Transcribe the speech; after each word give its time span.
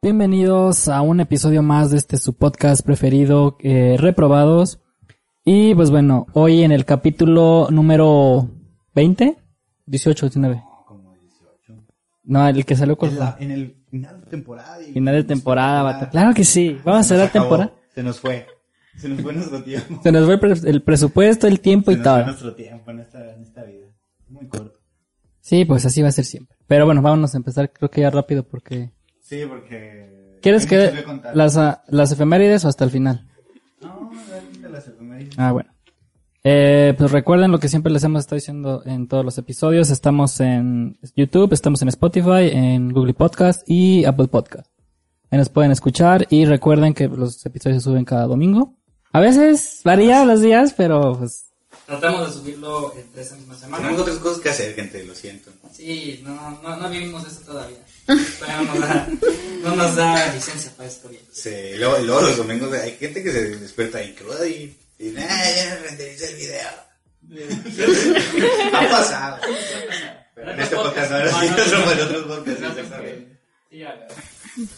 Bienvenidos 0.00 0.86
a 0.88 1.00
un 1.02 1.18
episodio 1.18 1.60
más 1.60 1.90
de 1.90 1.96
este 1.96 2.18
su 2.18 2.34
podcast 2.34 2.84
preferido, 2.86 3.56
eh, 3.58 3.96
Reprobados. 3.98 4.78
Y 5.44 5.74
pues 5.74 5.90
bueno, 5.90 6.26
hoy 6.34 6.62
en 6.62 6.70
el 6.70 6.84
capítulo 6.84 7.66
número 7.72 8.48
20, 8.94 9.36
18, 9.86 10.26
19. 10.26 10.62
Como 10.86 11.14
18. 11.14 11.82
No, 12.22 12.46
el 12.46 12.64
que 12.64 12.76
salió 12.76 12.96
con 12.96 13.08
En, 13.08 13.18
la- 13.18 13.36
en 13.40 13.50
el 13.50 13.76
final 13.90 14.20
de 14.20 14.26
temporada. 14.28 14.76
final 14.92 15.14
de 15.16 15.24
temporada. 15.24 15.82
vato. 15.82 16.10
Claro 16.10 16.32
que 16.32 16.44
sí, 16.44 16.78
vamos 16.84 17.00
a 17.00 17.02
Se 17.02 17.14
hacer 17.14 17.26
la 17.26 17.32
temporada. 17.32 17.72
Se 17.92 18.02
nos 18.04 18.20
fue. 18.20 18.46
Se 18.96 19.08
nos 19.08 19.20
fue 19.20 19.32
nuestro 19.32 19.64
tiempo. 19.64 20.00
Se 20.00 20.12
nos 20.12 20.24
fue 20.26 20.34
el, 20.34 20.40
pre- 20.40 20.70
el 20.70 20.82
presupuesto, 20.84 21.48
el 21.48 21.58
tiempo 21.60 21.90
Se 21.90 21.96
y 21.96 22.00
nos 22.00 22.04
fue 22.06 22.14
todo. 22.18 22.24
nuestro 22.26 22.54
tiempo 22.54 22.90
en 22.92 23.00
esta, 23.00 23.34
en 23.34 23.42
esta 23.42 23.64
vida. 23.64 23.88
Muy 24.28 24.46
corto. 24.46 24.78
Sí, 25.40 25.64
pues 25.64 25.84
así 25.86 26.02
va 26.02 26.08
a 26.08 26.12
ser 26.12 26.24
siempre. 26.24 26.56
Pero 26.68 26.84
bueno, 26.86 27.02
vámonos 27.02 27.34
a 27.34 27.38
empezar 27.38 27.72
creo 27.72 27.90
que 27.90 28.02
ya 28.02 28.10
rápido 28.10 28.44
porque... 28.46 28.92
Sí, 29.28 29.42
porque... 29.46 30.38
¿Quieres 30.40 30.64
que 30.64 30.90
las, 31.34 31.58
ah, 31.58 31.82
las 31.88 32.12
efemérides 32.12 32.64
o 32.64 32.68
hasta 32.68 32.84
el 32.84 32.90
final? 32.90 33.28
No, 33.82 34.10
las 34.70 34.88
efemérides. 34.88 35.38
Ah, 35.38 35.52
bueno. 35.52 35.70
Eh, 36.44 36.94
pues 36.96 37.10
recuerden 37.10 37.50
lo 37.50 37.58
que 37.58 37.68
siempre 37.68 37.92
les 37.92 38.02
hemos 38.04 38.20
estado 38.20 38.36
diciendo 38.36 38.82
en 38.86 39.06
todos 39.06 39.26
los 39.26 39.36
episodios. 39.36 39.90
Estamos 39.90 40.40
en 40.40 40.96
YouTube, 41.14 41.52
estamos 41.52 41.82
en 41.82 41.88
Spotify, 41.88 42.48
en 42.52 42.90
Google 42.90 43.12
Podcast 43.12 43.68
y 43.68 44.06
Apple 44.06 44.28
Podcast. 44.28 44.70
Ahí 45.30 45.38
nos 45.38 45.50
pueden 45.50 45.72
escuchar 45.72 46.26
y 46.30 46.46
recuerden 46.46 46.94
que 46.94 47.08
los 47.08 47.44
episodios 47.44 47.82
se 47.82 47.90
suben 47.90 48.06
cada 48.06 48.26
domingo. 48.26 48.78
A 49.12 49.20
veces 49.20 49.82
varía 49.84 50.24
los 50.24 50.40
días, 50.40 50.72
pero 50.74 51.18
pues 51.18 51.47
tratamos 51.88 52.28
de 52.28 52.32
subirlo 52.34 52.94
entre 52.94 53.22
esa 53.22 53.34
misma 53.36 53.58
semana. 53.58 53.82
Tenemos 53.82 54.02
otras 54.02 54.18
cosas 54.18 54.42
que 54.42 54.50
hacer, 54.50 54.74
gente, 54.74 55.02
lo 55.04 55.14
siento. 55.14 55.50
Sí, 55.72 56.20
no, 56.22 56.60
no, 56.62 56.76
no 56.76 56.90
vivimos 56.90 57.26
eso 57.26 57.40
todavía. 57.40 57.78
Todavía 58.06 58.60
no 58.62 58.74
nos 58.74 58.80
da, 58.80 59.08
no 59.62 59.76
nos 59.76 59.96
da 59.96 60.34
licencia 60.34 60.70
para 60.76 60.86
esto 60.86 61.08
bien. 61.08 61.22
Sí, 61.32 61.50
luego, 61.78 61.96
luego 62.00 62.20
los 62.20 62.36
domingos 62.36 62.74
hay 62.74 62.92
gente 62.98 63.22
que 63.24 63.32
se 63.32 63.56
despierta 63.56 64.02
en 64.02 64.14
cruda 64.14 64.46
y... 64.46 64.76
Y 64.98 65.10
nah, 65.10 65.22
ya 65.26 65.74
no 65.74 65.86
rendericé 65.86 66.28
el 66.28 66.36
video. 66.36 66.68
ha 68.74 68.88
pasado. 68.90 69.38
Pero 70.34 70.52
en 70.52 70.60
este 70.60 70.76
podcast 70.76 71.10
no, 71.10 71.18
No, 71.18 71.24
no, 71.24 71.92
en 71.92 72.00
otros 72.00 72.24
podcasts. 72.24 72.64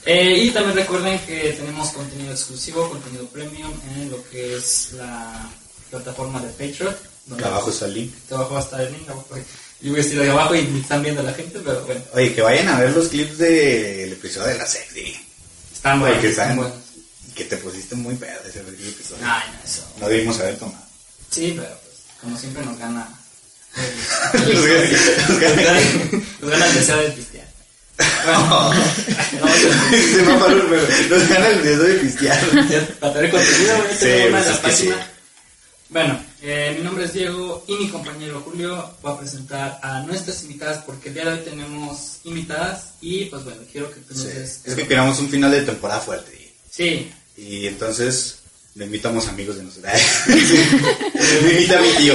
Eh, 0.04 0.44
y 0.44 0.50
también 0.50 0.76
recuerden 0.76 1.18
que 1.20 1.54
tenemos 1.54 1.90
contenido 1.90 2.32
exclusivo, 2.32 2.88
contenido 2.88 3.26
premium 3.28 3.72
en 3.96 4.10
lo 4.10 4.22
que 4.28 4.56
es 4.56 4.92
la 4.92 5.50
plataforma 5.90 6.40
de 6.40 6.48
Patreon. 6.50 6.96
donde- 7.26 7.44
abajo 7.44 7.70
está 7.70 7.86
el 7.86 7.94
link. 7.94 8.12
que 8.28 8.34
abajo 8.34 8.54
va 8.54 8.60
a 8.60 8.62
estar 8.64 8.80
el 8.80 8.92
link. 8.92 9.08
abajo. 9.08 9.26
Yo 9.80 9.90
voy 9.92 10.00
a 10.00 10.02
estar 10.02 10.20
ahí 10.20 10.28
abajo 10.28 10.54
y 10.54 10.62
me 10.62 10.80
están 10.80 11.02
viendo 11.02 11.22
la 11.22 11.32
gente, 11.32 11.58
pero 11.64 11.84
bueno. 11.84 12.00
Oye, 12.12 12.34
que 12.34 12.42
vayan 12.42 12.68
a 12.68 12.80
ver 12.80 12.90
los 12.92 13.08
clips 13.08 13.38
del 13.38 14.12
episodio 14.12 14.48
de 14.48 14.58
la 14.58 14.66
sexy. 14.66 15.16
Están 15.72 16.00
buenos. 16.00 16.18
Están 16.24 16.30
están- 16.50 16.56
buenos. 16.56 16.76
Que 17.34 17.44
te 17.44 17.56
pusiste 17.58 17.94
muy 17.94 18.14
pedo 18.16 18.38
ese 18.48 18.58
episodio. 18.60 19.22
Ay, 19.24 19.42
no, 19.52 19.64
eso. 19.64 19.82
No 20.00 20.08
debimos 20.08 20.38
haber 20.40 20.56
tomado. 20.58 20.84
Sí, 21.30 21.54
pero 21.56 21.68
pues, 21.68 21.96
como 22.20 22.36
siempre 22.38 22.64
nos 22.66 22.78
gana. 22.78 23.08
Los 24.32 24.46
los 24.46 25.40
Nos 26.40 26.50
gana 26.50 26.66
el 26.66 26.74
deseo 26.74 26.96
de 26.96 27.10
pistear. 27.10 27.48
Se 30.10 30.22
me 30.22 30.34
paró, 30.38 30.56
nos 30.56 31.28
gana 31.28 31.48
el 31.48 31.62
deseo 31.62 31.82
de 31.84 31.94
pistear. 31.94 32.40
Para 33.00 33.12
tener 33.14 33.30
contenido, 33.30 33.74
a 33.76 33.94
Sí, 33.94 34.08
pues 34.30 34.44
de 34.46 34.52
es 34.52 34.58
que 34.58 34.72
sí. 34.72 34.90
Bueno, 35.90 36.24
eh, 36.40 36.74
mi 36.78 36.84
nombre 36.84 37.04
es 37.04 37.12
Diego 37.12 37.64
y 37.66 37.74
mi 37.74 37.88
compañero 37.88 38.40
Julio 38.42 38.94
va 39.04 39.12
a 39.12 39.18
presentar 39.18 39.80
a 39.82 40.00
nuestras 40.02 40.42
invitadas 40.42 40.84
porque 40.84 41.08
el 41.08 41.14
día 41.14 41.24
de 41.24 41.32
hoy 41.32 41.44
tenemos 41.44 42.20
invitadas 42.22 42.92
y 43.00 43.24
pues 43.24 43.42
bueno, 43.42 43.62
quiero 43.70 43.90
que 43.90 43.98
tú 44.00 44.14
nos 44.14 44.22
Sí, 44.22 44.28
des... 44.28 44.60
Es 44.66 44.74
que 44.76 44.86
queramos 44.86 45.18
un 45.18 45.28
final 45.28 45.50
de 45.50 45.62
temporada 45.62 46.00
fuerte. 46.00 46.54
Sí, 46.70 47.10
Y 47.36 47.66
entonces 47.66 48.38
le 48.76 48.84
invitamos 48.84 49.26
amigos 49.26 49.56
de 49.56 49.64
nosotros. 49.64 49.92
Me 51.42 51.50
invita 51.50 51.78
a 51.78 51.82
mi 51.82 51.90
tío. 51.96 52.14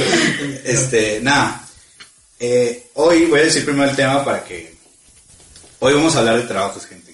Este, 0.63 1.19
nada. 1.19 1.68
Eh, 2.40 2.92
hoy 2.94 3.25
voy 3.25 3.42
a 3.42 3.44
decir 3.44 3.66
primero 3.66 3.90
el 3.90 3.96
tema 3.96 4.24
para 4.24 4.44
que. 4.46 4.74
Hoy 5.80 5.94
vamos 5.94 6.16
a 6.16 6.19
hablar 6.19 6.38
de 6.38 6.47
trabajos, 6.47 6.86
gente. 6.86 7.13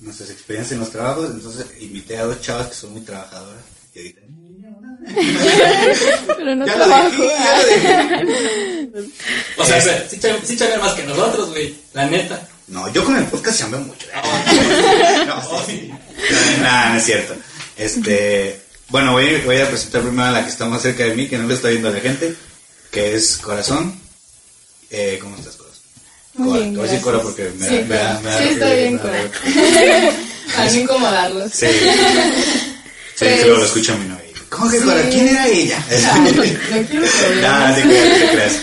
Nuestras 0.00 0.30
experiencias 0.30 0.72
en 0.72 0.80
los 0.80 0.90
trabajos. 0.90 1.30
Entonces 1.30 1.66
invité 1.80 2.16
a 2.16 2.24
dos 2.24 2.40
chavas 2.40 2.68
que 2.68 2.74
son 2.74 2.92
muy 2.92 3.02
trabajadoras. 3.02 3.62
Y 3.94 3.98
ahorita, 3.98 4.20
Pero 6.36 6.54
no 6.56 6.66
Ya 6.66 6.74
trabajo. 6.74 7.10
dije, 7.10 7.28
ya 7.28 8.22
lo 8.22 8.30
dije. 8.30 9.10
o 9.56 9.64
sea, 9.64 9.80
sí, 10.08 10.18
sí 10.44 10.56
chamean 10.56 10.80
más 10.80 10.92
que 10.94 11.02
nosotros, 11.04 11.50
güey, 11.50 11.74
la 11.92 12.06
neta. 12.06 12.48
No, 12.68 12.90
yo 12.92 13.04
con 13.04 13.16
el 13.16 13.24
podcast 13.26 13.58
chambeo 13.60 13.80
mucho. 13.80 14.06
no, 15.26 15.64
sí. 15.66 15.90
Nada, 16.62 16.90
no 16.90 16.96
es 16.98 17.04
cierto. 17.04 17.34
Este, 17.76 18.60
bueno, 18.88 19.12
voy, 19.12 19.36
voy 19.42 19.60
a 19.60 19.68
presentar 19.68 20.00
primero 20.02 20.28
a 20.28 20.32
la 20.32 20.42
que 20.44 20.50
está 20.50 20.64
más 20.66 20.80
cerca 20.82 21.04
de 21.04 21.14
mí, 21.14 21.28
que 21.28 21.36
no 21.36 21.46
le 21.46 21.54
está 21.54 21.68
viendo 21.68 21.90
la 21.90 22.00
gente, 22.00 22.34
que 22.90 23.14
es 23.16 23.36
Corazón. 23.38 24.00
Eh, 24.90 25.18
¿Cómo 25.20 25.36
estás, 25.36 25.56
Corazón? 25.56 25.74
Muy 26.36 26.48
Cora, 26.48 26.60
bien, 26.60 26.72
te 26.72 26.78
voy 26.78 26.88
a 26.88 26.90
decir. 26.90 27.04
Cora 27.04 27.20
porque 27.20 27.50
me, 27.58 27.68
Sí, 27.68 27.74
da- 27.76 27.84
me, 27.84 27.96
da- 27.96 28.20
me 28.20 28.30
da- 28.30 28.38
sí, 28.38 28.44
está 28.48 28.72
bien, 28.72 28.98
Cora. 28.98 29.18
Para 30.56 30.70
no 30.70 30.78
incomodarlos. 30.80 31.52
Sí. 31.52 31.66
Sí, 33.16 33.24
que 33.26 33.42
luego 33.44 33.58
lo 33.60 33.64
escucha 33.66 33.94
mi 33.96 34.06
novia. 34.06 34.23
¿Cómo 34.54 34.70
que 34.70 34.78
Cora? 34.78 35.02
¿Quién 35.10 35.28
era 35.28 35.48
ella? 35.48 35.84
No. 35.90 35.96
Nada, 37.40 37.68
no 37.70 37.74
te 37.74 37.82
creas, 37.82 38.08
no 38.10 38.14
te 38.14 38.28
creas. 38.32 38.54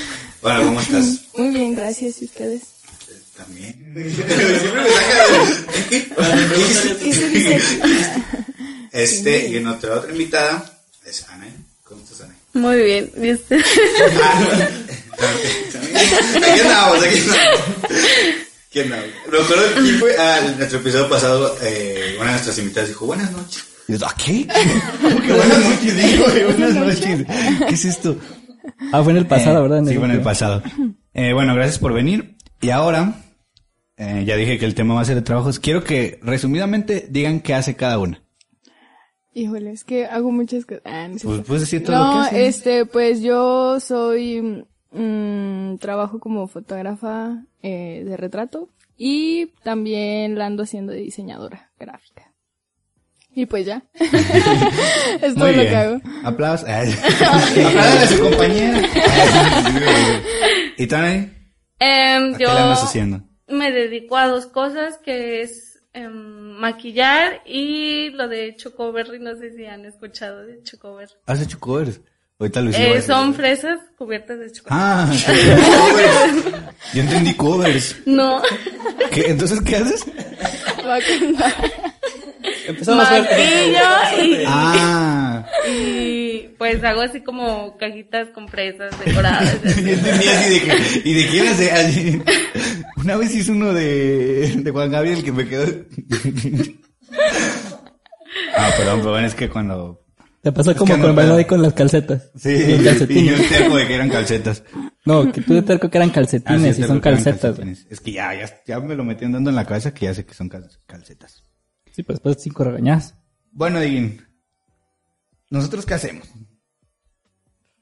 Bueno, 0.41 0.63
¿cómo 0.63 0.79
estás? 0.81 1.06
Muy 1.35 1.50
bien, 1.50 1.75
gracias. 1.75 2.22
¿Y 2.22 2.25
ustedes? 2.25 2.62
También. 3.38 3.75
Siempre 4.16 4.46
me 4.46 4.59
saca 4.59 4.84
de... 5.90 5.97
¿Qué 7.03 7.13
se 7.13 7.29
dice? 7.29 7.59
Este, 8.91 9.47
y 9.47 9.59
nuestra 9.62 9.96
otra 9.96 10.12
invitada 10.12 10.79
es 11.06 11.25
Ana. 11.29 11.47
¿Cómo 11.85 12.03
estás, 12.03 12.22
Ana? 12.22 12.35
Muy 12.53 12.78
bien, 12.84 13.09
¿viste? 13.16 13.56
Aquí 13.56 13.63
andamos, 16.59 17.02
aquí 17.03 17.19
andamos. 17.19 17.59
¿Quién 18.69 18.91
andamos? 18.91 19.09
Recuerdo 19.28 19.63
quién 19.81 19.97
fue. 20.00 20.18
Ah, 20.18 20.40
en 20.46 20.58
nuestro 20.58 20.79
episodio 20.79 21.08
pasado, 21.09 21.58
eh, 21.62 22.16
una 22.18 22.25
de 22.28 22.31
nuestras 22.34 22.58
invitadas 22.58 22.90
dijo: 22.90 23.06
Buenas 23.06 23.31
noches. 23.31 23.63
Y 23.94 23.97
yo, 23.97 24.07
¿A 24.07 24.13
qué? 24.16 24.47
¿Cómo 25.02 25.22
que 25.22 25.34
buenas 25.34 25.59
noches? 25.69 25.96
Digo, 25.96 26.25
buenas 26.57 26.75
noches. 26.75 27.25
¿Qué 27.68 27.74
es 27.74 27.85
esto? 27.85 28.18
Ah, 28.91 29.02
fue 29.03 29.12
en 29.12 29.18
el 29.18 29.28
pasado, 29.28 29.59
Eh, 29.59 29.62
¿verdad? 29.63 29.79
En 29.79 29.85
sí, 29.88 29.91
el 29.94 30.00
fue 30.00 30.07
en 30.07 30.13
el 30.16 30.22
pasado. 30.22 30.62
Eh, 31.13 31.34
bueno, 31.34 31.56
gracias 31.56 31.79
por 31.79 31.94
venir. 31.94 32.38
Y 32.62 32.69
ahora, 32.69 33.16
eh, 33.97 34.24
ya 34.25 34.35
dije 34.35 34.57
que 34.59 34.66
el 34.66 34.75
tema 34.75 34.94
va 34.96 35.02
a 35.02 35.06
ser 35.06 35.16
de 35.16 35.22
trabajos. 35.24 35.59
Quiero 35.59 35.84
que 35.84 36.19
resumidamente 36.22 37.07
digan 37.09 37.40
qué 37.41 37.53
hace 37.53 37.75
cada 37.75 37.97
una. 38.00 38.22
Híjole, 39.34 39.72
es 39.72 39.84
que 39.84 40.06
hago 40.06 40.31
muchas 40.31 40.66
cosas. 40.66 40.84
Ah, 40.85 41.08
no, 41.08 41.16
es 41.16 41.23
Pues 41.23 41.41
puedes 41.41 41.62
decir 41.62 41.84
todo 41.84 41.96
No, 41.97 42.08
lo 42.08 42.29
que 42.29 42.35
haces. 42.38 42.56
este, 42.58 42.85
pues 42.85 43.22
yo 43.22 43.79
soy, 43.79 44.66
mm, 44.91 45.78
trabajo 45.78 46.19
como 46.19 46.47
fotógrafa 46.47 47.44
eh, 47.63 48.03
de 48.06 48.18
retrato 48.18 48.69
y 48.97 49.47
también 49.63 50.37
la 50.37 50.46
ando 50.47 50.64
haciendo 50.64 50.91
de 50.91 50.99
diseñadora 50.99 51.72
gráfica. 51.79 52.31
Y 53.34 53.46
pues 53.46 53.66
ya. 53.66 53.82
es 54.00 55.34
todo 55.36 55.46
Muy 55.46 55.56
lo 55.56 55.62
bien. 55.62 55.70
que 55.70 55.76
hago. 55.76 56.02
Aplausos. 56.24 56.68
Aplaudan 56.70 57.98
a 57.98 58.08
su 58.08 58.20
compañera. 58.20 58.82
¿Y? 60.78 60.84
Em, 61.80 62.34
¿A 62.34 62.38
qué 62.38 62.44
yo 62.44 62.54
le 62.54 62.60
andas 62.60 62.84
haciendo? 62.84 63.22
me 63.48 63.72
dedico 63.72 64.16
a 64.18 64.28
dos 64.28 64.48
cosas, 64.48 64.98
que 65.04 65.42
es 65.42 65.80
em, 65.94 66.12
maquillar 66.60 67.42
y 67.46 68.10
lo 68.10 68.28
de 68.28 68.56
Chocoberry. 68.56 69.20
No 69.20 69.36
sé 69.36 69.56
si 69.56 69.66
han 69.66 69.86
escuchado 69.86 70.46
de 70.46 70.62
Chocoberry. 70.64 71.14
¿Has 71.26 71.42
hecho 71.42 71.60
covers? 71.60 72.02
Ahorita 72.40 72.62
lo 72.62 72.72
hicimos. 72.72 72.98
Eh, 72.98 73.02
son 73.04 73.36
fresas 73.36 73.80
cubiertas 73.98 74.40
de 74.40 74.52
chocolate. 74.52 74.82
Ah, 74.84 75.12
covers. 75.28 76.66
Yo 76.94 77.02
entendí 77.02 77.34
covers. 77.36 77.96
No, 78.08 78.42
¿Qué? 79.12 79.30
¿Entonces 79.30 79.62
qué 79.62 79.76
haces? 79.76 80.06
A. 82.66 82.69
Empezamos 82.69 83.09
maquillo 83.09 84.23
y, 84.23 84.43
Ah. 84.47 85.46
y 85.69 86.47
pues 86.58 86.84
hago 86.84 87.02
así 87.02 87.22
como 87.22 87.78
cajitas 87.78 88.29
con 88.29 88.47
fresas 88.47 88.91
decoradas. 89.03 89.55
Así 89.63 89.81
de 89.84 90.61
que, 90.61 91.02
y 91.09 91.13
de 91.13 91.28
quién 91.29 91.47
hace 91.47 91.72
así. 91.72 92.22
Una 92.97 93.16
vez 93.17 93.34
hice 93.35 93.52
uno 93.52 93.73
de, 93.73 94.55
de 94.58 94.72
Juan 94.72 94.91
Gabriel 94.91 95.23
que 95.23 95.31
me 95.31 95.47
quedó. 95.47 95.66
Ah, 98.55 98.69
perdón, 98.78 98.99
pero 98.99 99.11
bueno, 99.11 99.28
es 99.28 99.35
que 99.35 99.49
cuando. 99.49 99.97
Te 100.41 100.52
pasó 100.52 100.75
como 100.75 100.97
no 100.97 101.03
con 101.03 101.13
puedo. 101.16 101.28
Melody 101.28 101.46
con 101.46 101.61
las 101.61 101.73
calcetas. 101.73 102.31
Sí, 102.35 102.49
Los 102.52 102.67
y 102.69 102.78
yo 102.78 102.84
calcetines. 102.84 103.49
terco 103.49 103.75
de 103.78 103.87
que 103.87 103.93
eran 103.96 104.09
calcetas. 104.09 104.63
No, 105.05 105.31
que 105.31 105.41
tú 105.41 105.53
de 105.53 105.61
terco 105.61 105.90
que 105.90 105.97
eran 105.99 106.09
Ah, 106.09 106.13
sí, 106.13 106.16
calcetines 106.16 106.79
y 106.79 106.84
son 106.84 106.99
calcetas. 106.99 107.41
calcetines. 107.41 107.85
Es 107.91 107.99
que 107.99 108.11
ya, 108.13 108.34
ya, 108.34 108.49
ya 108.66 108.79
me 108.79 108.96
lo 108.96 109.03
metí 109.03 109.25
andando 109.25 109.52
en 109.52 109.55
la 109.55 109.66
cabeza 109.66 109.93
que 109.93 110.05
ya 110.05 110.13
sé 110.16 110.25
que 110.25 110.34
son 110.34 110.49
cal- 110.49 110.67
calcetas. 110.87 111.43
Sí, 111.91 112.03
pero 112.03 112.16
después 112.16 112.38
de 112.38 112.41
cinco 112.43 112.64
regañadas. 112.64 113.16
Bueno, 113.52 113.79
Diguín. 113.79 114.26
¿Nosotros 115.49 115.85
qué 115.85 115.93
hacemos? 115.96 116.28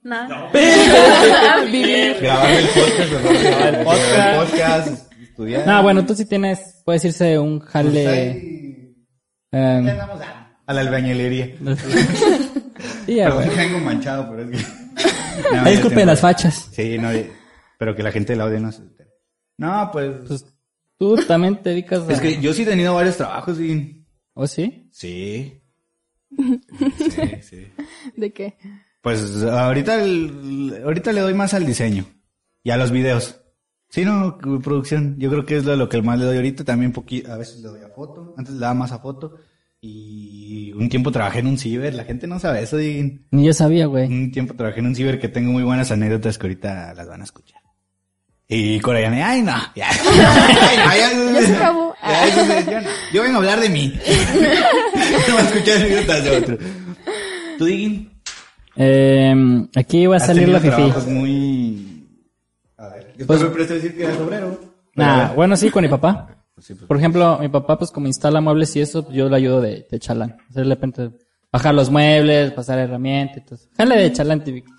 Nada. 0.01 0.49
Grabar 2.21 2.51
el 2.51 2.67
podcast, 2.67 3.11
grabar 3.11 3.75
el 3.75 3.83
podcast, 3.85 4.51
podcast 4.51 5.13
estudiar. 5.21 5.69
Ah, 5.69 5.81
bueno, 5.81 6.05
tú 6.05 6.15
sí 6.15 6.25
tienes, 6.25 6.81
puedes 6.85 7.03
irse 7.05 7.37
un 7.37 7.59
jale. 7.59 8.07
Ahí- 8.07 8.95
em, 9.51 9.85
ahí 9.85 9.89
andamos 9.91 10.21
a, 10.21 10.57
a 10.65 10.73
la 10.73 10.81
albañilería. 10.81 11.45
sí, 13.05 13.15
ya, 13.15 13.25
Perdón, 13.25 13.45
güey. 13.45 13.57
vengo 13.57 13.79
manchado, 13.79 14.29
pero 14.29 14.49
es 14.49 14.57
que... 14.57 14.57
No, 15.53 15.63
ya 15.63 15.69
disculpen 15.69 15.99
tengo- 15.99 16.11
las 16.11 16.19
fachas. 16.21 16.69
Sí, 16.71 16.97
no, 16.97 17.09
pero 17.77 17.95
que 17.95 18.03
la 18.03 18.11
gente 18.11 18.33
del 18.33 18.41
audio 18.41 18.59
no 18.59 18.71
se 18.71 18.81
entere. 18.81 19.09
No, 19.57 19.89
pues... 19.91 20.11
Pues 20.27 20.45
tú 20.97 21.15
también 21.27 21.61
te 21.61 21.69
dedicas 21.69 22.07
a. 22.07 22.11
es 22.11 22.19
que 22.19 22.41
yo 22.41 22.53
sí 22.53 22.63
he 22.63 22.65
tenido 22.65 22.93
varios 22.95 23.15
trabajos 23.17 23.59
y... 23.59 23.98
¿Oh, 24.41 24.47
sí? 24.47 24.87
Sí. 24.91 25.61
Sí, 26.37 27.21
sí. 27.41 27.67
¿De 28.15 28.31
qué? 28.31 28.57
Pues 29.01 29.43
ahorita, 29.43 30.01
el- 30.01 30.81
ahorita 30.83 31.11
le 31.11 31.21
doy 31.21 31.33
más 31.33 31.53
al 31.53 31.65
diseño 31.65 32.05
y 32.63 32.69
a 32.71 32.77
los 32.77 32.91
videos. 32.91 33.41
Sí, 33.89 34.05
no, 34.05 34.37
producción. 34.63 35.15
Yo 35.19 35.29
creo 35.29 35.45
que 35.45 35.57
es 35.57 35.65
lo, 35.65 35.75
lo 35.75 35.89
que 35.89 36.01
más 36.01 36.17
le 36.19 36.25
doy 36.25 36.37
ahorita. 36.37 36.63
También 36.63 36.93
a 37.29 37.35
veces 37.35 37.59
le 37.61 37.67
doy 37.67 37.81
a 37.81 37.89
foto. 37.89 38.33
Antes 38.37 38.53
le 38.53 38.59
daba 38.61 38.73
más 38.75 38.91
a 38.93 38.99
foto. 38.99 39.35
Y 39.81 40.71
un 40.73 40.87
tiempo 40.87 41.11
trabajé 41.11 41.39
en 41.39 41.47
un 41.47 41.57
ciber. 41.57 41.93
La 41.93 42.03
gente 42.05 42.27
no 42.27 42.39
sabe 42.39 42.61
eso. 42.63 42.79
Y 42.79 43.25
Ni 43.31 43.45
yo 43.45 43.51
sabía, 43.53 43.87
güey. 43.87 44.07
un 44.07 44.31
tiempo 44.31 44.53
trabajé 44.53 44.79
en 44.79 44.85
un 44.87 44.95
ciber 44.95 45.19
que 45.19 45.27
tengo 45.27 45.51
muy 45.51 45.63
buenas 45.63 45.91
anécdotas 45.91 46.37
que 46.37 46.47
ahorita 46.47 46.93
las 46.93 47.07
van 47.09 47.21
a 47.21 47.23
escuchar. 47.25 47.59
Y 48.47 48.79
Coreane, 48.79 49.21
ay 49.23 49.41
no, 49.41 49.55
ya. 49.75 49.89
Ay, 49.89 51.11
no, 51.13 51.33
ya, 51.33 51.39
Ya 51.41 51.47
se 51.47 51.55
acabó. 51.55 51.88
Ya, 51.88 51.88
se-. 51.88 51.88
Yo 53.13 53.23
vengo 53.23 53.35
a 53.35 53.39
hablar 53.39 53.59
de 53.59 53.69
mí. 53.69 53.93
no 55.27 55.33
voy 55.33 55.41
a 55.43 55.45
escuchar 55.45 55.77
anécdotas 55.77 56.23
de 56.23 56.37
otro. 56.37 56.57
¿Tú, 57.57 57.65
Digin? 57.65 58.11
Eh, 58.75 59.67
aquí 59.75 60.05
va 60.07 60.17
a 60.17 60.19
salir 60.19 60.47
la 60.49 60.59
fifi. 60.59 61.09
muy... 61.09 62.07
A 62.77 62.87
ver, 62.89 63.13
yo 63.17 63.27
Pues- 63.27 63.41
te 63.67 63.73
decir 63.73 63.95
que 63.97 64.03
eras 64.05 64.17
obrero. 64.19 64.59
Nah, 64.95 65.33
bueno, 65.33 65.55
sí, 65.57 65.69
con 65.69 65.83
mi 65.83 65.89
papá. 65.89 66.35
Sí, 66.61 66.73
pues. 66.73 66.87
Por 66.87 66.97
ejemplo, 66.97 67.37
mi 67.39 67.47
papá, 67.47 67.77
pues 67.77 67.89
como 67.89 68.07
instala 68.07 68.41
muebles 68.41 68.75
y 68.75 68.81
eso, 68.81 69.03
pues, 69.05 69.15
yo 69.15 69.29
le 69.29 69.35
ayudo 69.37 69.61
de, 69.61 69.87
de 69.89 69.97
chalán. 69.97 70.35
O 70.49 70.53
sea, 70.53 70.61
de 70.61 70.67
repente, 70.67 71.09
bajar 71.49 71.73
los 71.73 71.89
muebles, 71.89 72.51
pasar 72.51 72.79
herramientas, 72.79 73.37
entonces, 73.37 73.69
jale 73.77 73.95
de 73.97 74.11
chalán 74.11 74.43
típico. 74.43 74.69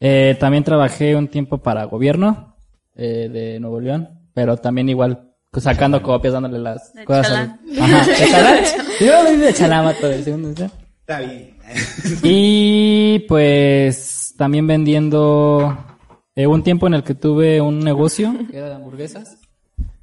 Eh, 0.00 0.34
también 0.40 0.64
trabajé 0.64 1.14
un 1.14 1.28
tiempo 1.28 1.58
para 1.58 1.84
gobierno, 1.84 2.56
eh, 2.94 3.28
de 3.30 3.60
Nuevo 3.60 3.80
León, 3.80 4.08
pero 4.32 4.56
también 4.56 4.88
igual, 4.88 5.18
pues, 5.18 5.33
sacando 5.60 6.02
copias, 6.02 6.32
dándole 6.34 6.58
las 6.58 6.92
De 6.94 7.04
cosas. 7.04 7.26
chalán. 7.28 7.60
al- 7.70 7.82
Ajá, 7.82 8.06
de 8.06 8.26
chalán. 8.30 8.64
Yo 9.00 9.22
lo 9.22 9.38
de 9.38 9.54
chalán, 9.54 9.94
todo 10.00 10.10
el 10.10 10.24
segundo, 10.24 10.52
¿sí? 10.56 10.70
Está 11.00 11.20
bien. 11.20 11.54
Y 12.22 13.20
pues 13.28 14.34
también 14.36 14.66
vendiendo 14.66 15.76
eh, 16.34 16.46
un 16.46 16.62
tiempo 16.62 16.86
en 16.86 16.94
el 16.94 17.02
que 17.04 17.14
tuve 17.14 17.60
un 17.60 17.80
negocio 17.80 18.34
que 18.50 18.56
era 18.58 18.68
de 18.68 18.74
hamburguesas, 18.74 19.38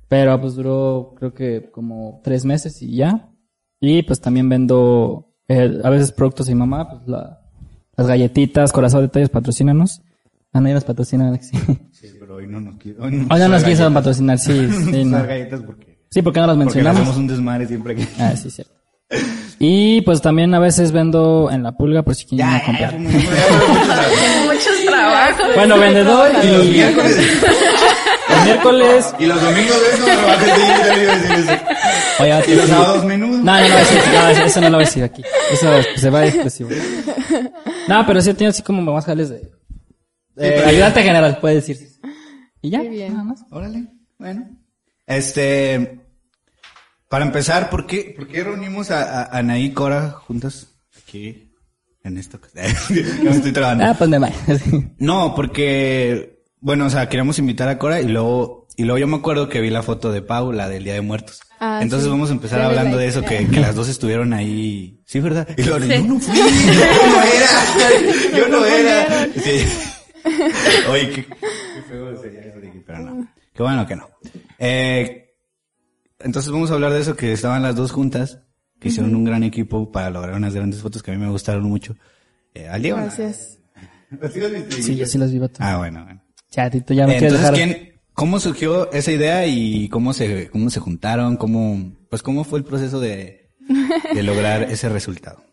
pero 0.07 0.39
pues 0.39 0.55
duró 0.55 1.13
creo 1.17 1.33
que 1.33 1.69
como 1.71 2.21
tres 2.23 2.45
meses 2.45 2.81
y 2.81 2.95
ya. 2.95 3.29
Y 3.79 4.03
pues 4.03 4.21
también 4.21 4.47
vendo 4.49 5.33
eh, 5.47 5.79
a 5.83 5.89
veces 5.89 6.11
productos 6.11 6.47
de 6.47 6.53
mi 6.55 6.59
mamá, 6.59 6.89
pues 6.89 7.07
la- 7.07 7.39
las 7.97 8.07
galletitas, 8.07 8.71
corazón 8.71 9.01
de 9.01 9.07
detalles, 9.07 9.29
patrocínanos. 9.29 10.01
Ah, 10.53 10.59
nadie 10.61 10.73
nos 10.75 10.83
patrocina, 10.85 11.27
Alex. 11.29 11.51
Sí, 12.01 12.07
pero 12.19 12.35
hoy 12.35 12.47
no 12.47 12.59
nos 12.59 12.75
quiero. 12.81 13.03
Hoy 13.03 13.11
no, 13.11 13.33
Hoy 13.33 13.39
no 13.39 13.47
nos 13.47 13.59
usar 13.61 13.69
quiso 13.69 13.83
galletas. 13.83 13.93
patrocinar, 13.93 14.39
sí, 14.39 14.69
sí, 14.91 15.03
no. 15.05 15.17
galletas 15.23 15.61
porque... 15.65 15.99
Sí, 16.09 16.21
porque 16.21 16.39
no 16.41 16.47
las 16.47 16.55
Porque 16.57 16.59
le 16.59 16.65
mencionamos. 16.65 17.01
hacemos 17.01 17.17
un 17.17 17.27
desmadre 17.27 17.67
siempre 17.67 17.95
que... 17.95 18.07
Ah, 18.19 18.33
sí, 18.35 18.49
cierto. 18.49 18.73
Y 19.59 20.01
pues 20.01 20.21
también 20.21 20.53
a 20.55 20.59
veces 20.59 20.91
vendo 20.91 21.49
en 21.51 21.63
la 21.63 21.73
pulga 21.73 22.01
por 22.03 22.15
si 22.15 22.25
quieren 22.25 22.47
ir 22.49 22.55
a 22.55 22.65
comprar. 22.65 22.97
Muchos 22.99 24.85
trabajos. 24.87 25.45
Bueno, 25.55 25.77
vendedor 25.77 26.31
Y 26.43 26.47
los 26.47 26.65
miércoles... 26.67 27.17
el 28.29 28.43
miércoles. 28.45 29.15
Y 29.19 29.25
los 29.25 29.41
domingos 29.41 29.77
de 29.81 29.89
eso 29.93 30.05
a 30.07 30.35
eso. 31.53 31.63
Oye, 32.23 32.43
Y 32.53 32.55
los 32.55 32.65
sábados 32.69 33.05
menudo. 33.05 33.37
No, 33.37 33.43
no, 33.43 33.59
no, 33.59 33.77
eso, 33.77 33.93
no, 34.13 34.29
eso- 34.29 34.43
eso 34.43 34.61
no 34.61 34.69
lo 34.69 34.77
voy 34.77 34.83
a 34.83 34.87
decir 34.87 35.03
aquí. 35.03 35.23
Eso 35.51 35.73
es- 35.75 35.87
se 36.01 36.09
va 36.09 36.25
exclusivo. 36.25 36.69
No, 37.87 38.05
pero 38.07 38.21
sí 38.21 38.29
he 38.29 38.33
tenido 38.33 38.49
así 38.51 38.61
como 38.63 38.81
más 38.93 39.05
jales 39.05 39.29
de, 39.29 39.35
de 39.35 39.49
pero- 40.35 40.67
ayudante 40.67 41.03
general, 41.03 41.37
puede 41.39 41.55
decir. 41.55 41.77
Y 42.61 42.69
ya, 42.69 42.81
bien. 42.81 43.13
nada 43.13 43.23
más. 43.23 43.43
Órale, 43.49 43.87
bueno. 44.19 44.49
Este, 45.07 45.99
para 47.09 47.25
empezar, 47.25 47.69
¿por 47.69 47.85
qué, 47.87 48.13
por 48.15 48.27
qué 48.27 48.43
reunimos 48.43 48.91
a, 48.91 49.23
a 49.23 49.37
Anaí 49.39 49.65
y 49.65 49.71
Cora 49.71 50.11
juntas 50.11 50.67
aquí 51.03 51.51
en 52.03 52.17
esto? 52.17 52.39
no 53.23 53.31
estoy 53.31 53.51
trabando. 53.51 53.85
Ah, 53.85 53.95
pues 53.97 54.09
me 54.09 54.19
va. 54.19 54.29
No, 54.99 55.33
porque, 55.35 56.43
bueno, 56.59 56.85
o 56.85 56.89
sea, 56.89 57.09
queríamos 57.09 57.39
invitar 57.39 57.67
a 57.67 57.77
Cora 57.79 57.99
y 57.99 58.07
luego, 58.07 58.67
y 58.77 58.83
luego 58.83 58.99
yo 58.99 59.07
me 59.07 59.17
acuerdo 59.17 59.49
que 59.49 59.59
vi 59.59 59.69
la 59.69 59.83
foto 59.83 60.11
de 60.11 60.21
Pau, 60.21 60.51
la 60.51 60.69
del 60.69 60.83
Día 60.83 60.93
de 60.93 61.01
Muertos. 61.01 61.41
Ah, 61.59 61.79
Entonces 61.81 62.05
sí. 62.05 62.11
vamos 62.11 62.29
a 62.29 62.33
empezar 62.33 62.61
hablando 62.61 62.97
de 62.97 63.07
eso, 63.07 63.21
que, 63.23 63.47
que 63.47 63.59
las 63.59 63.75
dos 63.75 63.89
estuvieron 63.89 64.33
ahí. 64.33 65.01
Sí, 65.05 65.19
¿verdad? 65.19 65.47
Y 65.57 65.63
luego, 65.63 65.85
yo 65.85 66.03
no 66.03 66.19
fui, 66.19 66.37
yo 66.37 66.43
no 66.43 67.21
era, 67.23 68.37
yo 68.37 68.47
no 68.47 68.65
era. 68.65 69.27
Oye, 70.91 71.09
qué, 71.09 71.25
qué 71.25 71.81
feo 71.89 72.21
sería 72.21 72.41
eso, 72.41 72.59
Ricky, 72.59 72.79
pero 72.85 72.99
no. 72.99 73.27
Qué 73.53 73.63
bueno 73.63 73.85
que 73.85 73.95
no. 73.95 74.07
Eh, 74.59 75.35
entonces 76.19 76.51
vamos 76.51 76.71
a 76.71 76.75
hablar 76.75 76.93
de 76.93 77.01
eso, 77.01 77.15
que 77.15 77.33
estaban 77.33 77.61
las 77.61 77.75
dos 77.75 77.91
juntas, 77.91 78.39
que 78.79 78.89
hicieron 78.89 79.15
un 79.15 79.23
gran 79.23 79.43
equipo 79.43 79.91
para 79.91 80.09
lograr 80.09 80.35
unas 80.35 80.53
grandes 80.55 80.81
fotos 80.81 81.03
que 81.03 81.11
a 81.11 81.13
mí 81.13 81.19
me 81.19 81.29
gustaron 81.29 81.63
mucho. 81.63 81.95
Eh, 82.53 82.67
al. 82.67 82.81
Gracias. 82.81 83.59
Sí, 84.81 84.95
yo 84.95 85.05
sí 85.05 85.17
las 85.17 85.31
vi, 85.31 85.39
vato. 85.39 85.59
Ah, 85.59 85.77
bueno, 85.77 86.03
bueno. 86.03 86.21
Chatito, 86.49 86.93
ya 86.93 87.07
me 87.07 87.17
quieres 87.17 87.33
Entonces, 87.39 87.59
dejar. 87.65 87.77
¿quién, 87.77 88.01
¿cómo 88.13 88.39
surgió 88.39 88.91
esa 88.91 89.11
idea 89.11 89.47
y 89.47 89.87
cómo 89.89 90.13
se, 90.13 90.49
cómo 90.49 90.69
se 90.69 90.81
juntaron? 90.81 91.37
¿Cómo, 91.37 91.93
pues 92.09 92.21
cómo 92.21 92.43
fue 92.43 92.59
el 92.59 92.65
proceso 92.65 92.99
de, 92.99 93.49
de 94.13 94.23
lograr 94.23 94.63
ese 94.63 94.89
resultado? 94.89 95.43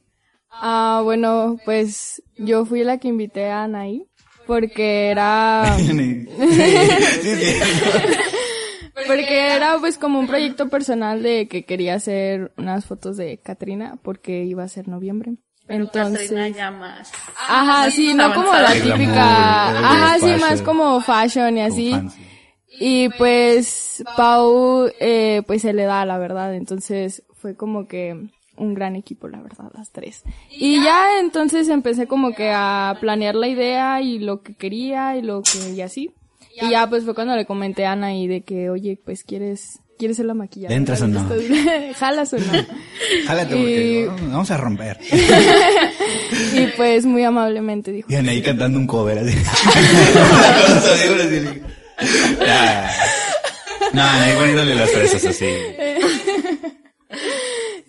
Ah, 0.51 1.03
bueno, 1.05 1.57
pues 1.65 2.21
yo 2.37 2.65
fui 2.65 2.83
la 2.83 2.99
que 2.99 3.09
invité 3.09 3.49
a 3.49 3.63
Anaí 3.63 4.08
porque 4.49 5.11
era 5.11 5.75
sí, 5.79 6.25
sí, 7.23 7.37
sí. 7.37 7.61
porque 9.07 9.55
era 9.55 9.77
pues 9.79 9.99
como 9.99 10.19
un 10.19 10.27
proyecto 10.27 10.71
personal 10.71 11.23
de 11.23 11.47
que 11.49 11.65
quería 11.65 11.95
hacer 11.95 12.51
unas 12.57 12.87
fotos 12.87 13.19
de 13.19 13.39
Katrina 13.39 13.99
porque 14.03 14.45
iba 14.45 14.65
a 14.65 14.69
ser 14.69 14.89
noviembre. 14.89 15.35
Entonces. 15.69 16.31
Entonces, 16.31 16.57
ya 16.57 16.71
más. 16.71 17.13
ajá, 17.47 17.91
sí, 17.91 18.15
no 18.15 18.33
como 18.33 18.55
la 18.55 18.73
glamour, 18.73 18.99
típica, 18.99 19.69
ajá, 19.69 20.15
sí, 20.15 20.21
fashion. 20.21 20.41
más 20.41 20.63
como 20.63 21.01
fashion 21.03 21.59
y 21.59 21.61
así. 21.61 21.95
Y 22.81 23.11
pues 23.11 24.03
Pau, 24.17 24.89
eh, 24.99 25.43
pues 25.47 25.61
se 25.61 25.75
le 25.75 25.83
da, 25.83 26.07
la 26.07 26.17
verdad. 26.17 26.55
Entonces 26.55 27.23
fue 27.35 27.55
como 27.55 27.87
que 27.87 28.31
un 28.59 28.75
gran 28.75 28.97
equipo, 28.97 29.29
la 29.29 29.41
verdad, 29.41 29.71
las 29.75 29.91
tres. 29.91 30.23
Y 30.51 30.83
ya 30.83 31.19
entonces 31.21 31.69
empecé 31.69 32.07
como 32.07 32.33
que 32.35 32.51
a 32.55 32.97
planear 33.01 33.35
la 33.35 33.49
idea 33.49 34.01
y 34.03 34.19
lo 34.19 34.43
que 34.43 34.55
quería 34.55 35.17
y 35.17 35.23
lo 35.23 35.43
que, 35.43 35.71
y 35.71 35.81
así. 35.81 36.11
Y 36.61 36.71
ya 36.71 36.89
pues 36.89 37.05
fue 37.05 37.15
cuando 37.15 37.37
le 37.37 37.47
comenté 37.47 37.87
a 37.87 37.93
Ana 37.93 38.15
y 38.17 38.27
de 38.27 38.43
que, 38.43 38.69
oye, 38.69 38.99
pues 39.05 39.23
quieres, 39.23 39.79
quieres 39.97 40.17
ser 40.17 40.27
la 40.27 40.35
maquilladora. 40.35 40.71
¿Le 40.71 40.77
entras 40.77 41.01
o 41.03 41.07
no? 41.07 41.25
Jalas 41.95 42.33
o 42.33 42.39
no. 42.39 42.45
Jálate 43.27 43.55
porque 43.55 44.01
Y- 44.01 44.05
vamos- 44.07 44.31
vamos 44.33 44.51
a 44.51 44.57
romper. 44.57 44.99
Y 46.55 46.67
pues 46.77 47.05
muy 47.05 47.23
amablemente 47.25 47.93
dijo. 47.93 48.09
Y 48.11 48.15
ahí 48.17 48.41
cantando 48.43 48.79
un 48.79 48.87
cover 48.87 49.19
así. 49.19 49.37
No, 53.93 54.03
ahí 54.03 54.33
poniéndole 54.37 54.75
las 54.75 54.91
fresas 54.91 55.25
así. 55.25 55.47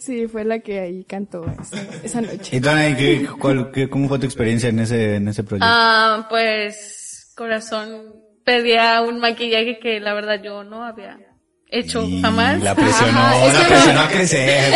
Sí, 0.09 0.27
fue 0.27 0.43
la 0.43 0.57
que 0.59 0.79
ahí 0.79 1.03
cantó 1.03 1.45
esa, 1.61 1.77
esa 2.03 2.21
noche. 2.21 2.55
¿Y 2.57 2.59
tú, 2.59 2.69
Anaí, 2.69 2.95
qué, 2.95 3.27
cuál- 3.39 3.69
qué- 3.71 3.87
cómo 3.89 4.07
fue 4.09 4.17
tu 4.17 4.25
experiencia 4.25 4.69
en 4.69 4.79
ese, 4.79 5.17
en 5.17 5.27
ese 5.27 5.43
proyecto? 5.43 5.67
Ah, 5.69 6.25
pues, 6.29 7.31
corazón, 7.35 8.15
pedía 8.43 9.01
un 9.01 9.19
maquillaje 9.19 9.77
que 9.79 9.99
la 9.99 10.15
verdad 10.15 10.41
yo 10.41 10.63
no 10.63 10.83
había 10.83 11.19
hecho 11.67 12.03
Y 12.03 12.19
jamás. 12.21 12.59
La 12.63 12.73
presionó, 12.73 13.19
Ajá, 13.19 13.53
la 13.61 13.67
presionó 13.67 13.99
a 13.99 14.07
crecer. 14.07 14.73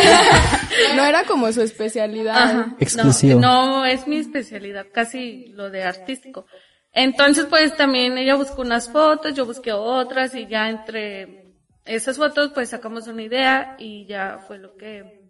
no 0.95 1.03
era 1.03 1.23
como 1.23 1.51
su 1.51 1.61
especialidad. 1.63 2.35
Ajá. 2.37 2.75
Exclusivo. 2.79 3.39
No, 3.39 3.65
no 3.79 3.85
es 3.87 4.07
mi 4.07 4.17
especialidad, 4.17 4.85
casi 4.93 5.47
lo 5.47 5.71
de 5.71 5.83
artístico. 5.83 6.45
Entonces, 6.93 7.47
pues 7.49 7.75
también 7.75 8.19
ella 8.19 8.35
buscó 8.35 8.61
unas 8.61 8.87
fotos, 8.87 9.33
yo 9.33 9.47
busqué 9.47 9.71
otras 9.71 10.35
y 10.35 10.45
ya 10.45 10.69
entre 10.69 11.39
esas 11.85 12.17
fotos 12.17 12.51
pues 12.53 12.69
sacamos 12.69 13.07
una 13.07 13.23
idea 13.23 13.75
y 13.79 14.05
ya 14.05 14.39
fue 14.47 14.57
lo 14.59 14.75
que 14.77 15.22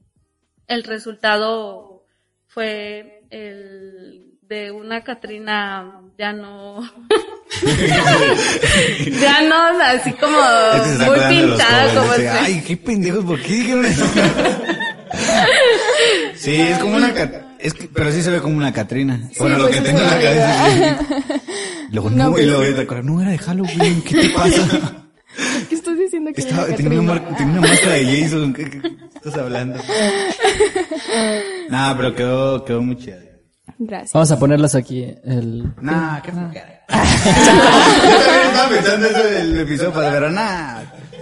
el 0.67 0.83
resultado 0.83 2.05
fue 2.47 3.23
el 3.29 4.25
de 4.41 4.71
una 4.71 5.03
Catrina 5.03 6.01
ya 6.17 6.33
no 6.33 6.81
ya 9.21 9.41
no 9.41 9.55
así 9.81 10.11
como 10.13 10.37
muy 11.07 11.19
pintada 11.29 11.93
como 11.95 12.13
si- 12.13 12.25
Ay, 12.27 12.63
qué 12.65 12.77
pendejos, 12.77 13.25
¿por 13.25 13.41
qué 13.41 13.53
dijeron 13.53 13.85
eso? 13.85 14.05
sí, 16.35 16.55
es 16.55 16.77
como 16.79 16.95
una 16.97 17.13
es 17.59 17.73
que, 17.73 17.87
pero 17.93 18.11
sí 18.11 18.21
se 18.21 18.31
ve 18.31 18.41
como 18.41 18.57
una 18.57 18.73
Catrina. 18.73 19.19
bueno, 19.39 19.57
lo 19.57 19.67
pues 19.67 19.79
que 19.79 19.85
tengo 19.85 19.99
en 19.99 20.05
la 20.07 20.19
cabeza. 20.19 20.69
sí. 20.69 20.79
Luego, 21.91 22.09
no, 22.09 22.23
No, 22.25 22.29
y 22.29 22.33
pues 22.33 22.45
luego 22.47 22.63
sí. 22.63 22.69
no 23.03 23.21
era 23.21 23.31
de 23.31 23.37
Halloween, 23.37 24.01
¿qué 24.03 24.15
te 24.21 24.29
pasa? 24.29 24.93
¿Qué 25.69 25.75
estás 25.75 25.97
diciendo 25.97 26.31
que 26.33 26.41
Estaba, 26.41 26.65
tenía, 26.67 26.99
una 26.99 27.13
Catrina? 27.13 27.29
mar- 27.29 27.37
tenía 27.37 27.59
una 27.59 27.67
máscara 27.69 27.93
de 27.95 28.21
Jason, 28.21 28.53
¿qué, 28.53 28.69
qué 28.69 28.81
estás 29.29 29.41
hablando? 29.41 29.79
Nah, 31.69 31.93
pero 31.95 32.15
quedó, 32.15 32.65
quedó 32.65 32.81
muy 32.81 32.97
chida. 32.97 33.17
Gracias. 33.79 34.11
Vamos 34.13 34.31
a 34.31 34.39
ponerlas 34.39 34.75
aquí. 34.75 35.03
El... 35.23 35.73
Nah, 35.81 36.21
qué 36.21 36.31
flojera. 36.31 36.81
Yo 36.89 38.19
también 38.25 38.47
estaba 38.47 38.69
pensando 38.69 39.07
eso 39.07 39.23
del 39.23 39.59
episodio 39.59 39.93
para 39.93 40.11
pero 40.11 40.29
nah. 40.31 40.81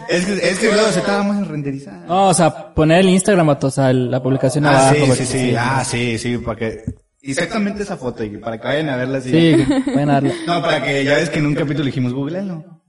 Es 0.09 0.25
que, 0.25 0.33
es 0.33 0.59
que 0.59 0.71
luego 0.71 0.89
se 0.91 0.99
estaba 0.99 1.23
más 1.23 1.47
renderizado. 1.47 2.05
No, 2.07 2.27
o 2.29 2.33
sea, 2.33 2.73
poner 2.73 2.99
el 2.99 3.09
Instagram, 3.09 3.49
o 3.61 3.71
sea, 3.71 3.93
la 3.93 4.21
publicación 4.21 4.65
Ah, 4.65 4.71
abajo. 4.89 4.95
sí, 4.95 5.01
porque 5.07 5.25
sí, 5.25 5.39
sí. 5.49 5.55
Ah, 5.57 5.83
sí, 5.85 6.17
sí, 6.17 6.37
para 6.39 6.57
que... 6.59 6.83
Exactamente 7.21 7.83
esa 7.83 7.95
foto, 7.97 8.23
y 8.23 8.37
para 8.37 8.59
que 8.59 8.67
vayan 8.67 8.89
a 8.89 8.95
verla 8.97 9.19
así. 9.19 9.29
Sí, 9.29 9.63
vayan 9.87 10.09
a 10.09 10.13
darle. 10.13 10.33
No, 10.47 10.61
para 10.61 10.83
que 10.83 11.05
ya 11.05 11.15
ves 11.15 11.29
que 11.29 11.37
en 11.39 11.45
un 11.45 11.55
capítulo 11.55 11.85
dijimos, 11.85 12.13
googleenlo. 12.13 12.80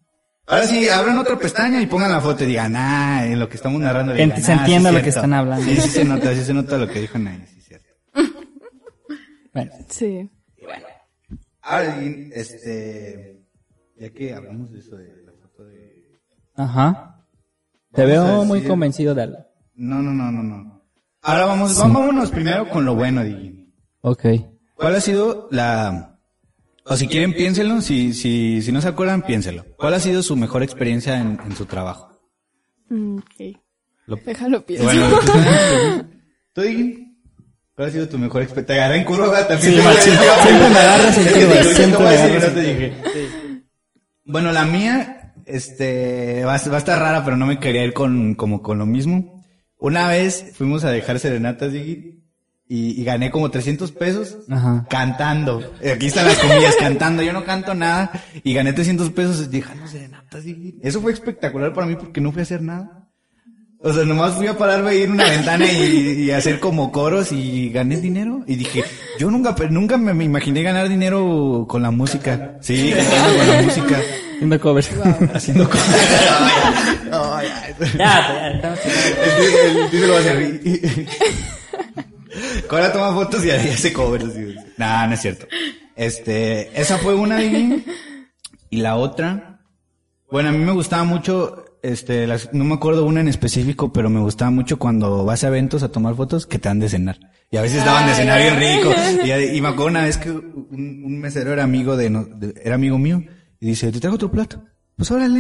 Ahora 0.47 0.67
sí, 0.67 0.89
abran 0.89 1.19
otra 1.19 1.39
pestaña 1.39 1.81
y 1.81 1.87
pongan 1.87 2.11
la 2.11 2.21
foto 2.21 2.45
y 2.45 2.49
digan, 2.49 2.75
ah, 2.77 3.25
en 3.25 3.39
lo 3.39 3.49
que 3.49 3.57
estamos 3.57 3.81
narrando. 3.81 4.13
Digan, 4.13 4.43
se 4.43 4.53
"Ah, 4.53 4.57
entienda 4.57 4.91
sí, 4.91 4.95
lo 4.97 4.99
que 5.01 5.05
cierto". 5.05 5.19
están 5.21 5.33
hablando. 5.35 5.65
Sí, 5.65 5.77
sí 5.77 5.89
se 5.89 6.05
nota, 6.05 6.35
sí 6.35 6.45
se 6.45 6.55
nota 6.55 6.77
lo 6.79 6.89
que 6.89 7.01
dijo 7.01 7.19
Nay, 7.19 7.45
sí, 7.47 7.61
cierto. 7.61 7.87
Bueno, 9.55 9.73
Sí. 9.89 10.31
Ahora, 11.65 12.03
y, 12.03 12.31
este, 12.35 13.41
ya 13.97 14.11
que 14.11 14.35
hablamos 14.35 14.73
de 14.73 14.81
eso 14.81 14.97
de 14.97 15.23
la 15.25 15.33
foto 15.33 15.65
de... 15.65 16.19
ajá. 16.57 17.25
Te 17.93 18.05
veo 18.05 18.25
decir- 18.27 18.47
muy 18.47 18.63
convencido 18.65 19.15
de 19.15 19.23
algo. 19.23 19.39
No, 19.75 20.03
no, 20.03 20.11
no, 20.13 20.33
no, 20.33 20.43
no. 20.43 20.83
Ahora 21.23 21.45
vamos, 21.47 21.79
vámonos 21.79 22.31
primero 22.33 22.69
con 22.69 22.85
lo 22.85 22.97
bueno, 22.97 23.23
Digi. 23.23 23.73
Ok. 24.01 24.25
¿Cuál 24.75 24.97
ha 24.97 25.01
sido 25.01 25.47
la... 25.53 26.12
O 26.85 26.97
si 26.97 27.07
quieren, 27.09 27.33
piénsenlo. 27.33 27.81
Si, 27.81 28.13
si, 28.13 28.61
si 28.63 28.73
no 28.73 28.81
se 28.81 28.89
acuerdan, 28.89 29.23
piénselo. 29.23 29.65
¿Cuál 29.79 29.95
ha 29.95 30.01
sido 30.01 30.23
su 30.23 30.37
mejor 30.37 30.63
experiencia 30.63 31.21
en, 31.21 31.39
en 31.45 31.57
su 31.57 31.65
trabajo? 31.67 32.21
Mm, 32.89 33.19
ok. 33.19 33.57
Lo- 34.07 34.17
Déjalo 34.17 34.67
pienso. 34.67 34.85
Bueno, 34.85 35.09
¿tú? 36.53 36.63
¿Cuál 37.75 37.89
ha 37.89 37.91
sido 37.91 38.09
tu 38.09 38.19
mejor 38.19 38.43
experiencia? 38.43 38.75
Te 38.75 38.81
agarré 38.81 38.99
en 38.99 39.05
curva. 39.05 39.47
También 39.47 39.61
Sí, 39.61 39.77
decir, 39.77 40.13
Siempre 40.43 40.69
me 40.69 40.79
agarras 40.79 41.19
en 41.19 41.25
curva, 41.33 41.65
siempre 41.65 41.99
me 42.01 42.09
agarras 42.09 42.43
no 42.49 42.55
te 42.61 42.71
en 42.71 42.79
dije. 42.79 43.63
Bueno, 44.25 44.53
la 44.53 44.65
mía, 44.65 45.35
este, 45.47 46.45
va, 46.45 46.55
a- 46.57 46.69
va 46.69 46.75
a 46.75 46.79
estar 46.79 46.99
rara, 46.99 47.25
pero 47.25 47.37
no 47.37 47.47
me 47.47 47.59
quería 47.59 47.85
ir 47.85 47.93
con, 47.93 48.35
como 48.35 48.61
con 48.63 48.79
lo 48.79 48.87
mismo. 48.87 49.43
Una 49.79 50.09
vez 50.09 50.53
fuimos 50.55 50.85
a 50.85 50.91
dejar 50.91 51.19
serenatas, 51.19 51.73
Digi, 51.73 52.22
y, 52.75 53.01
y 53.01 53.05
gané 53.05 53.31
como 53.31 53.51
300 53.51 53.93
pesos 53.93 54.37
Ajá. 54.49 54.87
cantando. 54.89 55.63
Aquí 55.95 56.07
están 56.07 56.25
las 56.27 56.39
comillas, 56.39 56.75
cantando. 56.79 57.23
Yo 57.23 57.33
no 57.35 57.45
canto 57.45 57.75
nada 57.75 58.11
y 58.43 58.55
gané 58.55 58.73
300 58.73 59.11
pesos 59.11 59.51
dejando 59.51 59.87
serenatas. 59.87 60.45
Digi. 60.45 60.77
Eso 60.83 61.03
fue 61.03 61.13
espectacular 61.13 61.75
para 61.75 61.87
mí 61.87 61.97
porque 61.97 62.21
no 62.23 62.33
fui 62.33 62.41
a 62.41 62.45
hacer 62.45 62.63
nada. 62.63 62.99
O 63.85 63.93
sea, 63.93 64.05
nomás 64.05 64.35
fui 64.37 64.47
a 64.47 64.57
pararme 64.57 64.91
a 64.91 64.95
ir 64.95 65.09
a 65.11 65.13
una 65.13 65.29
ventana 65.29 65.67
y, 65.71 66.23
y 66.25 66.31
hacer 66.31 66.61
como 66.61 66.93
coros 66.93 67.33
y 67.33 67.69
gané 67.71 67.97
dinero. 68.01 68.43
Y 68.47 68.55
dije, 68.55 68.85
yo 69.19 69.29
nunca, 69.31 69.55
nunca 69.71 69.99
me, 69.99 70.15
me 70.15 70.25
imaginé 70.25 70.63
ganar 70.63 70.89
dinero 70.89 71.67
con 71.69 71.83
la 71.83 71.91
música. 71.91 72.57
Sí, 72.61 72.93
cantando 72.97 73.39
con 73.39 73.49
la 73.49 73.63
música. 73.63 74.01
Haciendo 74.35 74.61
covers. 74.61 74.91
Haciendo 75.35 75.69
cosas. 75.69 75.97
No, 77.11 77.43
ya. 77.43 77.77
ya, 77.79 77.97
ya, 77.99 78.49
estamos- 78.51 78.79
El, 78.87 79.77
el 79.79 79.91
título 79.91 80.13
va 80.15 80.19
a 80.21 80.23
Ahora 82.71 82.93
toma 82.93 83.13
fotos 83.13 83.45
y 83.45 83.51
ese 83.51 83.93
cover. 83.93 84.23
así. 84.23 84.55
Nah, 84.77 85.07
no 85.07 85.15
es 85.15 85.21
cierto. 85.21 85.47
Este, 85.97 86.81
esa 86.81 86.99
fue 86.99 87.15
una 87.15 87.43
y 87.43 87.85
la 88.71 88.97
otra. 88.97 89.61
Bueno, 90.31 90.49
a 90.49 90.53
mí 90.53 90.59
me 90.59 90.73
gustaba 90.73 91.05
mucho, 91.05 91.65
este, 91.83 92.27
las- 92.27 92.53
no 92.55 92.65
me 92.65 92.75
acuerdo 92.75 93.05
una 93.05 93.21
en 93.21 93.29
específico, 93.29 93.93
pero 93.93 94.09
me 94.09 94.21
gustaba 94.21 94.51
mucho 94.51 94.79
cuando 94.79 95.25
vas 95.27 95.45
a 95.45 95.49
eventos 95.49 95.83
a 95.83 95.91
tomar 95.93 96.15
fotos 96.15 96.47
que 96.47 96.59
te 96.59 96.69
dan 96.71 96.81
de 96.81 96.89
cenar. 96.89 97.19
Y 97.51 97.59
a 97.59 97.63
veces 97.63 97.85
daban 97.85 98.07
de 98.09 98.15
cenar 98.15 98.41
bien 98.41 98.57
rico. 98.59 98.95
Y, 99.27 99.57
y 99.57 99.61
me 99.61 99.69
acuerdo 99.69 99.89
una 99.91 100.05
vez 100.05 100.17
que 100.17 100.31
un, 100.31 101.03
un 101.05 101.21
mesero 101.21 101.53
era 101.53 101.65
amigo 101.65 101.97
de, 101.99 102.09
no- 102.09 102.25
de- 102.25 102.55
era 102.65 102.77
amigo 102.77 102.99
mío 102.99 103.23
y 103.61 103.67
dice, 103.67 103.93
te 103.93 104.01
traigo 104.01 104.15
otro 104.15 104.31
plato. 104.31 104.65
Pues 104.97 105.11
órale. 105.11 105.39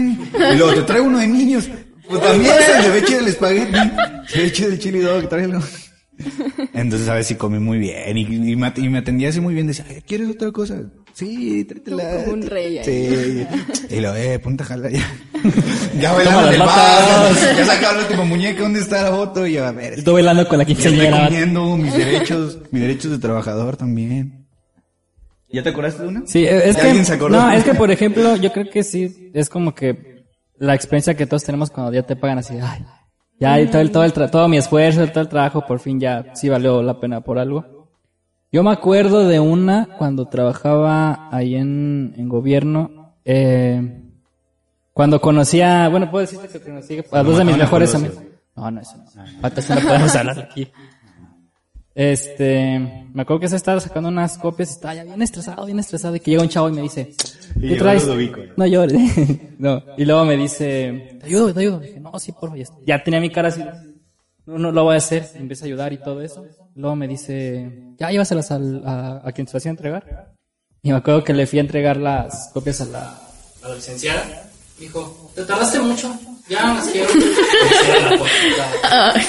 Y 0.52 0.56
luego 0.58 0.74
te 0.74 0.82
traigo 0.82 1.06
uno 1.06 1.18
de 1.18 1.28
niños. 1.28 1.70
Pues 2.06 2.20
también 2.20 2.52
se 2.82 2.90
ve 2.90 3.04
chido 3.04 3.20
el 3.20 3.28
espagueti. 3.28 3.72
Se 4.28 4.42
ve 4.42 4.52
chido 4.52 4.68
el 4.70 4.78
chili 4.78 4.98
dog, 5.00 5.28
tráelo. 5.28 5.60
Entonces 6.74 7.08
a 7.08 7.14
ver 7.14 7.24
si 7.24 7.34
comí 7.36 7.58
muy 7.58 7.78
bien 7.78 8.16
y, 8.16 8.22
y 8.22 8.56
me, 8.56 8.72
y 8.76 8.88
me 8.88 8.98
atendía 8.98 9.28
así 9.30 9.40
muy 9.40 9.54
bien. 9.54 9.66
Decía, 9.66 9.84
"Ay, 9.88 10.02
¿quieres 10.06 10.28
otra 10.30 10.50
cosa? 10.52 10.80
Sí, 11.14 11.64
tráetela. 11.64 12.24
Como 12.24 12.32
un 12.34 12.42
rey 12.42 12.78
ahí. 12.78 12.84
Sí. 12.84 13.46
Y 13.94 14.00
lo, 14.00 14.16
eh, 14.16 14.38
ponte 14.38 14.62
a 14.62 14.66
jalar 14.66 14.90
ya. 14.92 15.00
ya 16.00 16.10
Toma 16.10 16.14
bailaron 16.14 16.44
las 16.46 16.54
el 16.54 16.58
patas. 16.60 17.44
bar. 17.44 17.56
Ya 17.58 17.64
sacaron 17.66 17.96
la 17.98 18.02
última 18.04 18.24
muñeca. 18.24 18.62
¿Dónde 18.62 18.80
está 18.80 19.02
la 19.02 19.10
foto? 19.10 19.46
Y 19.46 19.52
yo, 19.54 19.66
a 19.66 19.72
ver. 19.72 19.92
Estoy 19.94 20.14
bailando 20.14 20.48
con 20.48 20.56
la 20.58 20.64
estoy 20.64 20.76
quinceañera. 20.76 21.26
comiendo 21.26 21.76
mis 21.76 21.92
derechos, 21.94 22.58
mis 22.70 22.80
derechos 22.82 23.10
de 23.10 23.18
trabajador 23.18 23.76
también. 23.76 24.46
¿Ya 25.50 25.62
te 25.62 25.68
acordaste 25.68 26.02
de 26.02 26.08
una? 26.08 26.22
Sí, 26.26 26.46
es 26.46 26.76
¿Ya 26.76 26.82
alguien 26.84 27.04
se 27.04 27.12
que, 27.12 27.16
acordó? 27.16 27.36
no, 27.42 27.52
es 27.52 27.62
que 27.62 27.74
por 27.74 27.90
ejemplo, 27.90 28.36
yo 28.36 28.50
creo 28.52 28.70
que 28.70 28.82
sí, 28.82 29.30
es 29.34 29.50
como 29.50 29.74
que 29.74 30.24
la 30.56 30.74
experiencia 30.74 31.14
que 31.14 31.26
todos 31.26 31.44
tenemos 31.44 31.70
cuando 31.70 31.92
ya 31.92 32.04
te 32.04 32.16
pagan 32.16 32.38
así, 32.38 32.54
ay, 32.62 32.82
ya 33.42 33.60
y 33.60 33.66
todo 33.66 33.82
el, 33.82 33.90
todo 33.92 34.04
el 34.04 34.12
tra- 34.14 34.30
todo 34.30 34.48
mi 34.48 34.56
esfuerzo, 34.56 35.06
todo 35.08 35.20
el 35.20 35.28
trabajo, 35.28 35.66
por 35.66 35.78
fin 35.80 35.98
ya 36.00 36.26
sí 36.34 36.48
valió 36.48 36.82
la 36.82 36.98
pena 37.00 37.20
por 37.20 37.38
algo. 37.38 37.88
Yo 38.50 38.62
me 38.62 38.70
acuerdo 38.70 39.26
de 39.26 39.40
una 39.40 39.88
cuando 39.98 40.26
trabajaba 40.28 41.28
ahí 41.34 41.54
en, 41.56 42.14
en 42.16 42.28
gobierno, 42.28 43.14
eh, 43.24 44.02
cuando 44.92 45.20
conocía, 45.20 45.88
bueno, 45.88 46.10
puedo 46.10 46.20
decirte 46.26 46.48
que 46.48 46.60
conocí 46.60 46.98
a 47.12 47.22
dos 47.22 47.38
de 47.38 47.44
mis 47.44 47.56
mejores 47.56 47.94
amigos. 47.94 48.18
No, 48.54 48.70
no, 48.70 48.80
eso 48.80 48.96
no. 48.98 49.26
Falta, 49.40 49.60
eso 49.60 49.74
no 49.74 49.80
podemos 49.80 50.14
hablar 50.16 50.38
aquí. 50.40 50.70
Este, 51.94 52.78
me 53.12 53.22
acuerdo 53.22 53.40
que 53.40 53.48
se 53.48 53.56
estaba 53.56 53.78
sacando 53.78 54.08
unas 54.08 54.38
copias 54.38 54.70
y 54.70 54.72
estaba 54.72 54.94
ya 54.94 55.04
bien 55.04 55.20
estresado, 55.20 55.66
bien 55.66 55.78
estresado 55.78 56.16
y 56.16 56.20
que 56.20 56.30
llega 56.30 56.42
un 56.42 56.48
chavo 56.48 56.68
y 56.70 56.72
me 56.72 56.82
dice, 56.82 57.14
Y 57.56 57.68
¿qué 57.68 57.76
traes? 57.76 58.06
No 58.56 58.66
llores. 58.66 59.12
no. 59.58 59.82
Y 59.98 60.04
luego 60.04 60.24
me 60.24 60.36
dice, 60.36 61.18
te 61.20 61.26
ayudo, 61.26 61.52
te 61.52 61.60
ayudo. 61.60 61.80
dije, 61.80 62.00
no, 62.00 62.18
sí, 62.18 62.32
por 62.32 62.50
favor. 62.50 62.56
Ya, 62.58 62.66
ya 62.86 63.04
tenía 63.04 63.20
mi 63.20 63.30
cara 63.30 63.48
así. 63.48 63.62
No, 64.46 64.58
no 64.58 64.72
lo 64.72 64.84
voy 64.84 64.94
a 64.94 64.98
hacer. 64.98 65.28
Y 65.34 65.38
empieza 65.38 65.64
a 65.64 65.66
ayudar 65.66 65.92
y 65.92 65.98
todo 65.98 66.22
eso. 66.22 66.46
Luego 66.74 66.96
me 66.96 67.06
dice, 67.06 67.92
ya 67.98 68.10
llévaselas 68.10 68.50
al, 68.50 68.82
a, 68.86 69.20
a 69.24 69.32
quien 69.32 69.46
se 69.46 69.54
las 69.54 69.64
iba 69.66 69.70
a 69.70 69.74
entregar. 69.76 70.32
Y 70.82 70.90
me 70.90 70.96
acuerdo 70.96 71.22
que 71.22 71.34
le 71.34 71.46
fui 71.46 71.58
a 71.58 71.62
entregar 71.62 71.96
las 71.98 72.50
copias 72.52 72.80
a 72.80 72.86
la, 72.86 73.20
a 73.62 73.68
la 73.68 73.74
licenciada. 73.74 74.24
Dijo, 74.80 75.30
te 75.34 75.44
tardaste 75.44 75.78
mucho. 75.78 76.12
Ya 76.48 76.74
las 76.74 76.86
quiero. 76.88 77.08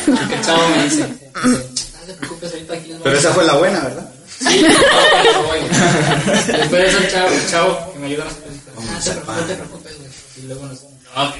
Y 0.08 0.27
que 0.27 0.36
el 0.36 0.41
chavo 0.41 0.62
me 0.75 0.84
dice, 0.84 1.05
no 2.03 2.13
te 2.13 2.19
preocupes, 2.19 2.51
ahorita 2.51 2.74
aquí 2.74 2.88
les 2.89 3.00
voy 3.00 3.01
a 3.01 3.03
Pero 3.03 3.17
esa 3.17 3.33
fue 3.33 3.45
la 3.45 3.53
buena, 3.53 3.79
¿verdad? 3.79 4.10
Sí. 4.39 4.65
Después 6.48 6.72
de 6.72 6.88
eso 6.88 7.00
chavo, 7.10 7.29
el 7.29 7.50
chavo 7.50 7.93
que 7.93 8.00
me 8.00 8.07
ayudó 8.07 8.24
a 8.24 8.25
las 8.25 8.33
cosas, 8.36 9.15
no 9.25 9.45
te 9.45 9.55
preocupes, 9.55 9.98
güey. 9.98 10.10
Y 10.38 10.41
luego 10.48 10.65
nos, 10.65 10.79
ok, 10.81 11.36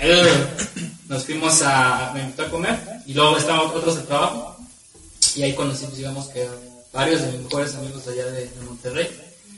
nos 1.10 1.26
fuimos 1.26 1.62
a, 1.64 2.12
me 2.14 2.22
invitó 2.22 2.44
a 2.44 2.50
comer, 2.50 2.80
y 3.06 3.14
luego 3.14 3.38
estaban 3.38 3.68
otros 3.68 3.98
de 3.98 4.04
trabajo, 4.04 4.58
y 5.36 5.44
ahí 5.44 5.54
conocimos, 5.54 5.98
digamos 5.98 6.28
que 6.28 6.48
varios 6.94 7.22
de 7.22 7.32
mis 7.32 7.42
mejores 7.42 7.76
amigos 7.76 8.08
allá 8.08 8.26
de, 8.26 8.42
de 8.46 8.62
Monterrey. 8.66 9.10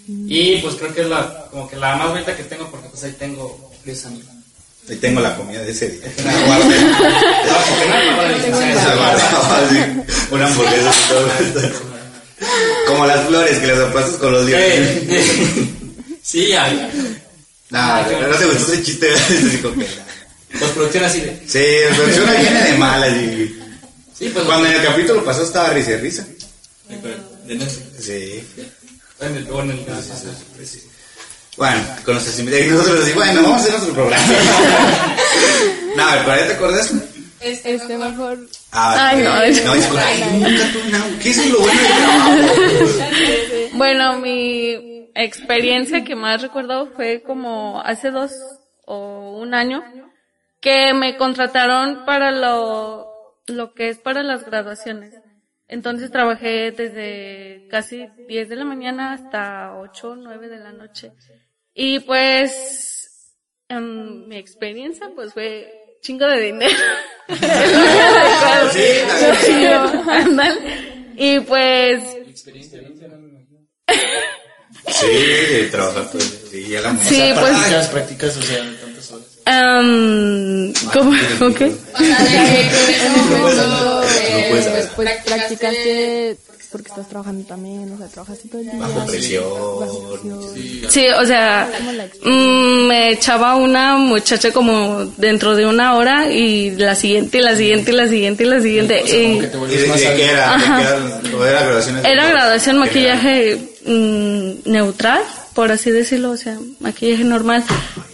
Y 0.08 0.58
pues 0.58 0.76
creo 0.76 0.94
que 0.94 1.02
es 1.02 1.10
la, 1.10 1.48
como 1.52 1.68
que 1.68 1.76
la 1.76 1.96
más 1.96 2.10
bonita 2.10 2.36
que 2.36 2.44
tengo, 2.44 2.70
porque 2.70 2.90
pues 2.90 3.04
ahí 3.04 3.14
tengo 3.14 3.72
varios 3.80 4.06
amigos. 4.06 4.35
Ahí 4.90 4.96
tengo 4.98 5.20
la 5.20 5.36
comida 5.36 5.62
de 5.62 5.72
ese 5.72 5.90
día. 5.90 6.12
No, 6.24 6.32
no, 6.32 6.66
no, 9.96 10.06
Una 10.32 10.48
hamburguesa 10.48 10.92
y 10.94 11.10
todo. 11.10 11.28
Como 12.88 13.06
las 13.08 13.26
flores 13.28 13.58
que 13.58 13.68
las 13.68 13.80
aplastas 13.80 14.16
con 14.18 14.32
los 14.32 14.46
dientes. 14.46 15.04
Eh, 15.10 15.72
Sí, 16.22 16.48
ya. 16.48 16.68
Nah, 17.70 18.02
no 18.02 18.36
te 18.36 18.46
gustó 18.46 18.74
ese 18.74 18.84
chiste. 18.84 19.08
Nah. 19.12 19.76
Postproducción 20.60 21.04
así 21.04 21.22
de. 21.22 21.40
Sí, 21.48 21.96
producción 21.96 22.30
viene 22.42 22.64
de 22.64 22.78
malas 22.78 23.14
y... 23.16 23.60
Sí, 24.18 24.30
pues. 24.34 24.46
Cuando 24.46 24.68
en 24.68 24.74
el 24.74 24.84
capítulo 24.84 25.24
pasado 25.24 25.46
estaba 25.46 25.70
risa 25.70 25.92
y 25.92 25.98
risa. 25.98 26.26
De 27.46 27.56
Netflix. 27.56 28.06
Sí. 28.06 28.44
En 29.20 29.36
el, 29.36 29.48
en. 29.48 29.86
Bueno, 31.58 31.82
con 32.04 32.16
nuestros 32.16 32.40
invitados, 32.40 32.72
nosotros 32.72 33.04
así, 33.04 33.14
bueno, 33.14 33.42
vamos 33.44 33.58
a 33.58 33.62
hacer 33.62 33.72
nuestro 33.72 33.94
programa. 33.94 34.26
no, 35.96 36.04
a 36.04 36.16
ver, 36.16 36.26
¿para 36.26 36.34
allá 36.34 36.48
te 36.48 36.54
acuerdas? 36.54 36.94
Este 37.40 37.98
mejor. 37.98 38.40
Ah, 38.72 39.10
Ay, 39.10 39.24
no. 39.24 39.36
no, 39.36 39.44
disculpa. 39.44 40.04
Ay, 40.06 40.40
nunca 40.40 40.72
tú, 40.74 40.80
no. 40.90 41.20
¿Qué 41.22 41.30
es 41.30 41.50
lo 41.52 41.60
bueno 41.60 41.82
del 41.82 41.92
trabajo? 41.92 42.32
Bueno, 43.74 44.20
mi 44.20 45.10
experiencia 45.16 46.04
que 46.04 46.16
más 46.16 46.42
recuerdo 46.42 46.88
fue 46.96 47.22
como 47.22 47.82
hace 47.82 48.12
dos 48.12 48.32
o 48.86 49.40
un 49.40 49.54
año 49.54 49.84
que 50.60 50.94
me 50.94 51.16
contrataron 51.18 52.06
para 52.06 52.32
lo, 52.32 53.08
lo 53.48 53.74
que 53.74 53.90
es 53.90 54.00
para 54.00 54.24
las 54.24 54.46
graduaciones. 54.46 55.14
Entonces 55.68 56.12
trabajé 56.12 56.72
desde 56.72 57.68
casi 57.70 58.08
10 58.28 58.50
de 58.50 58.56
la 58.56 58.66
mañana 58.66 59.14
hasta 59.14 59.78
8 59.78 60.10
o 60.10 60.16
9 60.16 60.50
de 60.50 60.60
la 60.60 60.72
noche. 60.72 61.12
Y 61.76 62.00
pues, 62.00 63.36
em, 63.68 64.28
mi 64.28 64.38
experiencia 64.38 65.12
pues 65.14 65.34
fue 65.34 65.72
chingo 66.02 66.26
de 66.26 66.42
dinero. 66.42 66.76
Y 71.18 71.40
pues, 71.40 72.04
Sí, 74.88 75.68
trabajar 75.72 76.12
día. 76.12 76.22
Sí, 76.52 76.68
ya 76.70 76.82
la 76.82 76.96
sí, 76.98 77.32
pues, 77.34 77.50
prácticas, 77.50 77.88
prácticas, 77.88 78.38
o 78.38 78.42
sea, 78.42 78.64
tantas 78.82 79.12
horas. 79.12 79.28
¿cómo? 80.94 81.14
Pues 84.50 84.66
practicaste 85.26 86.38
porque 86.76 86.90
estás 86.90 87.08
trabajando 87.08 87.46
también, 87.48 87.90
o 87.94 87.98
sea, 87.98 88.08
trabajaste 88.08 88.50
todo 88.50 88.60
el 88.60 88.70
día. 88.70 88.80
Bajo 88.80 89.06
presión. 89.06 89.44
Bajo 89.80 90.10
presión. 90.12 90.92
Sí, 90.92 91.06
o 91.08 91.26
sea, 91.26 91.70
mm, 92.22 92.88
me 92.88 93.12
echaba 93.14 93.56
una 93.56 93.96
muchacha 93.96 94.52
como 94.52 95.06
dentro 95.16 95.56
de 95.56 95.66
una 95.66 95.96
hora 95.96 96.30
y 96.34 96.72
la 96.72 96.96
siguiente, 96.96 97.38
y 97.38 97.42
la 97.42 97.56
siguiente, 97.56 97.92
y 97.92 97.96
la 97.96 98.08
siguiente, 98.10 98.44
y 98.44 98.48
la 98.48 98.60
siguiente. 98.62 99.02
O 99.04 99.08
sea, 99.08 99.16
como 99.24 99.36
y- 99.36 99.40
que 99.40 99.48
te 99.48 99.56
¿Y 99.56 99.60
vuelves 99.60 99.82
de, 99.82 99.88
más 99.88 100.02
y 100.02 100.06
de 100.06 100.16
qué 100.16 100.26
era? 100.26 100.36
¿De 100.50 100.54
Ajá. 100.66 100.78
qué 100.78 100.84
era? 101.30 101.38
¿O 101.38 101.46
era 101.46 101.60
graduación? 101.64 102.06
Era 102.06 102.28
graduación, 102.28 102.78
maquillaje 102.78 103.58
mm, 103.86 104.52
neutral, 104.70 105.22
por 105.54 105.72
así 105.72 105.92
decirlo, 105.92 106.32
o 106.32 106.38
sea, 106.38 106.58
maquillaje 106.82 107.24
normal. 107.24 107.64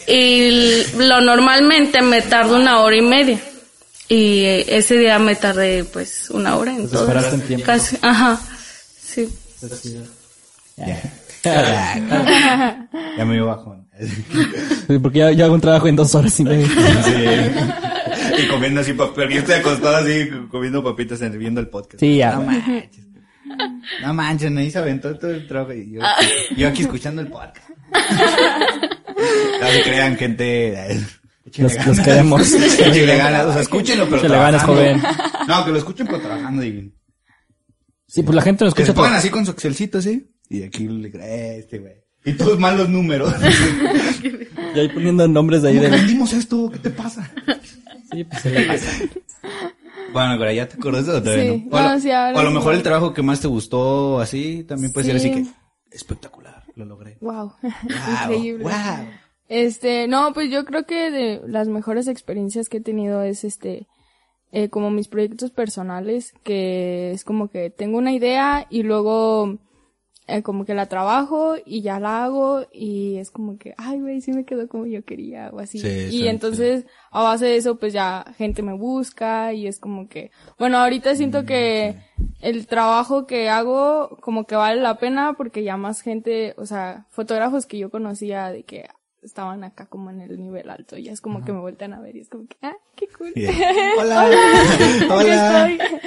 Y 0.07 0.83
lo 0.97 1.19
normalmente 1.21 2.01
me 2.03 2.21
tardo 2.21 2.57
una 2.57 2.81
hora 2.81 2.95
y 2.95 3.01
media. 3.01 3.39
Y 4.09 4.43
ese 4.67 4.97
día 4.97 5.19
me 5.19 5.35
tardé 5.35 5.85
pues 5.85 6.29
una 6.31 6.57
hora 6.57 6.71
en 6.75 6.89
todo. 6.89 7.03
esperaste 7.03 7.35
en 7.35 7.41
tiempo. 7.43 7.65
Casi, 7.65 7.97
ajá. 8.01 8.41
Sí. 9.11 9.29
Ya. 10.77 11.01
ya 13.17 13.25
me 13.25 13.33
dio 13.33 13.47
bajón. 13.47 13.87
Sí, 13.99 14.99
Porque 14.99 15.19
ya, 15.19 15.31
yo 15.31 15.45
hago 15.45 15.55
un 15.55 15.61
trabajo 15.61 15.87
en 15.87 15.95
dos 15.95 16.15
horas 16.15 16.39
y 16.39 16.43
media. 16.43 16.67
Sí. 17.03 18.43
Y 18.43 18.47
comiendo 18.47 18.81
así 18.81 18.93
papel. 18.93 19.29
Yo 19.29 19.39
estoy 19.39 19.55
acostado 19.55 19.97
así, 19.97 20.29
comiendo 20.49 20.83
papitas, 20.83 21.19
viendo 21.37 21.59
el 21.59 21.67
podcast. 21.67 21.99
Sí, 21.99 22.17
ya. 22.17 22.35
No 22.35 22.43
manches. 22.43 23.05
No 24.01 24.13
manches, 24.13 24.51
nadie 24.51 24.71
se 24.71 24.77
aventó 24.77 25.17
todo 25.17 25.31
el 25.31 25.47
trabajo. 25.47 25.73
Y 25.73 25.91
yo, 25.91 26.01
yo 26.55 26.67
aquí 26.69 26.83
escuchando 26.83 27.21
el 27.21 27.27
podcast. 27.27 27.69
No 29.61 29.67
se 29.67 29.81
crean, 29.83 30.15
gente. 30.15 31.01
Los, 31.57 31.85
los 31.85 31.99
queremos. 31.99 32.53
Échenle 32.53 33.17
ganas. 33.17 33.45
O 33.47 33.53
sea, 33.53 33.61
escúchenlo, 33.61 34.07
pero 34.09 34.21
ganas, 34.21 34.63
trabajando. 34.63 34.73
joven. 34.73 35.01
No, 35.47 35.65
que 35.65 35.71
lo 35.71 35.77
escuchen, 35.77 36.07
pero 36.07 36.19
trabajando. 36.19 36.63
Y 36.63 36.93
Sí, 38.13 38.23
pues 38.23 38.35
la 38.35 38.41
gente 38.41 38.65
nos 38.65 38.73
que 38.73 38.81
se 38.83 38.91
escucha. 38.91 38.95
pongan 38.97 39.11
por- 39.13 39.19
así 39.19 39.29
con 39.29 39.45
su 39.45 39.51
Excelcito, 39.51 40.01
¿sí? 40.01 40.29
Y 40.49 40.63
aquí 40.63 40.87
le 40.87 41.07
eh, 41.09 41.59
este, 41.59 41.79
güey. 41.79 41.93
Y 42.25 42.33
todos 42.33 42.59
mal 42.59 42.77
los 42.77 42.89
números. 42.89 43.33
Y 44.75 44.79
ahí 44.79 44.89
poniendo 44.89 45.27
nombres 45.27 45.61
de 45.61 45.69
ahí 45.69 45.75
¿Cómo 45.77 45.85
que 45.89 45.91
de... 45.91 45.97
vendimos 45.97 46.33
esto? 46.33 46.69
¿Qué 46.71 46.77
te 46.79 46.89
pasa? 46.89 47.31
Sí, 48.11 48.23
pues 48.25 48.41
se 48.41 48.49
le 48.51 48.65
pasa. 48.67 48.87
Bueno, 50.13 50.35
pero 50.37 50.51
ya 50.51 50.67
te 50.67 50.75
acuerdas 50.75 51.05
de 51.07 51.21
todavía 51.21 51.53
Sí, 51.53 51.63
no? 51.69 51.75
O, 51.75 51.77
a 51.79 51.83
lo, 51.83 51.89
no, 51.89 51.99
sí, 52.01 52.11
ahora 52.11 52.35
o 52.35 52.39
a 52.39 52.43
lo 52.43 52.49
sí. 52.49 52.55
mejor 52.55 52.73
el 52.75 52.83
trabajo 52.83 53.13
que 53.13 53.21
más 53.21 53.39
te 53.39 53.47
gustó, 53.47 54.19
así, 54.19 54.65
también 54.67 54.91
puede 54.91 55.07
ser 55.07 55.15
así 55.15 55.29
Sí. 55.29 55.33
que 55.43 55.95
espectacular, 55.95 56.63
lo 56.75 56.85
logré. 56.85 57.17
Wow. 57.21 57.33
Wow, 57.33 57.53
Increíble. 58.23 58.63
wow. 58.63 59.07
Este, 59.47 60.07
no, 60.07 60.33
pues 60.33 60.49
yo 60.51 60.63
creo 60.65 60.85
que 60.85 61.11
de 61.11 61.41
las 61.47 61.67
mejores 61.69 62.07
experiencias 62.07 62.69
que 62.69 62.77
he 62.77 62.81
tenido 62.81 63.21
es 63.23 63.43
este, 63.43 63.87
eh, 64.51 64.69
como 64.69 64.91
mis 64.91 65.07
proyectos 65.07 65.51
personales, 65.51 66.33
que 66.43 67.11
es 67.11 67.23
como 67.23 67.49
que 67.49 67.69
tengo 67.69 67.97
una 67.97 68.11
idea 68.13 68.67
y 68.69 68.83
luego 68.83 69.57
eh, 70.27 70.43
como 70.43 70.65
que 70.65 70.73
la 70.73 70.85
trabajo 70.85 71.55
y 71.65 71.81
ya 71.81 71.99
la 71.99 72.23
hago 72.23 72.61
y 72.71 73.17
es 73.17 73.31
como 73.31 73.57
que, 73.57 73.73
ay, 73.77 73.99
güey, 73.99 74.21
sí 74.21 74.31
me 74.31 74.45
quedó 74.45 74.67
como 74.67 74.85
yo 74.85 75.03
quería 75.03 75.49
o 75.51 75.59
así. 75.59 75.79
Sí, 75.79 75.87
y 75.87 76.11
sí, 76.11 76.27
entonces, 76.27 76.85
a 77.11 77.23
base 77.23 77.45
de 77.47 77.55
eso, 77.57 77.75
pues 77.77 77.91
ya 77.91 78.25
gente 78.37 78.61
me 78.61 78.73
busca 78.73 79.51
y 79.51 79.67
es 79.67 79.79
como 79.79 80.07
que, 80.07 80.31
bueno, 80.57 80.77
ahorita 80.77 81.13
Mm, 81.13 81.15
siento 81.15 81.45
que 81.45 81.95
el 82.39 82.67
trabajo 82.67 83.25
que 83.25 83.49
hago 83.49 84.17
como 84.21 84.45
que 84.45 84.55
vale 84.55 84.79
la 84.79 84.99
pena 84.99 85.33
porque 85.33 85.63
ya 85.63 85.75
más 85.75 86.01
gente, 86.01 86.53
o 86.57 86.65
sea, 86.65 87.07
fotógrafos 87.09 87.65
que 87.65 87.77
yo 87.77 87.89
conocía 87.89 88.51
de 88.51 88.63
que 88.63 88.87
estaban 89.21 89.63
acá 89.63 89.85
como 89.85 90.09
en 90.09 90.21
el 90.21 90.41
nivel 90.41 90.69
alto, 90.69 90.97
ya 90.97 91.11
es 91.11 91.21
como 91.21 91.43
que 91.43 91.51
me 91.51 91.59
vueltan 91.59 91.93
a 91.93 92.01
ver 92.01 92.15
y 92.15 92.21
es 92.21 92.29
como 92.29 92.47
que, 92.47 92.57
ah, 92.61 92.75
qué 92.95 93.07
cool. 93.07 93.33
Hola. 93.99 94.29
Hola. 95.09 95.67
estoy. 95.77 96.01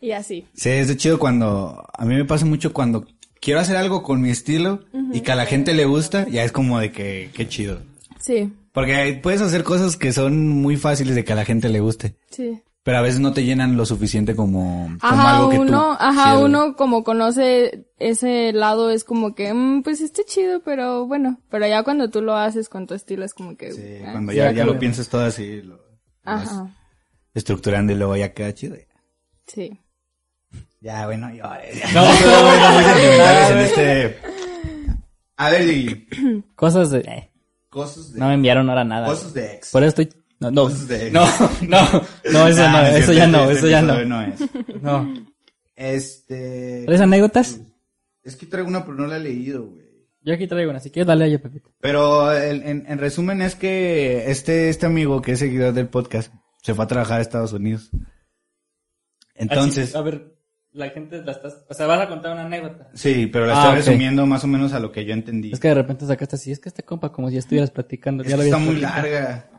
Y 0.00 0.12
así. 0.12 0.46
Sí, 0.54 0.70
es 0.70 0.88
de 0.88 0.96
chido 0.96 1.18
cuando, 1.18 1.84
a 1.92 2.04
mí 2.04 2.14
me 2.14 2.24
pasa 2.24 2.44
mucho 2.44 2.72
cuando 2.72 3.06
quiero 3.40 3.60
hacer 3.60 3.76
algo 3.76 4.02
con 4.02 4.20
mi 4.20 4.30
estilo 4.30 4.80
y 5.12 5.20
que 5.20 5.32
a 5.32 5.36
la 5.36 5.46
gente 5.46 5.74
le 5.74 5.84
gusta, 5.84 6.28
ya 6.28 6.44
es 6.44 6.52
como 6.52 6.78
de 6.78 6.92
que, 6.92 7.30
qué 7.34 7.48
chido. 7.48 7.80
Sí, 8.18 8.50
Porque 8.72 9.20
puedes 9.22 9.42
hacer 9.42 9.64
cosas 9.64 9.96
que 9.96 10.12
son 10.12 10.48
muy 10.48 10.76
fáciles 10.76 11.14
de 11.14 11.24
que 11.24 11.34
a 11.34 11.36
la 11.36 11.44
gente 11.44 11.68
le 11.68 11.80
guste, 11.80 12.16
sí. 12.30 12.62
Pero 12.84 12.98
a 12.98 13.00
veces 13.00 13.18
no 13.18 13.32
te 13.32 13.42
llenan 13.44 13.76
lo 13.76 13.84
suficiente 13.86 14.36
como, 14.36 14.84
como 14.86 14.98
Ajá, 15.00 15.36
algo 15.38 15.50
que 15.50 15.58
uno, 15.58 15.96
tú. 15.96 15.96
ajá, 15.98 16.36
Sí, 16.36 16.42
uno 16.44 16.76
como 16.76 17.02
conoce 17.02 17.88
ese 17.98 18.52
lado 18.52 18.90
es 18.90 19.02
como 19.04 19.34
que, 19.34 19.52
mm, 19.52 19.82
pues 19.82 20.00
está 20.00 20.22
chido, 20.24 20.60
pero 20.62 21.06
bueno, 21.06 21.40
pero 21.50 21.66
ya 21.66 21.82
cuando 21.82 22.10
tú 22.10 22.22
lo 22.22 22.36
haces 22.36 22.68
con 22.68 22.86
tu 22.86 22.94
estilo 22.94 23.24
es 23.24 23.34
como 23.34 23.56
que, 23.56 23.72
Sí, 23.72 23.98
ah, 24.06 24.12
cuando 24.12 24.32
ya, 24.32 24.50
ya 24.52 24.58
ya 24.58 24.64
lo 24.64 24.78
piensas 24.78 25.08
todo 25.08 25.24
así, 25.24 25.62
lo, 25.62 25.80
ajá, 26.24 26.70
estructurando 27.34 27.92
y 27.92 27.96
luego 27.96 28.16
ya 28.16 28.32
queda 28.32 28.54
chido. 28.54 28.76
sí. 29.46 29.80
Ya, 30.80 31.06
bueno, 31.06 31.30
yo. 31.30 31.36
Ya, 31.44 31.92
No, 31.94 32.04
no, 32.04 32.12
sentimentales 32.84 33.50
en 33.50 33.56
no, 33.56 33.62
este. 33.62 34.18
A 35.38 35.48
ver, 35.50 35.68
y 35.68 36.08
Cosas 36.54 36.90
de... 36.90 36.98
eh, 37.00 37.30
cosas 37.70 38.12
de. 38.12 38.20
no 38.20 38.28
me 38.28 38.34
enviaron 38.34 38.68
ahora 38.68 38.84
nada. 38.84 39.06
Cosas 39.06 39.32
de 39.32 39.54
ex. 39.54 39.70
Por 39.72 39.82
eso 39.82 40.02
estoy... 40.02 40.22
No, 40.50 40.68
no, 40.68 40.68
de- 40.68 41.10
no, 41.10 41.24
no, 41.68 41.80
no, 42.32 42.48
eso 42.48 42.62
Nah, 42.62 42.72
no, 42.82 42.86
es 42.88 43.04
eso 43.04 43.12
ya 43.12 43.26
no, 43.26 43.42
este 43.44 43.54
eso 43.58 43.68
ya 43.68 43.82
no. 43.82 44.04
no 44.04 44.22
es. 44.22 44.40
No. 44.82 45.14
Este. 45.76 46.84
¿Traes 46.86 47.00
anécdotas? 47.00 47.60
Es 48.22 48.36
que 48.36 48.46
traigo 48.46 48.68
una, 48.68 48.84
pero 48.84 48.96
no 48.96 49.06
la 49.06 49.16
he 49.16 49.20
leído, 49.20 49.66
güey. 49.66 49.84
Yo 50.22 50.32
aquí 50.32 50.46
traigo 50.46 50.70
una, 50.70 50.80
si 50.80 50.90
quieres 50.90 51.06
dale 51.06 51.24
a 51.24 51.26
ella, 51.26 51.38
Pepito. 51.42 51.70
Pero 51.80 52.32
el- 52.32 52.62
en, 52.62 52.84
en 52.88 52.98
resumen 52.98 53.42
es 53.42 53.54
que 53.56 54.30
este, 54.30 54.68
este 54.70 54.86
amigo 54.86 55.20
que 55.20 55.32
es 55.32 55.38
seguidor 55.40 55.72
del 55.74 55.88
podcast 55.88 56.32
se 56.62 56.74
fue 56.74 56.84
a 56.84 56.88
trabajar 56.88 57.18
a 57.18 57.22
Estados 57.22 57.52
Unidos. 57.52 57.90
Entonces, 59.34 59.90
Así, 59.90 59.98
a 59.98 60.02
ver, 60.02 60.34
la 60.72 60.88
gente 60.90 61.20
la 61.22 61.32
estás... 61.32 61.64
O 61.68 61.74
sea, 61.74 61.86
vas 61.86 62.00
a 62.00 62.08
contar 62.08 62.32
una 62.32 62.46
anécdota. 62.46 62.88
sí, 62.94 63.26
pero 63.26 63.46
la 63.46 63.54
Ah, 63.54 63.62
estoy 63.64 63.76
resumiendo 63.92 64.24
más 64.26 64.44
o 64.44 64.46
menos 64.46 64.72
a 64.72 64.80
lo 64.80 64.92
que 64.92 65.04
yo 65.04 65.12
entendí. 65.12 65.52
Es 65.52 65.60
que 65.60 65.68
de 65.68 65.74
repente 65.74 66.06
sacaste 66.06 66.36
así, 66.36 66.52
es 66.52 66.60
que 66.60 66.68
este 66.68 66.84
compa 66.84 67.12
como 67.12 67.28
si 67.30 67.36
estuvieras 67.36 67.70
platicando. 67.70 68.22
Es 68.22 68.30
ya 68.30 68.36
que 68.36 68.42
lo 68.42 68.44
está 68.44 68.58
muy 68.58 68.76
platicado. 68.76 69.02
larga. 69.02 69.50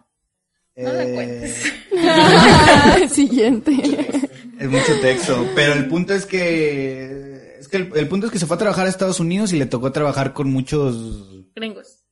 No 0.77 0.89
Eh, 0.91 1.13
cuentes. 1.13 1.73
Siguiente. 3.13 3.71
Es 4.59 4.69
mucho 4.69 4.99
texto, 5.01 5.47
pero 5.55 5.73
el 5.73 5.87
punto 5.87 6.13
es 6.13 6.25
que 6.25 7.55
es 7.59 7.67
que 7.67 7.77
el, 7.77 7.91
el 7.95 8.07
punto 8.07 8.25
es 8.27 8.31
que 8.31 8.39
se 8.39 8.45
fue 8.45 8.55
a 8.55 8.59
trabajar 8.59 8.85
a 8.85 8.89
Estados 8.89 9.19
Unidos 9.19 9.53
y 9.53 9.57
le 9.57 9.65
tocó 9.65 9.91
trabajar 9.91 10.33
con 10.33 10.51
muchos 10.51 11.45
Gringos. 11.55 12.03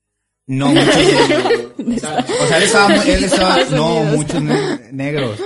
no 0.47 0.67
muchos 0.67 0.88
o 0.97 2.47
sea, 2.47 2.58
él 2.58 2.63
estaba 2.63 2.95
él 2.95 3.23
estaba 3.23 3.58
no 3.71 3.95
Unidos. 3.97 4.15
muchos 4.17 4.41
ne- 4.41 4.91
negros. 4.91 5.39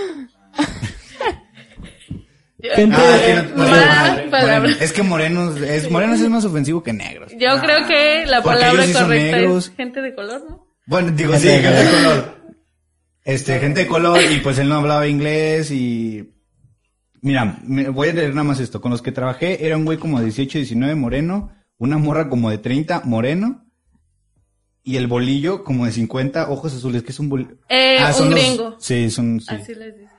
Gente- 2.76 2.96
Ah, 2.98 3.20
que 3.26 3.34
no- 3.36 3.44
no- 3.44 3.56
Mala 3.70 4.10
moreno. 4.12 4.32
palabra. 4.32 4.72
Es 4.82 4.92
que 4.92 5.04
morenos 5.04 5.62
es 5.62 5.90
morenos 5.92 6.20
es 6.20 6.30
más 6.30 6.44
ofensivo 6.46 6.82
que 6.84 6.92
negros. 6.94 7.32
Yo 7.34 7.60
creo 7.62 7.88
que 7.88 8.26
la 8.26 8.42
palabra 8.42 8.82
correcta 8.84 9.08
negros. 9.08 9.68
es 9.70 9.76
gente 9.76 10.02
de 10.02 10.16
color, 10.16 10.44
¿no? 10.50 10.68
Bueno, 10.88 11.12
digo 11.12 11.34
sí, 11.36 11.48
gente 11.50 11.70
de 11.70 11.92
color. 11.92 12.37
Este, 13.28 13.60
gente 13.60 13.82
de 13.82 13.88
color 13.88 14.20
y 14.32 14.40
pues 14.40 14.58
él 14.58 14.70
no 14.70 14.76
hablaba 14.76 15.08
inglés 15.08 15.70
y 15.72 16.34
Mira, 17.22 17.58
me- 17.64 17.90
voy 17.90 18.10
a 18.10 18.14
leer 18.14 18.30
nada 18.30 18.44
más 18.44 18.60
esto. 18.60 18.80
Con 18.80 18.92
los 18.92 19.02
que 19.02 19.12
trabajé 19.12 19.66
era 19.66 19.76
un 19.76 19.86
güey 19.86 19.98
como 19.98 20.20
de 20.20 20.26
18, 20.26 20.60
19 20.60 20.96
moreno, 20.96 21.52
una 21.78 21.98
morra 21.98 22.30
como 22.30 22.50
de 22.52 22.60
30 22.60 23.02
moreno 23.06 23.66
y 24.84 24.98
el 24.98 25.08
bolillo 25.08 25.64
como 25.64 25.86
de 25.86 25.92
50 25.92 26.50
ojos 26.50 26.74
azules, 26.76 27.04
que 27.04 27.12
es 27.12 27.20
un 27.20 27.28
bolillo. 27.28 27.58
Eh, 27.70 27.98
un 28.08 28.14
son 28.14 28.30
los- 28.30 28.40
gringo. 28.40 28.76
Sí, 28.80 29.10
son, 29.10 29.42
sí. 29.42 29.48
Así 29.54 29.74
les 29.76 29.94
dicen. 29.98 30.10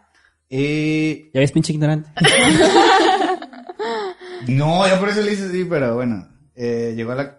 Eh, 0.50 1.30
Ya 1.32 1.40
ves, 1.40 1.52
pinche 1.52 1.72
ignorante. 1.72 2.10
no, 4.48 4.88
yo 4.88 4.98
por 4.98 5.08
eso 5.08 5.22
le 5.22 5.32
hice 5.32 5.44
así, 5.46 5.64
pero 5.64 5.94
bueno. 5.94 6.28
Eh, 6.54 6.94
llegó 6.96 7.12
a 7.12 7.16
la... 7.16 7.38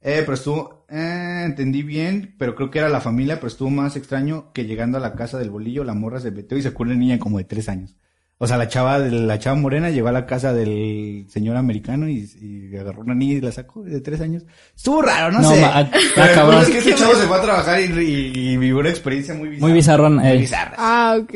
Eh, 0.00 0.20
pero 0.20 0.34
estuvo... 0.34 0.81
Eh, 0.94 1.44
entendí 1.46 1.82
bien, 1.82 2.34
pero 2.38 2.54
creo 2.54 2.70
que 2.70 2.78
era 2.78 2.90
la 2.90 3.00
familia, 3.00 3.36
pero 3.36 3.46
estuvo 3.48 3.70
más 3.70 3.96
extraño 3.96 4.52
que 4.52 4.66
llegando 4.66 4.98
a 4.98 5.00
la 5.00 5.14
casa 5.14 5.38
del 5.38 5.48
bolillo, 5.50 5.84
la 5.84 5.94
morra 5.94 6.20
se 6.20 6.30
metió 6.30 6.58
y 6.58 6.62
se 6.62 6.72
una 6.78 6.94
niña 6.94 7.18
como 7.18 7.38
de 7.38 7.44
tres 7.44 7.68
años. 7.70 7.96
O 8.36 8.46
sea, 8.46 8.56
la 8.58 8.66
chava 8.68 8.98
de 8.98 9.10
la 9.10 9.38
chava 9.38 9.56
morena 9.56 9.88
llegó 9.90 10.08
a 10.08 10.12
la 10.12 10.26
casa 10.26 10.52
del 10.52 11.26
señor 11.28 11.56
americano 11.56 12.08
y, 12.08 12.28
y 12.40 12.76
agarró 12.76 13.02
una 13.02 13.14
niña 13.14 13.34
y 13.34 13.40
la 13.40 13.52
sacó 13.52 13.84
de 13.84 14.00
tres 14.00 14.20
años. 14.20 14.44
Estuvo 14.76 15.00
raro, 15.00 15.32
no, 15.32 15.40
No, 15.42 15.50
sé. 15.50 15.60
ma- 15.60 15.88
Pero 16.14 16.46
punto 16.46 16.60
es 16.62 16.68
que 16.70 16.78
ese 16.78 16.94
chavo 16.96 17.14
se 17.14 17.26
fue 17.26 17.38
a 17.38 17.42
trabajar 17.42 17.80
y, 17.80 17.84
y- 17.84 18.32
y 18.52 18.56
vivió 18.56 18.78
una 18.80 18.90
experiencia 18.90 19.32
muy 19.34 19.48
bizarra. 19.48 19.66
Muy 19.68 19.72
bizarrón, 19.76 20.14
Muy 20.16 20.26
eh. 20.28 20.36
bizarra. 20.38 20.74
Ah, 20.76 21.16
ok. 21.20 21.34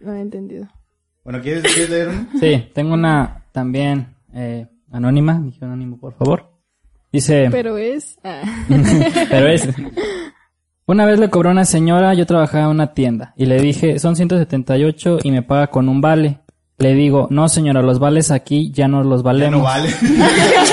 No 0.00 0.14
he 0.14 0.20
entendido. 0.20 0.68
Bueno, 1.24 1.40
¿quieres, 1.40 1.62
¿quieres 1.64 1.90
leer 1.90 2.08
uno? 2.08 2.26
Sí, 2.38 2.68
tengo 2.74 2.92
una 2.94 3.44
también 3.52 4.14
eh, 4.34 4.66
anónima. 4.92 5.40
Dije 5.42 5.64
anónimo, 5.64 5.98
por 5.98 6.12
favor. 6.12 6.49
Dice... 7.12 7.48
Pero 7.50 7.76
es... 7.78 8.18
ah. 8.24 8.42
Pero 9.30 9.48
es. 9.48 9.68
Una 10.86 11.06
vez 11.06 11.20
le 11.20 11.30
cobró 11.30 11.50
a 11.50 11.52
una 11.52 11.64
señora, 11.64 12.14
yo 12.14 12.26
trabajaba 12.26 12.64
en 12.64 12.70
una 12.70 12.94
tienda 12.94 13.32
y 13.36 13.46
le 13.46 13.60
dije, 13.60 13.98
son 13.98 14.16
178 14.16 15.18
y 15.22 15.30
me 15.30 15.42
paga 15.42 15.68
con 15.68 15.88
un 15.88 16.00
vale. 16.00 16.40
Le 16.78 16.94
digo, 16.94 17.28
no 17.30 17.48
señora, 17.48 17.82
los 17.82 17.98
vales 17.98 18.30
aquí 18.30 18.72
ya 18.72 18.88
no 18.88 19.04
los 19.04 19.20
Ya 19.20 19.24
valemos. 19.24 19.60
no 19.60 19.64
vale. 19.64 19.90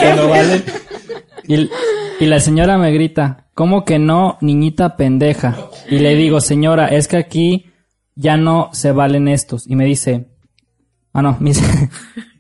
Ya 0.02 0.16
no 0.16 0.30
valen. 0.30 0.64
Y, 1.48 1.70
y 2.20 2.26
la 2.26 2.40
señora 2.40 2.78
me 2.78 2.92
grita, 2.92 3.46
¿cómo 3.54 3.86
que 3.86 4.00
no, 4.00 4.38
niñita 4.42 4.98
pendeja? 4.98 5.56
Y 5.90 6.00
le 6.00 6.16
digo, 6.16 6.42
señora, 6.42 6.88
es 6.88 7.08
que 7.08 7.18
aquí 7.18 7.66
ya 8.16 8.38
no 8.38 8.70
se 8.74 8.92
valen 8.92 9.28
estos. 9.28 9.68
Y 9.68 9.76
me 9.76 9.86
dice, 9.86 10.30
ah 11.14 11.22
no, 11.22 11.38
me 11.40 11.52
dice, 11.52 11.90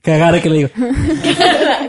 que 0.02 0.14
agarre 0.14 0.42
que 0.42 0.50
le 0.50 0.58
digo. 0.58 0.70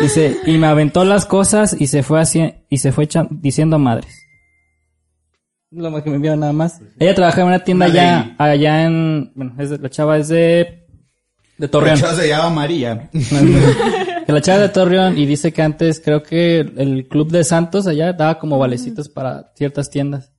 Dice, 0.00 0.38
y 0.46 0.56
me 0.58 0.66
aventó 0.66 1.04
las 1.04 1.26
cosas 1.26 1.76
y 1.78 1.86
se 1.86 2.02
fue 2.02 2.20
así, 2.20 2.52
y 2.68 2.78
se 2.78 2.92
fue 2.92 3.08
diciendo 3.30 3.78
madres. 3.78 4.14
Lo 5.70 5.90
más 5.90 6.02
que 6.02 6.10
me 6.10 6.16
envió 6.16 6.34
nada 6.36 6.52
más. 6.52 6.80
Ella 6.98 7.14
trabajaba 7.14 7.42
en 7.42 7.48
una 7.48 7.64
tienda 7.64 7.86
Una 7.86 7.94
allá, 7.94 8.34
allá 8.38 8.84
en, 8.86 9.32
bueno, 9.34 9.54
es 9.58 9.70
de- 9.70 9.78
la 9.78 9.88
chava 9.88 10.18
es 10.18 10.28
de, 10.28 10.84
de 11.58 11.68
Torreón. 11.68 11.94
La 11.96 12.00
chava 12.00 12.14
se 12.14 12.28
llama 12.28 12.50
María. 12.50 13.08
que 14.26 14.32
la 14.32 14.40
chava 14.40 14.58
de 14.58 14.68
Torreón 14.70 15.16
y 15.16 15.26
dice 15.26 15.52
que 15.52 15.62
antes 15.62 16.00
creo 16.04 16.22
que 16.24 16.58
el 16.60 17.06
club 17.08 17.30
de 17.30 17.44
Santos 17.44 17.86
allá 17.86 18.12
daba 18.12 18.38
como 18.38 18.58
valecitos 18.58 19.08
para 19.08 19.52
ciertas 19.54 19.90
tiendas. 19.90 20.32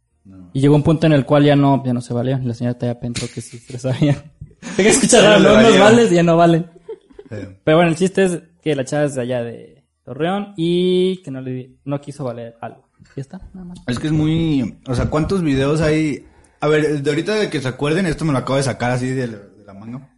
Y 0.54 0.60
llegó 0.60 0.76
un 0.76 0.84
punto 0.84 1.08
en 1.08 1.14
el 1.14 1.26
cual 1.26 1.46
ya 1.46 1.56
no, 1.56 1.82
ya 1.86 1.94
no 1.94 2.02
se 2.02 2.14
valían. 2.14 2.44
Y 2.44 2.48
la 2.48 2.54
señora 2.54 2.78
todavía 2.78 3.00
pensó 3.00 3.26
que 3.34 3.40
sí 3.40 3.58
se 3.58 3.72
les 3.74 3.82
sabían. 3.84 4.16
Tengo 4.60 4.76
que 4.78 4.90
escuchar 4.90 5.24
Ya 5.24 5.40
no 5.40 5.62
¿no? 5.62 5.80
Vales 5.80 6.12
ya 6.12 6.24
no 6.24 6.36
valen. 6.36 6.66
Pero 7.64 7.78
bueno, 7.78 7.90
el 7.92 7.96
chiste 7.96 8.26
es 8.26 8.40
que 8.62 8.76
la 8.76 8.86
chava 8.86 9.06
es 9.06 9.16
de 9.16 9.22
allá 9.22 9.44
de 9.44 9.84
Torreón 10.04 10.54
y 10.58 11.22
que 11.24 11.32
no 11.32 11.42
le 11.42 11.78
no 11.86 12.00
quiso 12.02 12.24
valer 12.24 12.56
algo. 12.62 12.88
Ya 13.16 13.22
está, 13.22 13.38
nada 13.54 13.66
más. 13.66 13.80
Es 13.88 13.98
que 14.00 14.08
es 14.08 14.14
muy... 14.14 14.78
O 14.88 14.94
sea, 14.96 15.06
¿cuántos 15.10 15.42
videos 15.44 15.82
hay? 15.82 16.26
A 16.60 16.68
ver, 16.68 17.02
de 17.02 17.10
ahorita 17.10 17.36
de 17.36 17.50
que 17.50 17.60
se 17.60 17.68
acuerden, 17.68 18.06
esto 18.06 18.26
me 18.26 18.32
lo 18.32 18.38
acabo 18.40 18.58
de 18.58 18.64
sacar 18.64 18.92
así 18.92 19.08
de, 19.08 19.28
la- 19.28 19.38
de 19.40 19.64
la 19.66 19.74
manga. 19.74 20.10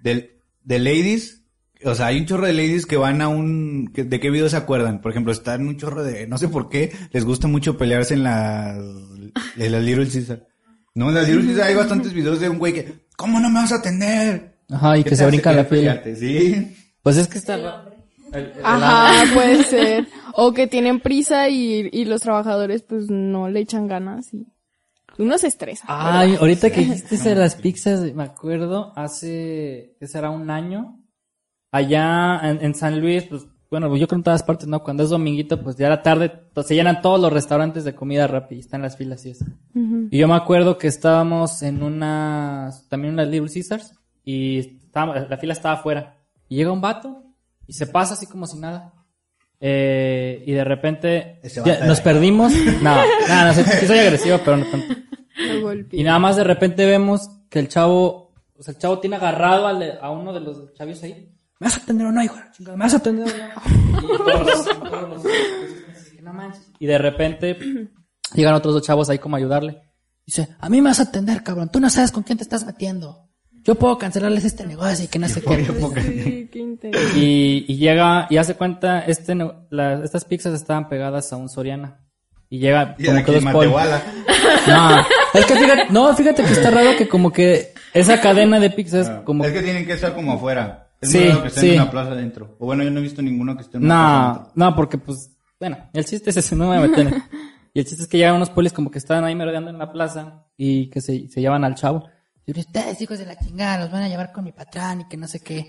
Del, 0.00 0.32
de 0.62 0.78
ladies. 0.78 1.42
O 1.84 1.94
sea, 1.94 2.06
hay 2.06 2.18
un 2.18 2.26
chorro 2.26 2.46
de 2.46 2.52
ladies 2.52 2.84
que 2.86 2.96
van 2.98 3.22
a 3.22 3.28
un... 3.28 3.90
que- 3.94 4.04
¿De 4.04 4.20
qué 4.20 4.30
video 4.30 4.48
se 4.50 4.56
acuerdan? 4.56 5.00
Por 5.00 5.10
ejemplo, 5.12 5.32
están 5.32 5.66
un 5.66 5.76
chorro 5.78 6.04
de... 6.04 6.26
No 6.26 6.36
sé 6.38 6.48
por 6.48 6.68
qué 6.68 6.92
les 7.12 7.24
gusta 7.24 7.48
mucho 7.48 7.78
pelearse 7.78 8.14
en 8.14 8.22
las... 8.24 8.76
En 9.56 9.72
las 9.72 9.82
Little 9.82 10.06
Caesar. 10.06 10.46
No, 10.94 11.08
en 11.08 11.14
las 11.14 11.26
Little 11.28 11.46
Caesar 11.46 11.68
hay 11.68 11.74
bastantes 11.74 12.12
videos 12.12 12.40
de 12.40 12.48
un 12.50 12.58
güey 12.58 12.74
que... 12.74 13.06
¿Cómo 13.16 13.40
no 13.40 13.48
me 13.48 13.60
vas 13.60 13.72
a 13.72 13.76
atender? 13.76 14.56
Ajá, 14.70 14.98
y 14.98 15.04
¿Qué 15.04 15.10
que 15.10 15.16
se 15.16 15.26
brinca 15.26 15.52
la 15.52 15.66
pelearte? 15.68 16.16
Sí. 16.16 16.76
Pues 17.04 17.16
es 17.18 17.28
que 17.28 17.38
está... 17.38 17.54
el- 17.54 17.62
el- 18.32 18.52
Ajá, 18.64 19.22
puede 19.34 19.62
ser. 19.62 20.08
O 20.34 20.52
que 20.52 20.66
tienen 20.66 20.98
prisa 20.98 21.48
y, 21.48 21.88
y 21.92 22.04
los 22.06 22.20
trabajadores 22.22 22.82
pues 22.82 23.08
no 23.08 23.48
le 23.48 23.60
echan 23.60 23.86
ganas 23.86 24.34
y 24.34 24.44
uno 25.18 25.38
se 25.38 25.46
estresa. 25.46 25.84
Ay, 25.86 26.34
ahorita 26.40 26.70
que 26.70 26.80
dijiste 26.80 27.14
eso 27.14 27.28
de 27.28 27.36
las 27.36 27.54
pizzas, 27.54 28.00
me 28.14 28.24
acuerdo, 28.24 28.92
hace, 28.96 29.94
¿qué 30.00 30.08
será? 30.08 30.30
Un 30.30 30.50
año. 30.50 30.98
Allá 31.70 32.40
en, 32.42 32.64
en 32.64 32.74
San 32.74 33.00
Luis, 33.00 33.24
pues, 33.24 33.46
bueno, 33.70 33.88
yo 33.88 34.06
creo 34.06 34.08
que 34.08 34.14
en 34.16 34.22
todas 34.24 34.42
partes, 34.42 34.66
¿no? 34.68 34.82
Cuando 34.82 35.02
es 35.04 35.10
dominguito, 35.10 35.60
pues 35.62 35.76
ya 35.76 35.86
a 35.88 35.90
la 35.90 36.02
tarde 36.02 36.30
pues, 36.52 36.66
se 36.66 36.74
llenan 36.74 37.00
todos 37.02 37.20
los 37.20 37.32
restaurantes 37.32 37.84
de 37.84 37.94
comida 37.94 38.26
rápida 38.26 38.56
y 38.56 38.60
están 38.60 38.82
las 38.82 38.96
filas 38.96 39.24
y 39.26 39.30
eso. 39.30 39.44
Y 40.10 40.18
yo 40.18 40.26
me 40.28 40.34
acuerdo 40.34 40.78
que 40.78 40.86
estábamos 40.88 41.62
en 41.62 41.82
una, 41.82 42.70
también 42.88 43.10
en 43.12 43.16
las 43.18 43.28
Little 43.28 43.50
Caesars, 43.52 43.94
y 44.24 44.58
estábamos- 44.58 45.28
la 45.28 45.36
fila 45.38 45.52
estaba 45.52 45.74
afuera. 45.76 46.16
Y 46.48 46.56
llega 46.56 46.72
un 46.72 46.80
vato, 46.80 47.22
y 47.66 47.72
se 47.72 47.86
pasa 47.86 48.14
así 48.14 48.26
como 48.26 48.46
si 48.46 48.58
nada. 48.58 48.92
Eh, 49.60 50.42
y 50.46 50.52
de 50.52 50.64
repente, 50.64 51.40
ya, 51.64 51.86
nos 51.86 52.00
perdimos. 52.00 52.52
No, 52.82 52.96
no, 53.28 53.44
no, 53.46 53.54
sí, 53.54 53.62
sí 53.62 53.86
soy 53.86 53.98
agresivo, 53.98 54.38
pero 54.44 54.56
no 54.58 54.66
tanto. 54.66 54.94
Y 55.92 56.02
nada 56.04 56.18
más 56.18 56.36
de 56.36 56.44
repente 56.44 56.84
vemos 56.86 57.28
que 57.48 57.58
el 57.60 57.68
chavo, 57.68 58.32
o 58.58 58.62
sea, 58.62 58.72
el 58.72 58.78
chavo 58.78 58.98
tiene 59.00 59.16
agarrado 59.16 59.66
al 59.66 59.78
de- 59.78 59.98
a 60.00 60.10
uno 60.10 60.32
de 60.32 60.40
los 60.40 60.72
chavios 60.74 61.02
ahí. 61.02 61.30
¿Me 61.60 61.66
vas 61.66 61.78
a 61.78 61.82
atender 61.82 62.06
o 62.06 62.12
no, 62.12 62.22
hijo? 62.22 62.36
¿Me 62.60 62.76
vas 62.76 62.94
a 62.94 62.96
atender 62.98 63.26
o 63.26 63.38
no? 63.38 64.02
Y, 64.02 64.16
todos 64.16 64.46
los- 64.46 64.78
todos 64.80 65.08
los- 65.08 65.22
que 66.12 66.22
no 66.22 66.32
manches. 66.34 66.62
Y 66.78 66.86
de 66.86 66.98
repente 66.98 67.58
llegan 68.34 68.54
otros 68.54 68.74
dos 68.74 68.82
chavos 68.82 69.08
ahí 69.08 69.18
como 69.18 69.36
a 69.36 69.38
ayudarle. 69.38 69.80
Dice, 70.26 70.48
a 70.58 70.68
mí 70.68 70.80
me 70.82 70.90
vas 70.90 71.00
a 71.00 71.04
atender, 71.04 71.42
cabrón. 71.42 71.70
Tú 71.70 71.80
no 71.80 71.88
sabes 71.90 72.10
con 72.12 72.22
quién 72.22 72.36
te 72.38 72.44
estás 72.44 72.64
metiendo. 72.66 73.28
Yo 73.64 73.74
puedo 73.76 73.96
cancelarles 73.98 74.44
este 74.44 74.66
negocio 74.66 75.04
y 75.06 75.08
que 75.08 75.18
no 75.18 75.26
sé 75.28 75.40
qué. 75.42 75.64
Sí, 75.64 76.48
qué 76.52 76.58
intenso. 76.58 76.98
Y, 77.16 77.64
y 77.66 77.76
llega 77.76 78.26
y 78.30 78.36
hace 78.36 78.54
cuenta, 78.54 79.00
este, 79.00 79.34
la- 79.70 80.04
estas 80.04 80.24
pizzas 80.24 80.54
estaban 80.54 80.88
pegadas 80.88 81.32
a 81.32 81.36
un 81.36 81.48
Soriana. 81.48 82.00
Y 82.50 82.58
llega 82.58 82.94
Y 82.98 83.06
como 83.06 83.24
que 83.24 83.32
dos 83.32 83.42
no, 83.44 85.00
es 85.34 85.46
que 85.46 85.54
fíjate, 85.56 85.86
no, 85.90 86.14
fíjate 86.14 86.44
que 86.44 86.52
está 86.52 86.70
raro 86.70 86.90
que 86.96 87.08
como 87.08 87.32
que 87.32 87.72
esa 87.92 88.20
cadena 88.20 88.60
de 88.60 88.70
pizzas 88.70 89.08
como 89.24 89.44
Es 89.44 89.52
que 89.52 89.62
tienen 89.62 89.86
que 89.86 89.94
estar 89.94 90.14
como 90.14 90.32
afuera. 90.34 90.90
Es 91.00 91.10
Sí, 91.10 91.26
raro 91.28 91.42
que 91.42 91.48
estén 91.48 91.62
sí. 91.62 91.70
en 91.70 91.80
una 91.82 91.90
plaza 91.90 92.12
adentro. 92.12 92.56
O 92.60 92.66
bueno, 92.66 92.82
yo 92.84 92.90
no 92.90 93.00
he 93.00 93.02
visto 93.02 93.22
ninguno 93.22 93.56
que 93.56 93.62
esté 93.62 93.78
en 93.78 93.84
una 93.84 93.94
plaza 93.94 94.08
no, 94.12 94.30
adentro. 94.30 94.52
no, 94.54 94.76
porque 94.76 94.98
pues, 94.98 95.30
bueno, 95.58 95.78
el 95.92 96.04
chiste 96.04 96.30
es 96.30 96.36
ese, 96.36 96.54
no 96.56 96.68
me 96.68 96.78
voy 96.78 96.84
a 96.86 96.88
meter. 96.88 97.06
en- 97.08 97.22
Y 97.76 97.80
el 97.80 97.86
chiste 97.86 98.04
es 98.04 98.08
que 98.08 98.18
llegan 98.18 98.36
unos 98.36 98.50
polis 98.50 98.72
como 98.72 98.88
que 98.90 98.98
estaban 98.98 99.24
ahí 99.24 99.34
merodeando 99.34 99.68
en 99.70 99.78
la 99.78 99.90
plaza 99.90 100.44
y 100.56 100.88
que 100.90 101.00
se, 101.00 101.28
se 101.28 101.40
llevan 101.40 101.64
al 101.64 101.74
chavo. 101.74 102.06
Y 102.46 102.52
yo, 102.52 102.60
ustedes 102.60 103.00
hijos 103.00 103.18
de 103.18 103.26
la 103.26 103.36
chingada, 103.38 103.80
los 103.80 103.90
van 103.90 104.02
a 104.02 104.08
llevar 104.08 104.32
con 104.32 104.44
mi 104.44 104.52
patrón 104.52 105.02
y 105.02 105.08
que 105.08 105.16
no 105.16 105.26
sé 105.26 105.40
qué. 105.40 105.66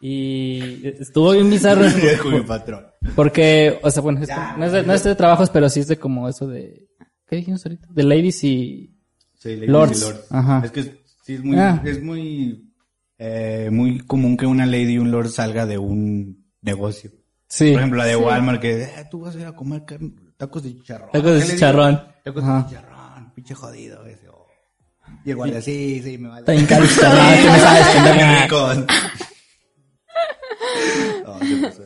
Y 0.00 0.86
estuvo 0.86 1.32
bien 1.32 1.50
bizarro 1.50 1.82
con 2.22 2.34
mi 2.34 2.40
patrón. 2.42 2.86
porque, 3.16 3.78
o 3.82 3.90
sea, 3.90 4.02
bueno, 4.02 4.24
Ya, 4.24 4.56
no, 4.56 4.64
es 4.66 4.72
de, 4.72 4.82
no 4.84 4.94
es 4.94 5.02
de 5.02 5.14
trabajos, 5.14 5.50
pero 5.50 5.68
sí 5.68 5.80
es 5.80 5.88
de 5.88 5.98
como 5.98 6.28
eso 6.28 6.46
de, 6.46 6.88
¿qué 7.26 7.36
dijimos 7.36 7.64
ahorita? 7.66 7.88
De 7.90 8.02
ladies 8.04 8.44
y, 8.44 8.94
Sí, 9.34 9.54
ladies 9.54 9.68
Lords. 9.70 9.98
y 9.98 10.04
lords. 10.04 10.26
Ajá. 10.32 10.62
Es 10.64 10.70
que 10.70 10.80
es- 10.80 10.90
sí 11.22 11.34
es 11.34 11.44
muy, 11.44 11.58
Ah. 11.58 11.82
es 11.84 12.02
muy, 12.02 12.72
eh, 13.18 13.68
muy 13.72 13.98
común 14.00 14.36
que 14.36 14.46
una 14.46 14.66
lady 14.66 14.94
y 14.94 14.98
un 14.98 15.10
lord 15.10 15.28
salga 15.28 15.66
de 15.66 15.78
un 15.78 16.46
negocio. 16.62 17.10
sí. 17.48 17.70
Por 17.72 17.78
ejemplo, 17.80 17.98
la 17.98 18.04
de 18.06 18.16
Walmart 18.16 18.60
que, 18.60 18.82
eh, 18.82 18.90
tú 19.10 19.20
vas 19.20 19.34
a 19.34 19.40
ir 19.40 19.46
a 19.46 19.52
comer 19.52 19.84
tacos 20.36 20.62
de 20.62 20.74
chicharrón. 20.76 21.10
Tacos 21.12 21.34
de 21.40 21.46
chicharrón. 21.46 22.02
Tacos 22.24 22.44
Ajá. 22.44 22.58
de 22.62 22.68
chicharrón, 22.68 23.32
pinche 23.34 23.54
jodido 23.54 24.04
ese. 24.06 24.27
Y 25.30 25.32
guardia, 25.34 25.60
sí, 25.60 26.00
sí, 26.02 26.18
me 26.18 26.28
vale. 26.28 26.40
Está 26.40 26.54
chicharrón, 26.56 26.88
tú 27.42 27.46
no 27.46 27.58
sabes. 27.58 28.84
Oh, 31.26 31.38
sí, 31.40 31.58
pues, 31.62 31.80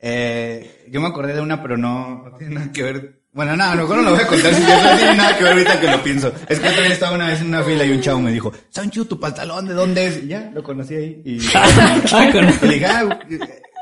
eh, 0.00 0.84
yo 0.90 1.00
me 1.00 1.08
acordé 1.08 1.32
de 1.34 1.40
una, 1.40 1.62
pero 1.62 1.76
no, 1.76 2.24
no 2.30 2.36
tiene 2.36 2.54
nada 2.56 2.72
que 2.72 2.82
ver. 2.82 3.22
Bueno, 3.32 3.56
no, 3.56 3.64
a 3.64 3.74
lo 3.74 3.82
mejor 3.82 3.96
no 3.98 4.02
lo 4.02 4.10
voy 4.10 4.20
a 4.20 4.26
contar, 4.26 4.54
si 4.54 4.60
ya 4.62 4.92
no 4.92 4.98
tiene 4.98 5.16
nada 5.16 5.38
que 5.38 5.44
ver 5.44 5.52
ahorita 5.54 5.80
que 5.80 5.86
lo 5.90 6.02
pienso. 6.02 6.32
Es 6.48 6.58
que 6.60 6.68
también 6.68 6.92
estaba 6.92 7.14
una 7.16 7.28
vez 7.28 7.40
en 7.40 7.46
una 7.48 7.62
fila 7.62 7.84
y 7.84 7.90
un 7.92 8.00
chavo 8.02 8.20
me 8.20 8.30
dijo, 8.32 8.52
Sancho, 8.68 9.06
tu 9.06 9.18
pantalón, 9.18 9.66
¿de 9.66 9.74
dónde 9.74 10.06
es? 10.06 10.22
Y 10.24 10.28
ya, 10.28 10.50
lo 10.52 10.62
conocí 10.62 10.94
ahí. 10.94 11.22
Y, 11.24 11.38
Ah, 11.54 12.28
con- 12.32 12.44
y 12.48 12.66
le 12.66 12.74
dije, 12.74 12.86
ah, 12.86 13.18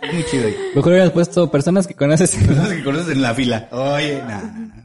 es 0.02 0.12
muy 0.14 0.24
chido. 0.30 0.46
ahí. 0.46 0.56
Mejor 0.74 0.92
hubieras 0.92 1.10
puesto 1.10 1.50
personas 1.50 1.86
que 1.88 1.94
conoces. 1.94 2.30
Personas 2.34 2.68
que 2.72 2.84
conoces 2.84 3.08
en 3.08 3.22
la 3.22 3.34
fila. 3.34 3.68
Oye, 3.72 4.22
nada, 4.26 4.42
nada. 4.56 4.84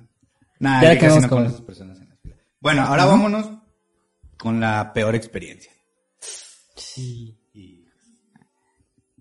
Nada, 0.57 0.81
Ya 0.93 0.99
casi 0.99 1.19
no 1.19 1.29
con- 1.29 1.37
conoces 1.43 1.61
personas 1.61 1.99
en 1.99 2.09
la 2.09 2.15
fila. 2.23 2.35
Bueno, 2.59 2.81
ahora 2.83 3.05
vámonos 3.05 3.45
con 4.37 4.59
la 4.59 4.91
peor 4.93 5.15
experiencia. 5.15 5.71
Sí. 6.75 7.35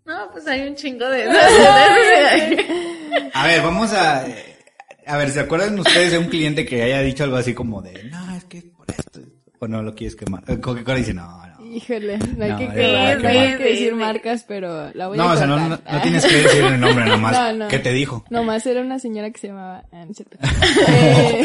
No, 0.05 0.29
pues 0.33 0.46
hay 0.46 0.68
un 0.68 0.74
chingo 0.77 1.07
de. 1.09 1.24
A 3.33 3.46
ver, 3.46 3.62
vamos 3.62 3.92
a... 3.92 4.27
eh, 4.29 4.59
A 5.07 5.16
ver, 5.16 5.31
¿se 5.31 5.40
acuerdan 5.40 5.79
ustedes 5.79 6.12
de 6.12 6.18
un 6.18 6.27
cliente 6.29 6.66
que 6.66 6.83
haya 6.83 7.00
dicho 7.00 7.24
algo 7.24 7.37
así 7.37 7.55
como 7.55 7.81
de, 7.81 8.05
no, 8.05 8.37
es 8.37 8.44
que 8.44 8.59
es 8.59 8.64
por 8.64 8.90
esto? 8.90 9.20
O 9.61 9.68
no 9.68 9.83
lo 9.83 9.94
quieres 9.94 10.16
quemar. 10.16 10.42
Eh, 10.48 10.61
Coca-Cola 10.61 10.98
dice, 10.98 11.14
no, 11.14 11.46
no. 11.46 11.53
Híjole, 11.74 12.18
no 12.18 12.44
hay 12.44 12.50
No, 12.52 12.58
que, 12.58 12.64
sí, 12.66 13.22
no 13.22 13.28
hay 13.28 13.56
que 13.56 13.64
decir 13.64 13.94
marcas, 13.94 14.44
pero 14.46 14.92
la 14.94 15.08
voy 15.08 15.18
No, 15.18 15.24
a 15.24 15.32
o 15.32 15.37
sea, 15.37 15.46
no, 15.46 15.58
no, 15.58 15.68
no 15.68 16.02
tienes 16.02 16.24
que 16.24 16.37
decir 16.37 16.64
el 16.64 16.80
nombre 16.80 17.04
nomás. 17.06 17.37
No, 17.54 17.64
no. 17.64 17.68
¿Qué 17.68 17.78
te 17.78 17.92
dijo? 17.92 18.24
Nomás 18.30 18.64
era 18.66 18.80
una 18.80 18.98
señora 18.98 19.30
que 19.30 19.38
se 19.40 19.48
llamaba... 19.48 19.84
ah, 19.92 20.04
no 20.06 20.14
cierto. 20.14 20.38
Eh, 20.88 21.44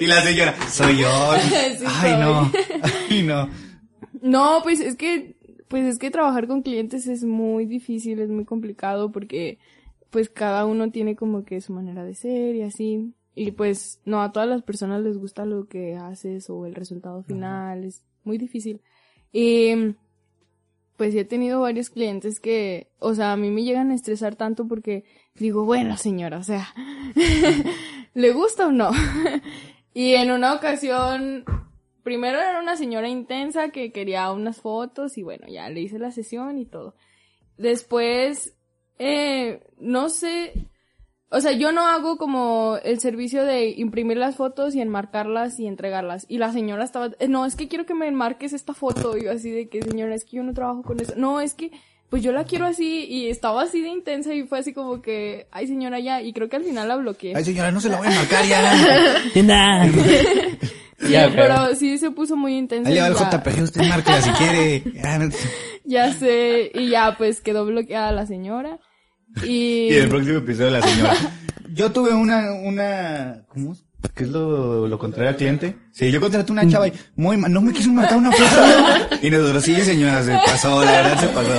y 0.00 0.06
la 0.06 0.20
señora, 0.22 0.54
soy 0.70 0.98
yo. 0.98 1.08
Sí, 1.78 1.84
Ay, 1.86 2.12
soy. 2.12 2.20
no. 2.20 2.52
y 3.10 3.22
no. 3.22 3.48
No, 4.22 4.60
pues 4.62 4.80
es 4.80 4.96
que, 4.96 5.36
pues 5.68 5.84
es 5.86 5.98
que 5.98 6.10
trabajar 6.10 6.46
con 6.46 6.62
clientes 6.62 7.06
es 7.06 7.24
muy 7.24 7.66
difícil, 7.66 8.20
es 8.20 8.30
muy 8.30 8.44
complicado 8.44 9.12
porque, 9.12 9.58
pues 10.10 10.30
cada 10.30 10.64
uno 10.64 10.90
tiene 10.90 11.16
como 11.16 11.44
que 11.44 11.60
su 11.60 11.72
manera 11.72 12.04
de 12.04 12.14
ser 12.14 12.54
y 12.56 12.62
así. 12.62 13.12
Y 13.34 13.50
pues 13.50 14.00
no 14.04 14.22
a 14.22 14.30
todas 14.32 14.48
las 14.48 14.62
personas 14.62 15.02
les 15.02 15.18
gusta 15.18 15.44
lo 15.44 15.66
que 15.66 15.96
haces 15.96 16.48
o 16.48 16.66
el 16.66 16.74
resultado 16.74 17.22
final, 17.24 17.82
es 17.84 18.02
muy 18.22 18.38
difícil. 18.38 18.80
Y 19.36 19.96
pues 20.96 21.12
he 21.16 21.24
tenido 21.24 21.60
varios 21.60 21.90
clientes 21.90 22.38
que, 22.38 22.86
o 23.00 23.16
sea, 23.16 23.32
a 23.32 23.36
mí 23.36 23.50
me 23.50 23.64
llegan 23.64 23.90
a 23.90 23.94
estresar 23.96 24.36
tanto 24.36 24.68
porque 24.68 25.04
digo, 25.34 25.64
bueno 25.64 25.96
señora, 25.96 26.38
o 26.38 26.44
sea, 26.44 26.72
¿le 28.14 28.32
gusta 28.32 28.68
o 28.68 28.70
no? 28.70 28.92
y 29.92 30.12
en 30.14 30.30
una 30.30 30.54
ocasión, 30.54 31.44
primero 32.04 32.38
era 32.38 32.60
una 32.60 32.76
señora 32.76 33.08
intensa 33.08 33.70
que 33.70 33.90
quería 33.90 34.30
unas 34.30 34.60
fotos 34.60 35.18
y 35.18 35.24
bueno, 35.24 35.48
ya 35.48 35.68
le 35.68 35.80
hice 35.80 35.98
la 35.98 36.12
sesión 36.12 36.56
y 36.56 36.66
todo. 36.66 36.94
Después, 37.58 38.56
eh, 39.00 39.64
no 39.80 40.10
sé, 40.10 40.68
o 41.34 41.40
sea, 41.40 41.52
yo 41.52 41.72
no 41.72 41.86
hago 41.86 42.16
como 42.16 42.78
el 42.84 43.00
servicio 43.00 43.44
de 43.44 43.70
imprimir 43.70 44.16
las 44.16 44.36
fotos 44.36 44.74
y 44.74 44.80
enmarcarlas 44.80 45.58
y 45.58 45.66
entregarlas. 45.66 46.24
Y 46.28 46.38
la 46.38 46.52
señora 46.52 46.84
estaba, 46.84 47.10
"Eh, 47.18 47.28
no, 47.28 47.44
es 47.46 47.56
que 47.56 47.68
quiero 47.68 47.84
que 47.86 47.94
me 47.94 48.06
enmarques 48.08 48.52
esta 48.52 48.72
foto. 48.74 49.16
Y 49.16 49.24
yo 49.24 49.32
así 49.32 49.50
de 49.50 49.68
que, 49.68 49.82
señora, 49.82 50.14
es 50.14 50.24
que 50.24 50.36
yo 50.38 50.42
no 50.42 50.54
trabajo 50.54 50.82
con 50.82 51.00
eso. 51.00 51.12
No, 51.16 51.40
es 51.40 51.54
que, 51.54 51.70
pues 52.10 52.22
yo 52.22 52.32
la 52.32 52.44
quiero 52.44 52.66
así. 52.66 53.04
Y 53.08 53.28
estaba 53.28 53.62
así 53.62 53.80
de 53.82 53.88
intensa 53.88 54.32
y 54.32 54.44
fue 54.44 54.58
así 54.60 54.72
como 54.72 55.02
que, 55.02 55.46
ay 55.50 55.66
señora, 55.66 55.98
ya. 56.00 56.22
Y 56.22 56.32
creo 56.32 56.48
que 56.48 56.56
al 56.56 56.64
final 56.64 56.86
la 56.88 56.96
bloqueé. 56.96 57.34
Ay, 57.36 57.44
señora, 57.44 57.70
no 57.72 57.80
se 57.80 57.88
la 57.88 57.98
voy 57.98 58.06
a 58.06 58.10
marcar 58.10 58.44
ya. 58.46 58.72
Sí, 59.32 59.42
Ya, 61.10 61.28
pero 61.34 61.74
sí 61.74 61.98
se 61.98 62.10
puso 62.10 62.36
muy 62.36 62.56
intensa. 62.56 62.88
Ahí 62.88 62.94
le 62.94 63.00
va 63.02 63.08
el 63.08 63.14
ya- 63.14 63.30
JPG, 63.30 63.62
usted 63.62 63.82
márquela 63.88 64.22
si 64.22 64.30
quiere. 64.30 64.82
Ya 65.86 66.12
sé. 66.14 66.70
Y 66.74 66.88
ya, 66.88 67.14
pues 67.18 67.40
quedó 67.42 67.66
bloqueada 67.66 68.10
la 68.12 68.24
señora. 68.26 68.78
Y... 69.44 69.88
Y 69.88 69.94
el 69.94 70.08
próximo 70.08 70.38
episodio 70.38 70.70
la 70.70 70.82
señora. 70.82 71.16
Yo 71.74 71.90
tuve 71.90 72.12
una, 72.12 72.52
una, 72.52 73.42
¿cómo? 73.48 73.76
¿Qué 74.14 74.24
es 74.24 74.30
lo, 74.30 74.86
lo 74.86 74.98
contrario 74.98 75.30
al 75.30 75.36
cliente? 75.36 75.76
Sí, 75.90 76.10
yo 76.12 76.20
contraté 76.20 76.52
una 76.52 76.68
chava 76.68 76.86
y 76.86 76.92
muy 77.16 77.36
mal, 77.36 77.50
no 77.52 77.62
me 77.62 77.72
quiso 77.72 77.90
marcar 77.90 78.18
una 78.18 78.30
foto. 78.30 79.16
Y 79.22 79.30
nosotros, 79.30 79.64
sí, 79.64 79.74
señora, 79.80 80.22
se 80.22 80.32
pasó, 80.32 80.84
la 80.84 80.92
verdad 80.92 81.20
se 81.20 81.26
pasó. 81.28 81.50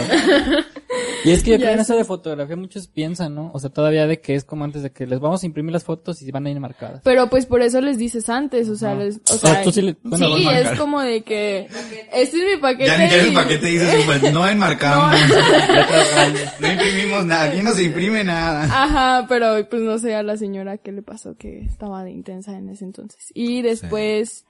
Y 1.26 1.32
es 1.32 1.44
que 1.44 1.52
yo 1.52 1.58
creo 1.58 1.70
que 1.70 1.74
en 1.74 1.80
eso 1.80 1.96
de 1.98 2.04
fotografía 2.06 2.56
muchos 2.56 2.88
piensan, 2.88 3.36
¿no? 3.36 3.52
O 3.54 3.60
sea, 3.60 3.70
todavía 3.70 4.08
de 4.08 4.20
que 4.22 4.36
es 4.36 4.44
como 4.44 4.64
antes 4.64 4.84
de 4.84 4.92
que 4.92 5.06
les 5.08 5.20
vamos 5.20 5.44
a 5.44 5.46
imprimir 5.46 5.74
las 5.74 5.84
fotos 5.84 6.22
y 6.22 6.32
van 6.32 6.46
a 6.46 6.52
ir 6.52 6.60
marcadas. 6.60 7.02
Pero 7.04 7.30
pues 7.30 7.46
por 7.46 7.62
eso 7.62 7.82
les 7.82 7.98
dices 7.98 8.30
antes, 8.30 8.70
o 8.70 8.76
sea, 8.76 8.96
les, 8.96 9.18
o 9.18 9.20
Ah, 9.34 9.38
sea, 9.38 9.64
tú 9.64 9.72
sí 9.72 9.82
le- 9.82 9.98
bueno, 10.04 10.38
es 10.38 10.78
como 10.80 11.02
de 11.02 11.24
que 11.24 11.68
este 12.14 12.38
es 12.38 12.56
mi 12.56 12.62
paquete. 12.62 12.86
Ya 12.88 12.98
ni 12.98 13.08
quieres 13.08 13.26
el 13.28 13.32
y- 13.34 13.36
paquete 13.36 13.66
dices, 13.68 13.96
pues 14.06 14.34
no 14.34 14.48
enmarcamos. 14.48 15.16
No 16.60 16.72
imprimimos 16.72 17.26
nada, 17.26 17.44
aquí 17.46 17.62
no 17.62 17.72
se 17.72 17.84
imprime 17.84 18.24
nada. 18.24 18.64
Ajá, 18.64 19.26
pero 19.28 19.68
pues 19.70 19.82
no 19.82 19.98
sé 19.98 20.16
a 20.16 20.24
la 20.24 20.38
señora 20.38 20.78
qué 20.78 20.92
le 20.92 21.02
pasó 21.02 21.36
que 21.38 21.60
estaba 21.66 22.04
de 22.04 22.12
intensa 22.12 22.56
en 22.58 22.70
ese 22.70 22.86
entonces. 22.86 23.32
Y 23.34 23.62
después 23.62 24.46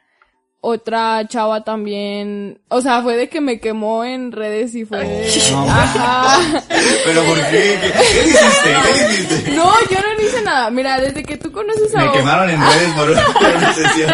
otra 0.67 1.28
chava 1.28 1.63
también, 1.63 2.58
o 2.69 2.82
sea, 2.82 3.04
fue 3.04 3.15
de 3.15 3.30
que 3.30 3.39
me 3.39 3.60
quemó 3.60 4.04
en 4.04 4.32
redes 4.32 4.73
y 4.73 4.84
fue 4.84 4.97
de, 4.97 5.32
No, 5.51 5.69
ajá. 5.69 6.63
Pero 7.06 7.23
¿por 7.23 7.38
qué? 7.38 7.78
¿Qué, 7.80 7.91
qué 7.91 8.28
hiciste? 8.28 8.69
¿Qué 8.84 8.91
hiciste? 8.91 9.51
No, 9.56 9.71
yo 9.91 9.99
no 9.99 10.23
hice 10.23 10.41
nada. 10.41 10.71
Mira, 10.71 10.99
desde 10.99 11.23
que 11.23 11.38
tú 11.38 11.51
conoces 11.51 11.93
a 11.93 12.06
Me 12.06 12.12
quemaron 12.13 12.49
en 12.49 12.60
redes 12.60 12.93
por 12.95 13.12
una, 13.12 13.73
sesión. 13.75 14.12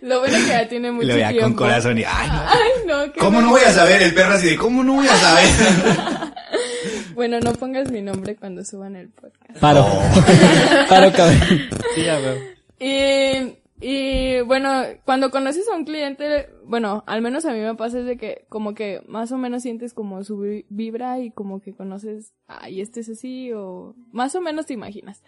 Lo 0.00 0.20
bueno 0.20 0.38
que 0.38 0.46
ya 0.46 0.68
tiene 0.68 0.92
mucho 0.92 1.08
lo 1.08 1.14
veía 1.14 1.30
tiempo. 1.30 1.48
con 1.48 1.54
corazón 1.56 1.98
y, 1.98 2.04
ay, 2.04 2.28
no. 2.28 2.42
Ay, 2.46 2.70
no, 2.86 3.12
¿Cómo 3.18 3.40
no 3.40 3.50
voy 3.50 3.62
a 3.62 3.72
saber? 3.72 4.00
El 4.00 4.14
perro 4.14 4.34
así 4.34 4.50
de, 4.50 4.56
¿cómo 4.56 4.84
no 4.84 4.94
voy 4.94 5.08
a 5.08 5.16
saber? 5.16 5.48
Bueno, 7.14 7.40
no 7.40 7.52
pongas 7.54 7.90
mi 7.90 8.00
nombre 8.00 8.36
cuando 8.36 8.64
suban 8.64 8.94
el 8.94 9.08
podcast. 9.08 9.58
Paro. 9.58 9.86
Paro, 10.88 11.12
cabrón. 11.12 11.68
Sí, 11.96 12.04
ya 12.04 12.18
veo. 12.18 12.36
Y, 12.78 13.61
y 13.82 14.40
bueno, 14.42 14.82
cuando 15.04 15.30
conoces 15.30 15.68
a 15.68 15.74
un 15.74 15.84
cliente, 15.84 16.48
bueno, 16.64 17.02
al 17.06 17.20
menos 17.20 17.44
a 17.44 17.52
mí 17.52 17.58
me 17.58 17.74
pasa 17.74 17.98
es 17.98 18.06
de 18.06 18.16
que 18.16 18.44
como 18.48 18.74
que 18.74 19.02
más 19.06 19.32
o 19.32 19.38
menos 19.38 19.62
sientes 19.62 19.92
como 19.92 20.22
su 20.24 20.38
vi- 20.38 20.64
vibra 20.68 21.18
y 21.18 21.30
como 21.32 21.60
que 21.60 21.74
conoces, 21.74 22.32
ay, 22.46 22.80
este 22.80 23.00
es 23.00 23.08
así 23.08 23.52
o 23.52 23.94
más 24.12 24.34
o 24.36 24.40
menos 24.40 24.66
te 24.66 24.74
imaginas. 24.74 25.22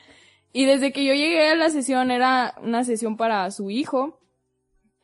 Y 0.52 0.66
desde 0.66 0.92
que 0.92 1.04
yo 1.04 1.14
llegué 1.14 1.48
a 1.48 1.56
la 1.56 1.68
sesión 1.68 2.10
era 2.12 2.54
una 2.62 2.84
sesión 2.84 3.16
para 3.16 3.50
su 3.50 3.70
hijo. 3.70 4.20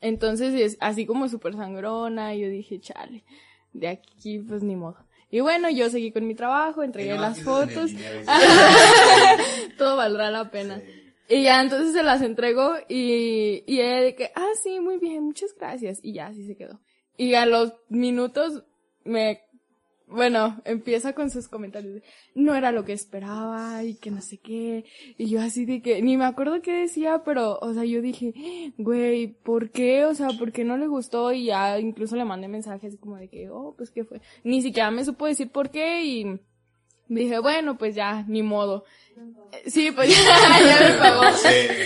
Entonces 0.01 0.55
es 0.55 0.77
así 0.81 1.05
como 1.05 1.29
súper 1.29 1.55
sangrona 1.55 2.35
y 2.35 2.41
yo 2.43 2.49
dije, 2.49 2.79
chale, 2.81 3.25
de 3.73 3.89
aquí 3.89 4.39
pues 4.39 4.63
ni 4.63 4.77
modo. 4.77 4.97
Y 5.33 5.41
bueno, 5.41 5.69
yo 5.71 5.91
seguí 5.91 6.11
con 6.13 6.27
mi 6.27 6.35
trabajo, 6.35 6.83
entregué 6.83 7.17
las 7.19 7.43
fotos. 7.43 7.91
Todo 9.79 9.97
valdrá 9.97 10.31
la 10.31 10.51
pena. 10.51 10.81
Y 11.31 11.45
ya 11.45 11.63
entonces 11.63 11.93
se 11.93 12.03
las 12.03 12.23
entregó 12.23 12.75
y, 12.89 13.63
y 13.65 13.81
ella 13.81 14.01
de 14.01 14.17
que, 14.17 14.33
ah, 14.35 14.51
sí, 14.61 14.81
muy 14.81 14.99
bien, 14.99 15.23
muchas 15.23 15.55
gracias. 15.55 16.01
Y 16.03 16.15
ya 16.15 16.27
así 16.27 16.45
se 16.45 16.57
quedó. 16.57 16.81
Y 17.17 17.35
a 17.35 17.47
los 17.47 17.73
minutos 17.89 18.65
me, 19.05 19.41
bueno, 20.09 20.61
empieza 20.65 21.13
con 21.13 21.31
sus 21.31 21.47
comentarios 21.47 21.95
de, 21.95 22.03
no 22.35 22.57
era 22.57 22.73
lo 22.73 22.85
que 22.85 22.93
esperaba 22.93 23.85
y 23.85 23.95
que 23.95 24.11
no 24.11 24.21
sé 24.21 24.39
qué. 24.39 24.85
Y 25.19 25.29
yo 25.29 25.41
así 25.41 25.67
de 25.67 25.83
que, 25.83 26.03
ni 26.03 26.17
me 26.17 26.25
acuerdo 26.25 26.63
qué 26.63 26.73
decía, 26.73 27.23
pero, 27.25 27.61
o 27.61 27.73
sea, 27.75 27.85
yo 27.85 28.03
dije, 28.03 28.73
güey, 28.77 29.29
¿por 29.29 29.71
qué? 29.71 30.07
O 30.07 30.15
sea, 30.17 30.31
¿por 30.37 30.51
qué 30.51 30.65
no 30.65 30.77
le 30.77 30.89
gustó? 30.89 31.31
Y 31.33 31.45
ya 31.45 31.79
incluso 31.79 32.17
le 32.17 32.25
mandé 32.25 32.49
mensajes 32.49 32.97
como 32.99 33.17
de 33.17 33.29
que, 33.29 33.51
oh, 33.51 33.75
pues 33.77 33.93
qué 33.93 34.05
fue. 34.05 34.21
Ni 34.43 34.63
siquiera 34.63 34.91
me 34.91 35.05
supo 35.05 35.27
decir 35.27 35.51
por 35.53 35.71
qué 35.71 36.05
y 36.05 36.41
dije, 37.15 37.39
bueno, 37.41 37.77
pues 37.77 37.95
ya, 37.95 38.25
ni 38.29 38.43
modo. 38.43 38.85
Sí, 39.67 39.91
pues 39.91 40.09
ya, 40.09 40.17
ya 40.61 40.89
me 40.89 40.99
pagó. 40.99 41.23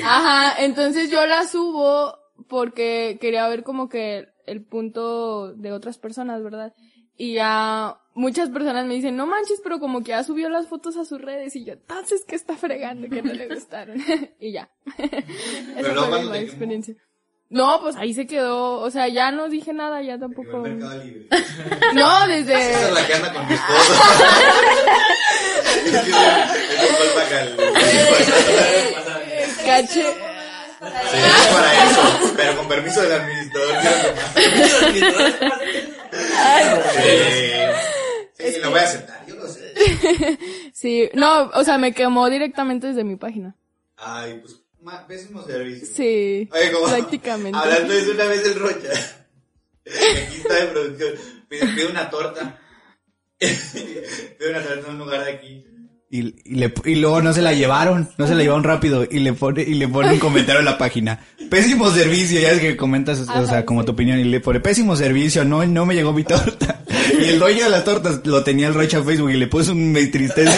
Ajá, 0.04 0.62
entonces 0.62 1.10
yo 1.10 1.24
la 1.26 1.46
subo 1.46 2.18
porque 2.48 3.18
quería 3.20 3.48
ver 3.48 3.62
como 3.62 3.88
que 3.88 4.28
el 4.46 4.62
punto 4.62 5.52
de 5.54 5.72
otras 5.72 5.98
personas, 5.98 6.42
¿verdad? 6.42 6.74
Y 7.16 7.34
ya 7.34 7.98
muchas 8.14 8.50
personas 8.50 8.86
me 8.86 8.94
dicen, 8.94 9.16
no 9.16 9.26
manches, 9.26 9.60
pero 9.62 9.78
como 9.78 10.00
que 10.00 10.08
ya 10.08 10.24
subió 10.24 10.48
las 10.48 10.68
fotos 10.68 10.96
a 10.96 11.04
sus 11.04 11.20
redes 11.20 11.54
y 11.56 11.64
yo, 11.64 11.74
entonces, 11.74 12.24
¿qué 12.26 12.34
está 12.34 12.56
fregando? 12.56 13.08
Que 13.08 13.22
no 13.22 13.32
le 13.32 13.48
gustaron. 13.54 13.98
y 14.40 14.52
ya. 14.52 14.70
Esa 14.98 15.92
luego 15.92 16.00
fue 16.00 16.08
cuando 16.08 16.30
mi 16.32 16.38
experiencia. 16.38 16.94
No, 17.54 17.80
pues 17.80 17.94
ahí 17.94 18.12
se 18.12 18.26
quedó, 18.26 18.80
o 18.80 18.90
sea, 18.90 19.06
ya 19.06 19.30
no 19.30 19.48
dije 19.48 19.72
nada, 19.72 20.02
ya 20.02 20.18
tampoco. 20.18 20.58
Mercado 20.58 21.04
Libre. 21.04 21.28
No, 21.94 22.26
desde... 22.26 22.52
Esa 22.52 22.88
es 22.88 22.92
la 22.92 23.06
que 23.06 23.14
anda 23.14 23.32
con 23.32 23.46
mi 23.46 23.54
esposo. 23.54 23.94
Caché. 29.64 30.02
Sí, 30.02 30.04
es 31.16 31.46
para 31.54 31.84
eso, 31.84 32.02
pero 32.36 32.56
con 32.56 32.66
permiso 32.66 33.02
del 33.02 33.12
administrador. 33.12 33.76
Sí, 38.36 38.52
sí, 38.52 38.60
lo 38.60 38.70
voy 38.70 38.80
a 38.80 38.82
aceptar, 38.82 39.24
yo 39.28 39.36
lo 39.36 39.46
sé. 39.46 39.72
Sí, 40.72 41.08
no, 41.14 41.50
o 41.54 41.62
sea, 41.62 41.78
me 41.78 41.94
quemó 41.94 42.28
directamente 42.28 42.88
desde 42.88 43.04
mi 43.04 43.14
página. 43.14 43.54
Ay, 43.96 44.40
pues, 44.42 44.63
pésimo 45.06 45.42
servicio. 45.44 45.86
Sí, 45.94 46.48
Oye, 46.52 46.72
como, 46.72 46.86
prácticamente. 46.88 47.58
Hablando 47.58 47.92
de 47.92 48.00
eso 48.00 48.10
una 48.12 48.24
vez 48.24 48.44
el 48.44 48.54
Rocha. 48.58 48.88
Aquí 49.86 50.36
está 50.36 50.54
de 50.54 50.66
producción. 50.66 51.10
Pide, 51.48 51.66
pide 51.74 51.86
una 51.86 52.10
torta. 52.10 52.58
pide 53.38 54.50
una 54.50 54.60
torta 54.62 54.80
en 54.80 54.86
un 54.94 54.98
lugar 54.98 55.24
de 55.24 55.30
aquí. 55.32 55.64
Y, 56.10 56.20
y, 56.44 56.54
le- 56.54 56.72
y 56.84 56.94
luego 56.94 57.20
no 57.22 57.32
se 57.32 57.42
la 57.42 57.52
llevaron, 57.54 58.08
no 58.18 58.26
se 58.28 58.34
la 58.36 58.42
llevaron 58.42 58.62
rápido 58.62 59.04
y 59.10 59.18
le 59.18 59.32
pone, 59.32 59.62
y 59.62 59.74
le 59.74 59.88
pone 59.88 60.12
un 60.12 60.18
comentario 60.20 60.60
en 60.60 60.64
la 60.66 60.78
página. 60.78 61.26
Pésimo 61.50 61.90
servicio, 61.90 62.40
ya 62.40 62.52
es 62.52 62.60
que 62.60 62.76
comentas, 62.76 63.18
o 63.20 63.46
sea, 63.46 63.64
como 63.66 63.80
sí. 63.80 63.86
tu 63.86 63.92
opinión 63.92 64.20
y 64.20 64.24
le 64.24 64.38
pone 64.38 64.60
pésimo 64.60 64.94
servicio, 64.94 65.44
no, 65.44 65.66
no 65.66 65.84
me 65.86 65.94
llegó 65.94 66.12
mi 66.12 66.22
torta. 66.24 66.84
Y 67.20 67.24
el 67.30 67.38
dueño 67.40 67.64
de 67.64 67.70
las 67.70 67.84
tortas 67.84 68.20
lo 68.24 68.44
tenía 68.44 68.68
el 68.68 68.74
Rocha 68.74 69.02
Facebook 69.02 69.30
y 69.30 69.36
le 69.36 69.46
puso 69.48 69.72
un 69.72 69.90
me 69.92 70.06
tristeza. 70.06 70.52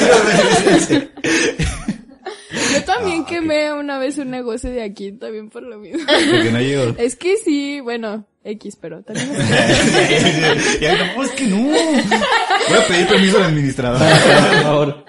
Yo 3.07 3.23
también 3.23 3.23
Ah, 3.23 3.27
quemé 3.29 3.73
una 3.73 3.99
vez 3.99 4.19
un 4.19 4.31
negocio 4.31 4.71
de 4.71 4.83
aquí, 4.83 5.13
también 5.13 5.51
por 5.51 5.63
lo 5.63 5.79
mismo. 5.79 6.05
Porque 6.31 6.51
no 6.51 6.61
llegó. 6.61 6.95
Es 6.99 7.17
que 7.17 7.37
sí, 7.37 7.81
bueno, 7.81 8.27
X, 8.45 8.77
pero 8.81 9.03
también 9.03 9.29
y 10.81 10.85
ahí, 10.85 10.99
no, 11.17 11.23
es 11.23 11.31
que 11.33 11.45
no. 11.47 11.57
Voy 11.57 12.79
a 12.79 12.87
pedir 12.87 13.09
permiso 13.09 13.39
al 13.39 13.45
administrador. 13.45 13.99
Por 14.53 14.63
favor. 14.63 15.05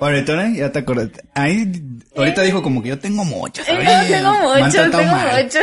Ahorita, 0.00 0.50
ya 0.50 0.70
te 0.70 0.78
acordás. 0.78 1.10
Ahí, 1.34 1.72
ahorita 2.16 2.42
dijo 2.42 2.62
como 2.62 2.82
que 2.82 2.90
yo 2.90 2.98
tengo 2.98 3.24
muchas. 3.24 3.66
¿sabes? 3.66 4.08
tengo 4.08 4.52
tratado 4.52 4.90
tengo 4.90 5.12
mal. 5.12 5.44
muchos. 5.44 5.62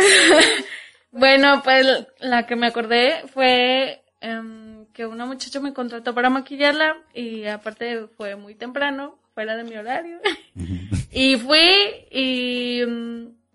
bueno, 1.12 1.62
pues 1.64 1.86
la 2.20 2.46
que 2.46 2.56
me 2.56 2.68
acordé 2.68 3.24
fue 3.34 4.02
em, 4.20 4.86
que 4.94 5.06
una 5.06 5.26
muchacha 5.26 5.60
me 5.60 5.74
contrató 5.74 6.14
para 6.14 6.30
maquillarla 6.30 6.98
y 7.14 7.46
aparte 7.46 8.08
fue 8.18 8.36
muy 8.36 8.56
temprano, 8.56 9.18
fuera 9.34 9.56
de 9.56 9.64
mi 9.64 9.76
horario. 9.76 10.20
y 11.12 11.36
fui 11.38 11.60
y 12.12 12.84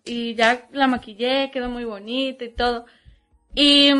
y 0.06 0.34
ya 0.36 0.66
la 0.72 0.86
maquillé, 0.86 1.50
quedó 1.52 1.68
muy 1.68 1.84
bonita 1.84 2.44
y 2.44 2.54
todo. 2.54 2.86
Y, 3.54 3.90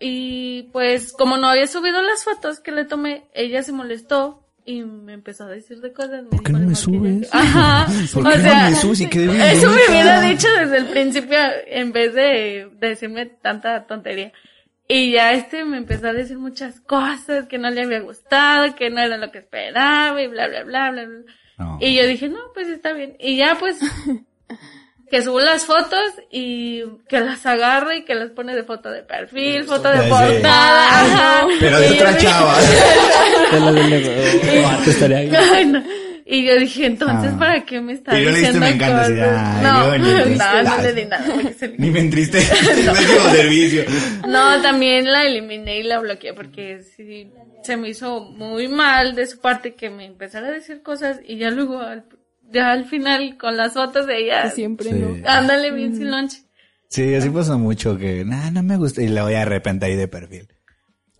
y 0.00 0.64
pues 0.72 1.12
como 1.12 1.36
no 1.36 1.46
había 1.46 1.66
subido 1.66 2.02
las 2.02 2.24
fotos 2.24 2.60
que 2.60 2.72
le 2.72 2.84
tomé, 2.84 3.24
ella 3.32 3.62
se 3.62 3.72
molestó 3.72 4.44
y 4.64 4.82
me 4.82 5.12
empezó 5.14 5.44
a 5.44 5.48
decir 5.48 5.80
de 5.80 5.92
cosas. 5.92 6.24
¿Por 6.28 6.42
qué 6.42 6.52
no 6.52 6.58
me 6.58 6.74
subes? 6.74 7.28
Ajá. 7.32 7.86
¿Por 8.12 8.26
o 8.26 8.30
qué 8.30 8.36
no 8.36 8.42
sea, 8.42 8.70
me 8.70 8.76
subes 8.76 9.00
y 9.00 9.04
Eso 9.12 9.70
me 9.70 9.88
hubiera 9.88 10.20
dicho 10.22 10.48
desde 10.58 10.78
el 10.78 10.86
principio 10.86 11.38
en 11.66 11.92
vez 11.92 12.14
de 12.14 12.68
decirme 12.78 13.26
tanta 13.26 13.86
tontería. 13.86 14.32
Y 14.94 15.10
ya 15.10 15.32
este 15.32 15.64
me 15.64 15.78
empezó 15.78 16.08
a 16.08 16.12
decir 16.12 16.36
muchas 16.36 16.78
cosas 16.80 17.46
que 17.48 17.56
no 17.56 17.70
le 17.70 17.82
había 17.82 18.00
gustado, 18.00 18.74
que 18.74 18.90
no 18.90 19.00
era 19.00 19.16
lo 19.16 19.32
que 19.32 19.38
esperaba 19.38 20.20
y 20.20 20.26
bla, 20.26 20.48
bla, 20.48 20.64
bla, 20.64 20.90
bla, 20.90 21.06
bla. 21.06 21.20
No. 21.56 21.78
Y 21.80 21.96
yo 21.96 22.06
dije, 22.06 22.28
no, 22.28 22.40
pues 22.52 22.68
está 22.68 22.92
bien. 22.92 23.16
Y 23.18 23.38
ya 23.38 23.56
pues, 23.58 23.80
que 25.10 25.22
subo 25.22 25.40
las 25.40 25.64
fotos 25.64 25.98
y 26.30 26.82
que 27.08 27.20
las 27.20 27.46
agarre 27.46 28.00
y 28.00 28.04
que 28.04 28.14
las 28.14 28.32
pone 28.32 28.54
de 28.54 28.64
foto 28.64 28.90
de 28.90 29.02
perfil, 29.02 29.64
foto 29.64 29.88
de 29.88 30.10
portada, 30.10 30.84
ajá. 30.84 31.46
Pero 31.58 31.80
de 31.80 31.88
Y 31.88 31.92
otra 31.92 32.14
chava. 32.18 32.54
Te 34.84 34.90
estaría. 34.90 35.82
Y 36.24 36.44
yo 36.46 36.56
dije, 36.56 36.86
entonces, 36.86 37.32
Ah. 37.34 37.38
¿para 37.38 37.64
qué 37.64 37.80
me 37.80 37.94
está 37.94 38.18
Y 38.18 38.24
no 38.24 38.30
le 38.30 38.36
diste 38.38 38.52
diciendo 38.52 38.60
me 38.60 38.74
encanta, 38.74 39.00
así, 39.02 39.14
cosas? 39.14 39.38
ay, 39.38 39.62
no, 39.62 39.96
yo 39.96 40.26
no, 40.36 40.76
no 40.76 40.82
le 40.82 40.92
di 40.92 41.04
nada. 41.06 41.52
se- 41.58 41.74
Ni 41.78 41.90
me 41.90 42.00
entriste. 42.00 42.40
Servicio. 42.40 43.84
No, 44.28 44.60
también 44.62 45.10
la 45.10 45.24
eliminé 45.24 45.80
y 45.80 45.82
la 45.82 45.98
bloqueé 46.00 46.34
porque 46.34 46.82
sí, 46.96 47.30
se 47.62 47.76
me 47.76 47.88
hizo 47.90 48.20
muy 48.24 48.68
mal 48.68 49.14
de 49.14 49.26
su 49.26 49.40
parte 49.40 49.74
que 49.74 49.90
me 49.90 50.06
empezara 50.06 50.48
a 50.48 50.50
decir 50.52 50.82
cosas 50.82 51.20
y 51.26 51.36
ya 51.38 51.50
luego, 51.50 51.80
al, 51.80 52.04
ya 52.50 52.72
al 52.72 52.84
final, 52.86 53.36
con 53.38 53.56
las 53.56 53.72
fotos 53.74 54.06
de 54.06 54.24
ella, 54.24 54.50
siempre 54.50 54.90
Sí. 54.90 54.94
no. 54.94 55.16
ándale 55.28 55.70
bien 55.70 55.96
sin 55.96 56.10
lonche. 56.10 56.38
Sí, 56.88 57.14
así 57.14 57.30
pasa 57.30 57.56
mucho 57.56 57.96
que, 57.96 58.22
nah, 58.24 58.50
no 58.50 58.62
me 58.62 58.76
gusta. 58.76 59.00
Y 59.02 59.08
la 59.08 59.22
voy 59.22 59.34
a 59.34 59.44
repente 59.46 59.86
ahí 59.86 59.96
de 59.96 60.08
perfil. 60.08 60.46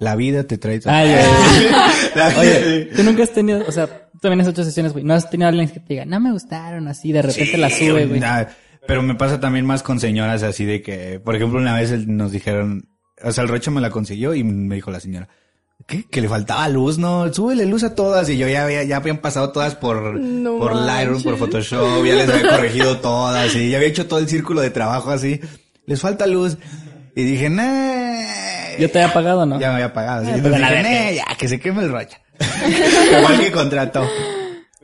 La 0.02 0.16
vida 0.16 0.42
te 0.44 0.58
trae. 0.58 0.80
Ay, 0.86 1.14
ay, 1.14 2.34
Oye, 2.38 2.90
tú 2.96 3.04
nunca 3.04 3.22
has 3.22 3.30
tenido, 3.30 3.62
o 3.66 3.70
sea, 3.70 3.86
tú 3.86 4.18
también 4.20 4.40
has 4.40 4.48
hecho 4.48 4.64
sesiones, 4.64 4.92
güey. 4.92 5.04
No 5.04 5.14
has 5.14 5.30
tenido 5.30 5.48
alguien 5.48 5.68
que 5.68 5.78
te 5.78 5.94
diga, 5.94 6.04
no 6.04 6.18
me 6.18 6.32
gustaron, 6.32 6.88
así, 6.88 7.12
de 7.12 7.22
repente 7.22 7.52
Sí, 7.52 7.56
la 7.56 7.70
sube, 7.70 8.06
güey. 8.06 8.18
nah, 8.18 8.44
pero 8.86 9.00
me 9.02 9.14
pasa 9.14 9.38
también 9.38 9.64
más 9.64 9.84
con 9.84 10.00
señoras 10.00 10.42
así 10.42 10.64
de 10.64 10.82
que, 10.82 11.20
por 11.20 11.36
ejemplo, 11.36 11.60
una 11.60 11.76
vez 11.76 12.06
nos 12.08 12.32
dijeron, 12.32 12.88
o 13.22 13.30
sea, 13.30 13.44
el 13.44 13.48
Rocho 13.48 13.70
me 13.70 13.80
la 13.80 13.90
consiguió 13.90 14.34
y 14.34 14.42
me 14.42 14.74
dijo 14.74 14.90
la 14.90 14.98
señora, 14.98 15.28
¿qué? 15.86 16.04
Que 16.10 16.20
le 16.20 16.28
faltaba 16.28 16.68
luz, 16.68 16.98
no, 16.98 17.32
súbele 17.32 17.64
luz 17.66 17.84
a 17.84 17.94
todas 17.94 18.28
y 18.28 18.36
yo 18.38 18.48
ya 18.48 18.64
había, 18.64 18.82
ya 18.82 18.96
habían 18.96 19.18
pasado 19.18 19.52
todas 19.52 19.76
por, 19.76 20.14
No 20.18 20.58
por 20.58 20.74
Lightroom, 20.74 21.22
por. 21.22 21.36
Photoshop, 21.38 22.04
ya 22.04 22.14
les 22.16 22.28
había 22.28 22.50
corregido 22.50 22.98
todas 22.98 23.54
y 23.54 23.70
ya 23.70 23.76
había 23.76 23.88
hecho 23.88 24.08
todo 24.08 24.18
el 24.18 24.26
círculo 24.28 24.62
de 24.62 24.70
trabajo 24.70 25.10
así, 25.12 25.40
les 25.86 26.00
falta 26.00 26.26
luz. 26.26 26.58
Y 27.14 27.22
dije, 27.22 27.48
nah. 27.50 28.22
Yo 28.78 28.90
te 28.90 29.00
había 29.02 29.12
pagado, 29.14 29.46
¿no? 29.46 29.58
Ya 29.60 29.68
me 29.68 29.74
había 29.74 29.92
pagado. 29.92 30.24
sí. 30.24 30.30
Ah, 30.32 30.36
Entonces 30.36 30.60
pues, 30.60 30.70
dije, 30.70 30.82
ver, 30.82 30.92
"Nee, 30.92 31.14
ya, 31.16 31.24
que 31.36 31.48
se 31.48 31.60
queme 31.60 31.82
el 31.82 31.92
rocha. 31.92 32.18
Igual 33.18 33.40
que 33.40 33.52
contrató. 33.52 34.06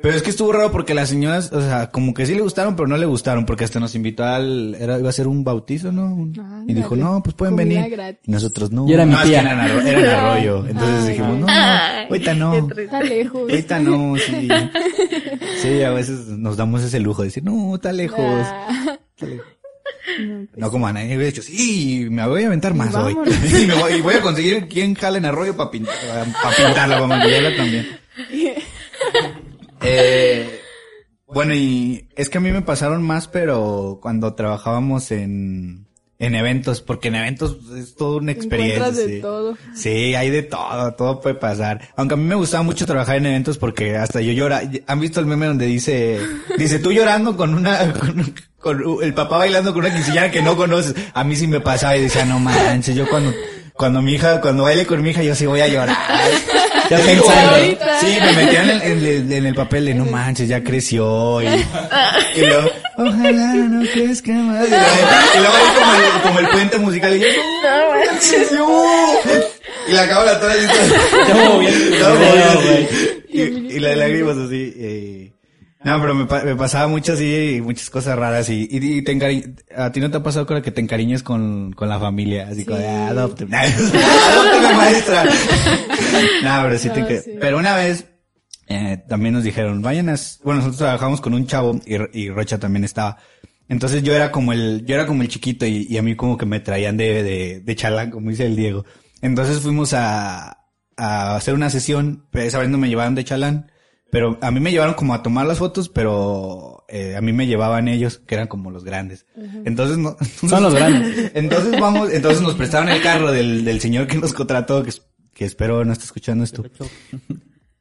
Pero 0.00 0.14
es 0.14 0.22
que 0.22 0.30
estuvo 0.30 0.52
raro 0.52 0.70
porque 0.70 0.94
las 0.94 1.08
señoras, 1.08 1.50
o 1.52 1.60
sea, 1.60 1.90
como 1.90 2.14
que 2.14 2.24
sí 2.24 2.32
le 2.32 2.40
gustaron, 2.40 2.76
pero 2.76 2.86
no 2.86 2.96
le 2.96 3.04
gustaron, 3.04 3.44
porque 3.44 3.64
hasta 3.64 3.80
nos 3.80 3.96
invitó 3.96 4.22
al, 4.22 4.76
era, 4.78 4.96
iba 4.96 5.08
a 5.08 5.12
ser 5.12 5.26
un 5.26 5.42
bautizo, 5.42 5.90
¿no? 5.90 6.04
Un- 6.14 6.64
y 6.68 6.72
dijo, 6.74 6.94
no, 6.94 7.20
pues 7.20 7.34
pueden 7.34 7.56
venir. 7.56 7.90
gratis. 7.90 8.20
Y 8.24 8.30
nosotros 8.30 8.70
no. 8.70 8.86
Y 8.88 8.92
era 8.92 9.04
mi 9.04 9.10
no, 9.14 9.18
es 9.18 9.24
que 9.24 9.28
tía. 9.30 9.40
eran, 9.40 9.58
arro- 9.58 9.84
eran 9.84 10.04
arroyo. 10.24 10.66
Entonces 10.68 11.02
Ay, 11.02 11.08
dijimos, 11.08 11.38
no, 11.40 11.46
Ay, 11.48 12.06
ahorita 12.10 12.34
no. 12.34 12.52
triste. 12.52 12.84
Está 12.84 13.02
lejos. 13.02 13.40
Ahorita 13.40 13.78
no, 13.80 14.14
sí. 14.16 14.48
Sí, 15.62 15.82
a 15.82 15.90
veces 15.90 16.26
nos 16.28 16.56
damos 16.56 16.84
ese 16.84 17.00
lujo 17.00 17.22
de 17.22 17.28
decir, 17.28 17.42
no, 17.42 17.74
está 17.74 17.90
lejos. 17.92 18.20
No 20.56 20.70
como 20.70 20.86
a 20.86 20.92
nadie 20.92 21.16
hubiera 21.16 21.26
dicho, 21.26 21.42
sí, 21.42 22.06
me 22.10 22.26
voy 22.26 22.44
a 22.44 22.46
aventar 22.46 22.74
más 22.74 22.94
hoy. 22.94 23.16
Y, 23.62 23.66
me 23.66 23.74
voy, 23.74 23.92
y 23.94 24.00
voy 24.00 24.14
a 24.14 24.20
conseguir 24.20 24.68
quien 24.68 24.94
jale 24.94 25.18
en 25.18 25.26
arroyo 25.26 25.56
para 25.56 25.70
pintar, 25.70 25.94
para 26.42 26.56
pintarla, 26.56 26.94
para 26.96 27.06
maquillarla 27.06 27.56
también. 27.56 27.88
Eh, 29.80 30.60
bueno, 31.28 31.54
y 31.54 32.08
es 32.16 32.28
que 32.28 32.38
a 32.38 32.40
mí 32.40 32.50
me 32.50 32.62
pasaron 32.62 33.00
más, 33.02 33.28
pero 33.28 34.00
cuando 34.02 34.34
trabajábamos 34.34 35.12
en, 35.12 35.86
en 36.18 36.34
eventos, 36.34 36.82
porque 36.82 37.08
en 37.08 37.14
eventos 37.14 37.58
es 37.76 37.94
toda 37.94 38.16
una 38.18 38.32
experiencia. 38.32 38.90
De 38.90 39.16
sí. 39.16 39.20
todo. 39.20 39.56
Sí, 39.74 40.14
hay 40.14 40.30
de 40.30 40.42
todo, 40.42 40.94
todo 40.94 41.20
puede 41.20 41.36
pasar. 41.36 41.88
Aunque 41.96 42.14
a 42.14 42.16
mí 42.16 42.24
me 42.24 42.34
gustaba 42.34 42.62
mucho 42.62 42.86
trabajar 42.86 43.16
en 43.16 43.26
eventos 43.26 43.56
porque 43.56 43.96
hasta 43.96 44.20
yo 44.20 44.32
llora. 44.32 44.62
¿Han 44.86 45.00
visto 45.00 45.20
el 45.20 45.26
meme 45.26 45.46
donde 45.46 45.66
dice, 45.66 46.18
dice 46.58 46.78
tú 46.80 46.92
llorando 46.92 47.36
con 47.36 47.54
una, 47.54 47.92
con, 47.92 48.34
con 48.60 48.82
el 49.02 49.14
papá 49.14 49.38
bailando 49.38 49.72
con 49.72 49.84
una 49.84 49.94
quinceañera 49.94 50.30
que 50.30 50.42
no 50.42 50.56
conoces? 50.56 50.94
A 51.14 51.24
mí 51.24 51.36
sí 51.36 51.46
me 51.46 51.60
pasaba 51.60 51.96
y 51.96 52.02
decía, 52.02 52.24
no 52.24 52.38
manches, 52.40 52.94
yo 52.96 53.08
cuando, 53.08 53.32
cuando 53.74 54.02
mi 54.02 54.14
hija, 54.14 54.40
cuando 54.40 54.64
baile 54.64 54.86
con 54.86 55.02
mi 55.02 55.10
hija, 55.10 55.22
yo 55.22 55.34
sí 55.34 55.46
voy 55.46 55.60
a 55.60 55.68
llorar. 55.68 55.96
Ya 56.90 56.98
pensando. 56.98 57.56
Sí, 58.00 58.16
me 58.20 58.32
metían 58.32 58.70
en, 58.70 58.82
en 58.82 59.04
el- 59.04 59.32
en 59.32 59.46
el 59.46 59.54
papel 59.54 59.84
de 59.86 59.94
no 59.94 60.06
manches, 60.06 60.48
ya 60.48 60.62
creció 60.64 61.42
y, 61.42 61.46
y 61.46 62.40
luego, 62.46 62.70
ojalá 62.96 63.54
no 63.54 63.86
crezca 63.92 64.32
más. 64.32 64.66
Y 64.66 64.70
luego, 64.70 65.54
y 65.54 65.56
ahí 65.56 65.74
como 65.78 65.92
el, 65.94 66.22
como 66.22 66.38
el 66.40 66.48
puente 66.48 66.78
musical 66.78 67.14
y 67.16 67.20
yo, 67.20 67.26
no 67.62 67.90
manches, 68.10 68.50
yo. 68.50 68.84
Y 69.88 69.92
la 69.92 70.08
toda 70.08 70.52
así. 70.52 70.66
Todo 71.32 71.58
bien. 71.58 71.74
Todo 72.00 72.14
movido 72.14 72.60
güey. 72.62 72.84
así. 72.86 73.22
Y, 73.30 73.40
y 73.76 73.78
las 73.80 73.96
lágrimas 73.96 74.36
así. 74.38 74.72
eh. 74.76 75.32
No, 75.84 76.00
pero 76.00 76.14
me, 76.14 76.26
pa- 76.26 76.42
me 76.42 76.56
pasaba 76.56 76.88
mucho 76.88 77.12
así, 77.12 77.60
muchas 77.62 77.88
cosas 77.88 78.18
raras 78.18 78.48
y, 78.50 78.66
y, 78.70 78.98
y 78.98 79.02
te 79.02 79.16
encari- 79.16 79.54
a 79.76 79.92
ti 79.92 80.00
no 80.00 80.10
te 80.10 80.16
ha 80.16 80.22
pasado 80.22 80.44
con 80.44 80.60
que 80.60 80.72
te 80.72 80.80
encariñes 80.80 81.22
con, 81.22 81.72
con 81.72 81.88
la 81.88 82.00
familia, 82.00 82.48
así 82.50 82.64
como 82.64 82.78
de 82.78 82.88
"Ah, 82.88 83.08
adopte, 83.08 83.44
adóptame 83.44 84.76
maestra. 84.76 85.24
no, 86.42 86.62
pero 86.64 86.78
sí 86.78 86.88
te 86.90 87.00
No, 87.00 87.06
encar- 87.06 87.22
sí. 87.22 87.30
Pero 87.40 87.58
una 87.58 87.76
vez, 87.76 88.06
eh, 88.68 89.02
también 89.08 89.34
nos 89.34 89.44
dijeron, 89.44 89.80
vayan 89.82 90.08
a, 90.08 90.16
bueno, 90.42 90.58
nosotros 90.58 90.78
trabajamos 90.78 91.20
con 91.20 91.34
un 91.34 91.46
chavo 91.46 91.78
y, 91.86 92.22
y 92.24 92.30
Rocha 92.30 92.58
también 92.58 92.84
estaba. 92.84 93.16
Entonces 93.68 94.02
yo 94.02 94.14
era 94.14 94.32
como 94.32 94.52
el, 94.52 94.84
yo 94.86 94.94
era 94.94 95.06
como 95.06 95.22
el 95.22 95.28
chiquito 95.28 95.64
y, 95.66 95.86
y 95.88 95.96
a 95.98 96.02
mí 96.02 96.16
como 96.16 96.36
que 96.36 96.46
me 96.46 96.58
traían 96.60 96.96
de, 96.96 97.22
de, 97.22 97.60
de 97.60 97.76
chalán, 97.76 98.10
como 98.10 98.30
dice 98.30 98.46
el 98.46 98.56
Diego. 98.56 98.84
Entonces 99.22 99.60
fuimos 99.60 99.92
a, 99.94 100.64
a 100.96 101.36
hacer 101.36 101.54
una 101.54 101.70
sesión, 101.70 102.26
pero 102.30 102.46
esa 102.46 102.58
vez 102.58 102.68
no 102.68 102.78
me 102.78 102.88
llevaron 102.88 103.14
de 103.14 103.24
chalán, 103.24 103.70
pero 104.10 104.38
a 104.40 104.50
mí 104.50 104.60
me 104.60 104.70
llevaron 104.70 104.94
como 104.94 105.14
a 105.14 105.22
tomar 105.22 105.46
las 105.46 105.58
fotos, 105.58 105.88
pero 105.88 106.84
eh, 106.88 107.14
a 107.16 107.20
mí 107.20 107.32
me 107.32 107.46
llevaban 107.46 107.88
ellos, 107.88 108.20
que 108.26 108.34
eran 108.34 108.46
como 108.48 108.70
los 108.70 108.84
grandes. 108.84 109.26
Entonces 109.64 109.98
no, 109.98 110.16
Son 110.48 110.62
los 110.62 110.74
grandes. 110.74 111.32
Entonces 111.34 111.78
vamos, 111.78 112.10
entonces 112.12 112.40
nos 112.42 112.54
prestaron 112.54 112.88
el 112.88 113.02
carro 113.02 113.30
del, 113.30 113.64
del 113.64 113.80
señor 113.80 114.06
que 114.06 114.16
nos 114.16 114.32
contrató, 114.32 114.82
que, 114.82 114.92
que 115.34 115.44
espero 115.44 115.84
no 115.84 115.92
esté 115.92 116.04
escuchando 116.04 116.44
esto. 116.44 116.64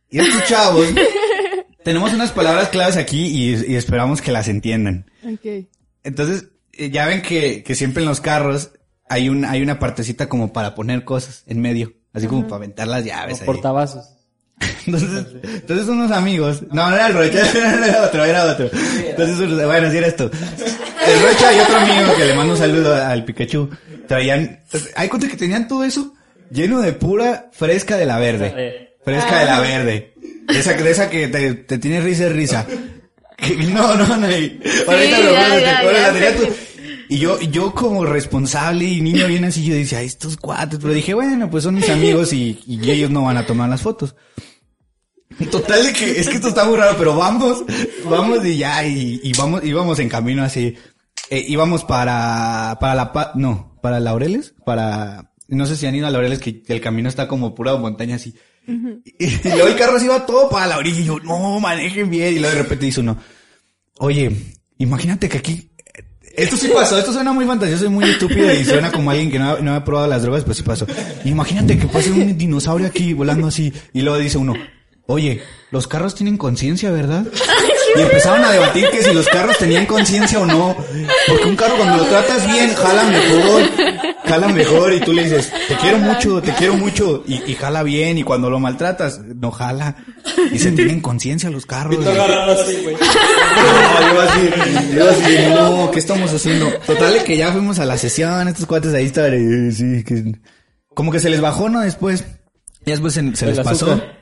Y 0.09 0.19
estos 0.19 0.45
chavos, 0.45 0.87
tenemos 1.83 2.13
unas 2.13 2.31
palabras 2.31 2.69
claves 2.69 2.97
aquí 2.97 3.25
y, 3.27 3.71
y 3.71 3.75
esperamos 3.75 4.21
que 4.21 4.31
las 4.31 4.47
entiendan. 4.47 5.09
Ok. 5.23 5.67
Entonces, 6.03 6.49
eh, 6.73 6.89
ya 6.89 7.07
ven 7.07 7.21
que, 7.21 7.63
que 7.63 7.75
siempre 7.75 8.03
en 8.03 8.09
los 8.09 8.21
carros 8.21 8.71
hay 9.09 9.29
un, 9.29 9.45
hay 9.45 9.61
una 9.61 9.79
partecita 9.79 10.29
como 10.29 10.53
para 10.53 10.75
poner 10.75 11.03
cosas 11.03 11.43
en 11.47 11.61
medio, 11.61 11.93
así 12.13 12.27
como 12.27 12.43
para 12.43 12.57
aventar 12.57 12.87
las 12.87 13.05
llaves. 13.05 13.37
O 13.37 13.41
ahí. 13.41 13.45
portavasos. 13.45 14.16
Entonces, 14.87 15.25
entonces 15.43 15.87
unos 15.87 16.11
amigos, 16.11 16.63
no, 16.71 16.89
no 16.89 16.95
era 16.95 17.07
el 17.07 17.13
Rocha, 17.13 17.43
era 17.87 18.03
otro, 18.03 18.25
era 18.25 18.45
otro. 18.45 18.69
Entonces, 19.05 19.37
bueno, 19.65 19.87
así 19.87 19.97
era 19.97 20.07
esto. 20.07 20.31
El 21.05 21.21
Rocha 21.21 21.53
y 21.53 21.59
otro 21.59 21.77
amigo 21.77 22.15
que 22.15 22.25
le 22.25 22.33
mando 22.33 22.53
un 22.53 22.59
saludo 22.59 22.95
al 22.95 23.23
Pikachu, 23.25 23.69
traían, 24.07 24.59
hay 24.95 25.07
cuenta 25.09 25.27
que 25.27 25.37
tenían 25.37 25.67
todo 25.67 25.83
eso 25.83 26.13
lleno 26.49 26.79
de 26.81 26.93
pura 26.93 27.49
fresca 27.51 27.97
de 27.97 28.05
la 28.05 28.17
verde. 28.19 28.53
Fresca 29.03 29.39
de 29.39 29.45
la 29.45 29.59
verde. 29.59 30.13
Esa, 30.49 30.73
de 30.73 30.91
esa 30.91 31.09
que 31.09 31.27
te, 31.27 31.53
te 31.53 31.77
tiene 31.77 32.01
risa 32.01 32.25
y 32.25 32.29
risa. 32.29 32.65
Que- 33.37 33.55
no, 33.73 33.95
no, 33.95 34.05
no. 34.07 34.27
Ahorita 34.27 35.19
lo 35.19 35.33
tú. 36.37 36.53
Y 37.09 37.19
yo, 37.19 37.39
yo 37.39 37.73
como 37.73 38.05
responsable 38.05 38.83
y 38.83 38.99
niño 38.99 39.27
bien 39.27 39.45
así, 39.45 39.63
yo 39.63 39.73
decía, 39.75 39.99
"Ay, 39.99 40.07
estos 40.07 40.35
cuates, 40.35 40.77
pero 40.81 40.93
dije, 40.93 41.13
bueno, 41.13 41.49
pues 41.49 41.63
son 41.63 41.75
mis 41.75 41.89
amigos 41.89 42.33
y, 42.33 42.59
y 42.67 42.89
ellos 42.91 43.09
no 43.09 43.23
van 43.23 43.37
a 43.37 43.45
tomar 43.45 43.69
las 43.69 43.81
fotos. 43.81 44.15
Total 45.51 45.83
de 45.85 45.93
que, 45.93 46.19
es 46.19 46.27
que 46.27 46.35
esto 46.35 46.47
está 46.49 46.65
muy 46.65 46.77
raro, 46.77 46.95
pero 46.97 47.15
vamos, 47.15 47.63
vamos 48.09 48.43
y 48.45 48.57
ya, 48.57 48.85
y, 48.85 49.19
y 49.23 49.33
vamos, 49.37 49.63
íbamos 49.63 49.99
en 49.99 50.09
camino 50.09 50.43
así, 50.43 50.75
eh, 51.29 51.45
íbamos 51.47 51.83
para, 51.83 52.77
para 52.81 52.95
la 52.95 53.13
pa, 53.13 53.31
no, 53.35 53.77
para 53.81 53.99
Laureles, 53.99 54.53
para, 54.65 55.31
no 55.47 55.65
sé 55.67 55.75
si 55.75 55.85
han 55.85 55.95
ido 55.95 56.07
a 56.07 56.11
Laureles, 56.11 56.39
que 56.39 56.63
el 56.67 56.81
camino 56.81 57.07
está 57.07 57.27
como 57.27 57.53
pura 57.53 57.75
montaña 57.75 58.15
así. 58.15 58.33
y, 58.67 59.25
y 59.25 59.39
luego 59.43 59.67
el 59.67 59.75
carro 59.75 59.99
se 59.99 60.05
iba 60.05 60.25
todo 60.25 60.49
para 60.49 60.65
la 60.67 60.77
orilla 60.77 61.01
y 61.01 61.05
yo, 61.05 61.19
no, 61.19 61.59
manejen 61.59 62.09
bien, 62.09 62.35
y 62.35 62.39
luego 62.39 62.55
de 62.55 62.61
repente 62.63 62.85
dice 62.85 63.01
uno, 63.01 63.17
oye, 63.99 64.31
imagínate 64.79 65.29
que 65.29 65.37
aquí, 65.37 65.71
esto 66.35 66.57
sí 66.57 66.69
pasó, 66.73 66.97
esto 66.97 67.13
suena 67.13 67.31
muy 67.31 67.45
fantasioso 67.45 67.85
y 67.85 67.89
muy 67.89 68.05
estúpido 68.09 68.51
y 68.53 68.63
suena 68.65 68.91
como 68.91 69.11
alguien 69.11 69.29
que 69.31 69.39
no, 69.39 69.51
ha- 69.51 69.59
no 69.59 69.73
ha 69.75 69.83
probado 69.83 70.07
las 70.07 70.21
drogas, 70.23 70.43
pues 70.43 70.57
sí 70.57 70.63
pasó. 70.63 70.85
Imagínate 71.25 71.77
que 71.77 71.87
pase 71.87 72.11
un 72.11 72.37
dinosaurio 72.37 72.87
aquí 72.87 73.13
volando 73.13 73.47
así 73.47 73.71
y 73.93 74.01
luego 74.01 74.17
dice 74.19 74.37
uno, 74.37 74.53
oye, 75.07 75.41
los 75.71 75.87
carros 75.87 76.15
tienen 76.15 76.37
conciencia, 76.37 76.91
¿verdad? 76.91 77.25
Y 77.97 78.01
empezaron 78.01 78.43
a 78.45 78.51
debatir 78.51 78.89
que 78.91 79.01
si 79.01 79.13
los 79.13 79.27
carros 79.27 79.57
tenían 79.57 79.85
conciencia 79.85 80.39
o 80.39 80.45
no. 80.45 80.75
Porque 81.27 81.45
un 81.45 81.55
carro 81.55 81.75
cuando 81.77 81.97
lo 81.97 82.03
tratas 82.05 82.45
bien, 82.45 82.73
jala 82.75 83.03
mejor. 83.03 83.61
Jala 84.25 84.47
mejor 84.49 84.93
y 84.93 84.99
tú 84.99 85.13
le 85.13 85.23
dices, 85.23 85.51
te 85.67 85.75
quiero 85.77 85.97
mucho, 85.99 86.41
te 86.41 86.51
quiero 86.53 86.75
mucho. 86.75 87.23
Y, 87.27 87.49
y 87.51 87.55
jala 87.55 87.83
bien. 87.83 88.17
Y 88.17 88.23
cuando 88.23 88.49
lo 88.49 88.59
maltratas, 88.59 89.19
no 89.19 89.51
jala. 89.51 89.95
Y 90.51 90.59
se 90.59 90.71
tienen 90.73 90.99
conciencia 91.01 91.49
los 91.49 91.65
carros. 91.65 91.97
Te 92.03 92.09
agarraron 92.09 92.57
así, 92.57 92.77
güey. 92.83 92.95
No, 93.57 94.13
yo 94.13 94.21
así, 94.21 94.49
yo 94.95 95.09
así, 95.09 95.35
no, 95.49 95.91
¿qué 95.91 95.99
estamos 95.99 96.31
haciendo? 96.31 96.69
Total 96.85 97.13
de 97.13 97.23
que 97.23 97.37
ya 97.37 97.51
fuimos 97.51 97.79
a 97.79 97.85
la 97.85 97.97
sesión, 97.97 98.47
estos 98.47 98.65
cuates 98.67 98.93
ahí 98.93 99.05
estaban, 99.05 99.33
eh, 99.33 99.71
sí, 99.71 100.03
que, 100.03 100.35
como 100.93 101.11
que 101.11 101.19
se 101.19 101.29
les 101.31 101.41
bajó, 101.41 101.67
¿no? 101.69 101.81
Después, 101.81 102.23
y 102.85 102.91
después 102.91 103.13
se, 103.15 103.35
se 103.35 103.45
¿El 103.45 103.55
les 103.55 103.65
pasó. 103.65 103.91
azúcar? 103.91 104.16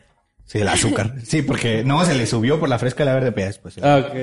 Sí, 0.46 0.60
el 0.60 0.68
azúcar. 0.68 1.16
Sí, 1.26 1.41
porque 1.41 1.84
no, 1.84 2.06
se 2.06 2.14
les 2.16 2.30
subió 2.30 2.60
por 2.60 2.70
la 2.70 2.80
fresca 2.80 3.04
y 3.04 3.06
la 3.08 3.14
verde, 3.16 3.32
pero 3.32 3.46
ya 3.46 3.48
después. 3.48 3.74
se- 3.74 3.82
Ah, 3.84 3.98
ok. 3.98 4.16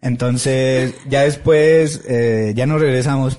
Entonces, 0.00 0.94
ya 1.08 1.22
después, 1.22 2.00
eh, 2.08 2.52
ya 2.56 2.66
nos 2.66 2.80
regresamos. 2.80 3.38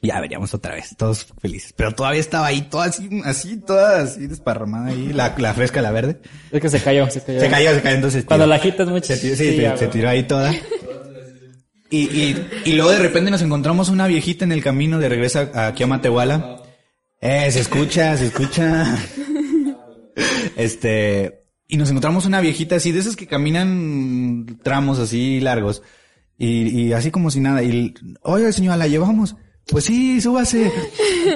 Ya 0.00 0.20
veríamos 0.20 0.54
otra 0.54 0.74
vez, 0.76 0.94
todos 0.96 1.26
felices. 1.42 1.72
Pero 1.76 1.92
todavía 1.92 2.20
estaba 2.20 2.46
ahí, 2.46 2.62
toda 2.62 2.84
así, 2.84 3.08
así, 3.24 3.56
toda 3.56 4.02
así 4.02 4.28
desparramada 4.28 4.90
ahí, 4.90 5.12
la, 5.12 5.34
la 5.38 5.52
fresca 5.54 5.82
la 5.82 5.90
verde. 5.90 6.20
Es 6.52 6.60
que 6.60 6.68
se 6.68 6.80
cayó, 6.80 7.10
se 7.10 7.20
cayó. 7.20 7.40
Se 7.40 7.48
cayó, 7.48 7.74
se 7.74 7.82
cayó, 7.82 7.96
entonces. 7.96 8.24
Cuando 8.24 8.44
tiró. 8.44 8.50
la 8.50 8.54
agitas 8.56 8.88
mucho. 8.88 9.06
Se 9.06 9.16
tiró, 9.16 9.34
sí, 9.34 9.60
se, 9.76 9.88
tiró 9.88 10.08
ahí 10.08 10.22
toda. 10.22 10.54
Y, 11.90 11.98
y, 12.02 12.48
y 12.66 12.72
luego 12.74 12.92
de 12.92 12.98
repente 13.00 13.32
nos 13.32 13.42
encontramos 13.42 13.88
una 13.88 14.06
viejita 14.06 14.44
en 14.44 14.52
el 14.52 14.62
camino 14.62 15.00
de 15.00 15.08
regreso 15.08 15.48
a- 15.52 15.66
aquí 15.66 15.82
a 15.82 15.88
Matehuala. 15.88 16.62
Eh, 17.20 17.50
se 17.50 17.58
escucha, 17.58 18.16
se 18.16 18.26
escucha. 18.26 18.96
Este, 20.56 21.44
y 21.68 21.76
nos 21.76 21.90
encontramos 21.90 22.24
una 22.26 22.40
viejita 22.40 22.76
así, 22.76 22.90
de 22.92 23.00
esas 23.00 23.14
que 23.14 23.26
caminan 23.26 24.58
tramos 24.62 24.98
así 24.98 25.38
largos. 25.40 25.82
Y, 26.38 26.68
y 26.86 26.92
así 26.92 27.10
como 27.10 27.30
si 27.30 27.40
nada. 27.40 27.62
Y, 27.62 27.94
oye 28.22 28.52
señora, 28.52 28.76
¿la 28.76 28.86
llevamos? 28.88 29.36
Pues 29.66 29.84
sí, 29.84 30.20
súbase. 30.20 30.72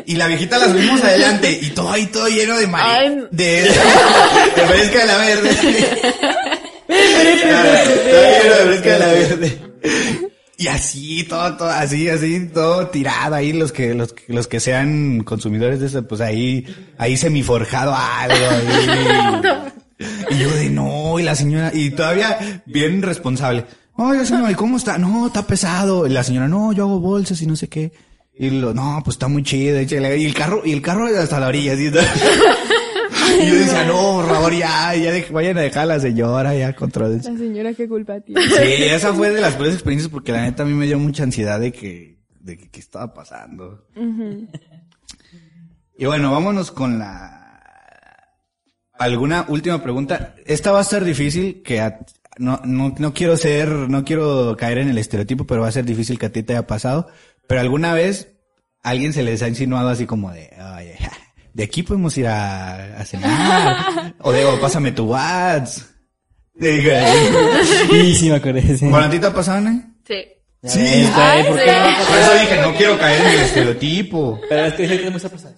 Y 0.06 0.16
la 0.16 0.26
viejita 0.26 0.58
la 0.58 0.66
subimos 0.68 1.02
adelante. 1.04 1.58
Y 1.60 1.68
todo 1.70 1.92
ahí, 1.92 2.06
todo 2.06 2.28
lleno 2.28 2.56
de 2.56 2.66
no. 2.66 3.28
De, 3.30 3.62
de 3.62 3.70
fresca 4.66 5.00
de 5.00 5.06
la 5.06 5.18
verde. 5.18 5.50
todo 6.86 8.22
lleno 8.32 8.54
de 8.56 8.64
fresca 8.66 8.92
de 8.92 8.98
la 8.98 9.06
verde. 9.06 9.58
Y 10.56 10.68
así, 10.68 11.24
todo, 11.24 11.56
todo, 11.56 11.68
así, 11.70 12.08
así, 12.08 12.48
todo 12.54 12.86
tirado 12.88 13.34
ahí, 13.34 13.52
los 13.52 13.72
que, 13.72 13.94
los, 13.94 14.12
que- 14.12 14.32
los 14.32 14.46
que 14.46 14.60
sean 14.60 15.24
consumidores 15.24 15.80
de 15.80 15.86
eso, 15.88 16.06
pues 16.06 16.20
ahí, 16.20 16.64
ahí 16.98 17.16
semiforjado 17.16 17.92
algo, 17.94 18.36
ahí. 18.48 19.42
Y 20.30 20.38
yo 20.38 20.50
de 20.50 20.70
no, 20.70 21.18
y 21.18 21.22
la 21.22 21.34
señora, 21.34 21.70
y 21.74 21.90
todavía 21.90 22.62
bien 22.66 23.02
responsable. 23.02 23.64
Oiga, 23.94 24.24
señora, 24.24 24.50
¿y 24.50 24.54
cómo 24.54 24.76
está? 24.78 24.98
No, 24.98 25.26
está 25.26 25.46
pesado. 25.46 26.06
Y 26.06 26.10
la 26.10 26.22
señora, 26.24 26.48
no, 26.48 26.72
yo 26.72 26.84
hago 26.84 26.98
bolsas 27.00 27.40
y 27.42 27.46
no 27.46 27.56
sé 27.56 27.68
qué. 27.68 27.92
Y 28.38 28.48
lo, 28.50 28.72
no, 28.72 29.00
pues 29.04 29.16
está 29.16 29.28
muy 29.28 29.42
chido. 29.42 29.78
Y 29.80 29.84
el 30.24 30.34
carro, 30.34 30.62
y 30.64 30.72
el 30.72 30.80
carro 30.82 31.06
hasta 31.06 31.38
la 31.40 31.48
orilla, 31.48 31.74
así. 31.74 31.90
Y 33.40 33.46
yo 33.48 33.54
decía, 33.54 33.84
no, 33.86 34.16
por 34.20 34.28
favor, 34.28 34.52
ya, 34.52 34.94
ya 34.96 35.10
de- 35.12 35.26
vayan 35.30 35.56
a 35.56 35.60
dejar 35.62 35.82
a 35.84 35.86
la 35.86 36.00
señora, 36.00 36.54
ya 36.54 36.74
controlen. 36.74 37.18
La 37.18 37.22
señora, 37.38 37.72
¿qué 37.72 37.88
culpa 37.88 38.20
tiene? 38.20 38.42
Sí, 38.46 38.82
esa 38.84 39.14
fue 39.14 39.30
de 39.30 39.40
las 39.40 39.54
peores 39.54 39.74
experiencias 39.74 40.10
porque 40.10 40.32
la 40.32 40.42
neta 40.42 40.64
a 40.64 40.66
mí 40.66 40.74
me 40.74 40.86
dio 40.86 40.98
mucha 40.98 41.22
ansiedad 41.22 41.60
de 41.60 41.72
que, 41.72 42.18
de 42.40 42.58
que, 42.58 42.68
qué 42.68 42.80
estaba 42.80 43.14
pasando. 43.14 43.86
Y 45.96 46.04
bueno, 46.04 46.32
vámonos 46.32 46.72
con 46.72 46.98
la, 46.98 47.41
alguna 49.02 49.44
última 49.48 49.82
pregunta. 49.82 50.34
Esta 50.46 50.72
va 50.72 50.80
a 50.80 50.84
ser 50.84 51.04
difícil 51.04 51.62
que 51.62 51.80
a- 51.80 52.00
no, 52.38 52.60
no, 52.64 52.94
no 52.98 53.12
quiero 53.12 53.36
ser, 53.36 53.68
no 53.68 54.04
quiero 54.04 54.56
caer 54.56 54.78
en 54.78 54.88
el 54.88 54.98
estereotipo, 54.98 55.46
pero 55.46 55.60
va 55.62 55.68
a 55.68 55.72
ser 55.72 55.84
difícil 55.84 56.18
que 56.18 56.26
a 56.26 56.32
ti 56.32 56.42
te 56.42 56.54
haya 56.54 56.66
pasado. 56.66 57.08
Pero 57.46 57.60
alguna 57.60 57.92
vez 57.94 58.32
alguien 58.82 59.12
se 59.12 59.22
les 59.22 59.42
ha 59.42 59.48
insinuado 59.48 59.88
así 59.90 60.06
como 60.06 60.30
de, 60.32 60.50
oye, 60.76 60.96
de 61.52 61.62
aquí 61.64 61.82
podemos 61.82 62.16
ir 62.16 62.26
a, 62.28 62.98
a 63.00 63.04
cenar. 63.04 64.14
o 64.20 64.32
de, 64.32 64.44
o 64.46 64.60
pásame 64.60 64.92
tu 64.92 65.04
WhatsApp. 65.04 65.88
Sí, 66.60 68.14
sí 68.14 68.28
me 68.30 68.36
acordé, 68.36 68.76
sí. 68.76 68.88
¿Con 68.90 69.02
a 69.02 69.10
ti 69.10 69.18
te 69.18 69.26
ha 69.26 69.32
pasado, 69.34 69.60
Nay? 69.60 69.80
Sí. 70.06 70.24
Sí, 70.64 70.78
güey, 70.78 71.46
¿por 71.48 71.58
qué 71.58 71.72
no? 71.72 72.06
Por 72.06 72.18
eso 72.18 72.32
dije, 72.34 72.60
no 72.62 72.74
quiero 72.76 72.96
caer 72.98 73.20
en 73.20 73.26
el 73.32 73.40
estereotipo. 73.40 74.40
Pero 74.48 74.66
es 74.66 74.74
que 74.74 74.84
es 74.84 75.10
muy 75.10 75.18
sorpresa. 75.20 75.52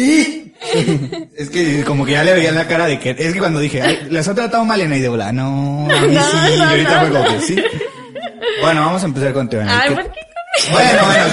Es 1.36 1.50
que 1.50 1.84
como 1.84 2.04
que 2.04 2.12
ya 2.12 2.24
le 2.24 2.32
veía 2.34 2.52
la 2.52 2.66
cara 2.66 2.86
de 2.86 2.98
que, 2.98 3.10
es 3.10 3.32
que 3.32 3.38
cuando 3.38 3.60
dije, 3.60 3.82
"Ay, 3.82 4.06
las 4.10 4.26
ha 4.28 4.34
tratado 4.34 4.64
mal 4.64 4.80
en 4.80 4.92
ahí 4.92 5.00
de 5.00 5.08
volar, 5.08 5.32
no, 5.34 5.88
a 5.90 6.00
mí 6.06 6.16
sí, 6.16 6.56
y 6.56 6.60
ahorita 6.60 7.00
fue 7.00 7.10
como 7.10 7.24
que 7.28 7.40
sí. 7.40 7.56
Bueno, 8.62 8.80
vamos 8.82 9.02
a 9.02 9.06
empezar 9.06 9.32
con 9.32 9.48
Teona. 9.48 9.80
Ay, 9.82 9.88
¿Qué- 9.90 9.94
¿por 9.94 10.04
qué? 10.12 10.20
Bueno, 10.72 11.02
bueno, 11.04 11.24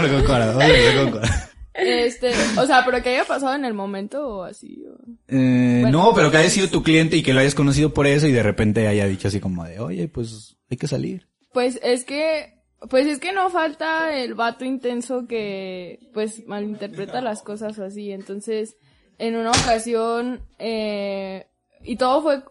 con, 0.00 0.10
con 0.16 0.24
Cora, 0.24 0.46
vamos 0.46 0.62
a 0.62 0.66
empezar 0.66 1.02
con 1.02 1.10
Cora. 1.12 1.42
Este, 1.74 2.32
o 2.56 2.66
sea, 2.66 2.82
pero 2.86 3.02
que 3.02 3.10
haya 3.10 3.24
pasado 3.24 3.54
en 3.54 3.66
el 3.66 3.74
momento 3.74 4.26
o 4.26 4.44
así. 4.44 4.82
o- 4.90 4.96
Eh, 5.28 5.80
Bueno. 5.82 6.04
no, 6.04 6.14
pero 6.14 6.30
que 6.30 6.38
haya 6.38 6.48
sido 6.48 6.68
tu 6.68 6.82
cliente 6.82 7.16
y 7.18 7.22
que 7.22 7.34
lo 7.34 7.40
hayas 7.40 7.54
conocido 7.54 7.92
por 7.92 8.06
eso 8.06 8.26
y 8.26 8.32
de 8.32 8.42
repente 8.42 8.88
haya 8.88 9.06
dicho 9.06 9.28
así 9.28 9.40
como 9.40 9.64
de, 9.64 9.78
oye, 9.80 10.08
pues 10.08 10.56
hay 10.70 10.78
que 10.78 10.88
salir. 10.88 11.28
Pues 11.52 11.78
es 11.82 12.04
que, 12.04 12.54
pues 12.88 13.06
es 13.06 13.18
que 13.18 13.32
no 13.32 13.50
falta 13.50 14.16
el 14.16 14.34
vato 14.34 14.64
intenso 14.64 15.26
que, 15.26 16.00
pues, 16.12 16.46
malinterpreta 16.46 17.20
las 17.20 17.42
cosas 17.42 17.78
o 17.78 17.84
así. 17.84 18.12
Entonces, 18.12 18.76
en 19.18 19.36
una 19.36 19.50
ocasión, 19.50 20.40
eh, 20.58 21.46
y 21.82 21.96
todo 21.96 22.22
fue 22.22 22.42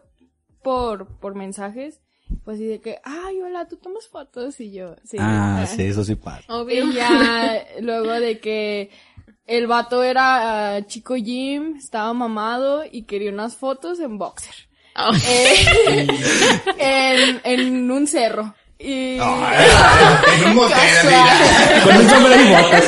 por, 0.64 1.08
por 1.20 1.36
mensajes, 1.36 2.02
pues 2.44 2.56
así 2.56 2.66
de 2.66 2.82
que, 2.82 3.00
ay, 3.04 3.42
hola, 3.42 3.68
tú 3.68 3.78
tomas 3.78 4.08
fotos 4.08 4.60
y 4.60 4.72
yo, 4.72 4.96
sí. 5.04 5.18
Ah, 5.20 5.66
sí, 5.68 5.84
eso 5.84 6.04
sí 6.04 6.16
pasa. 6.16 6.44
Obvio. 6.54 6.86
Y 6.86 6.94
ya, 6.94 7.66
luego 7.82 8.14
de 8.14 8.40
que 8.40 8.90
el 9.46 9.68
vato 9.68 10.04
era 10.04 10.76
ah, 10.76 10.86
chico 10.88 11.16
Jim, 11.16 11.76
estaba 11.78 12.14
mamado 12.14 12.84
y 12.90 13.04
quería 13.04 13.32
unas 13.32 13.56
fotos 13.56 14.00
en 14.00 14.18
boxer. 14.18 14.56
Oh. 14.98 15.12
Eh, 15.30 16.08
en, 16.80 17.42
en 17.44 17.92
un 17.92 18.08
cerro. 18.08 18.56
Y... 18.78 19.18
en 19.18 20.50
un 20.50 20.56
motel, 20.56 20.78
así, 20.78 21.08
Casual. 21.08 21.84
Con 21.84 21.98
un 21.98 22.10
sombrero 22.10 22.42
y 22.42 22.50
botas. 22.50 22.84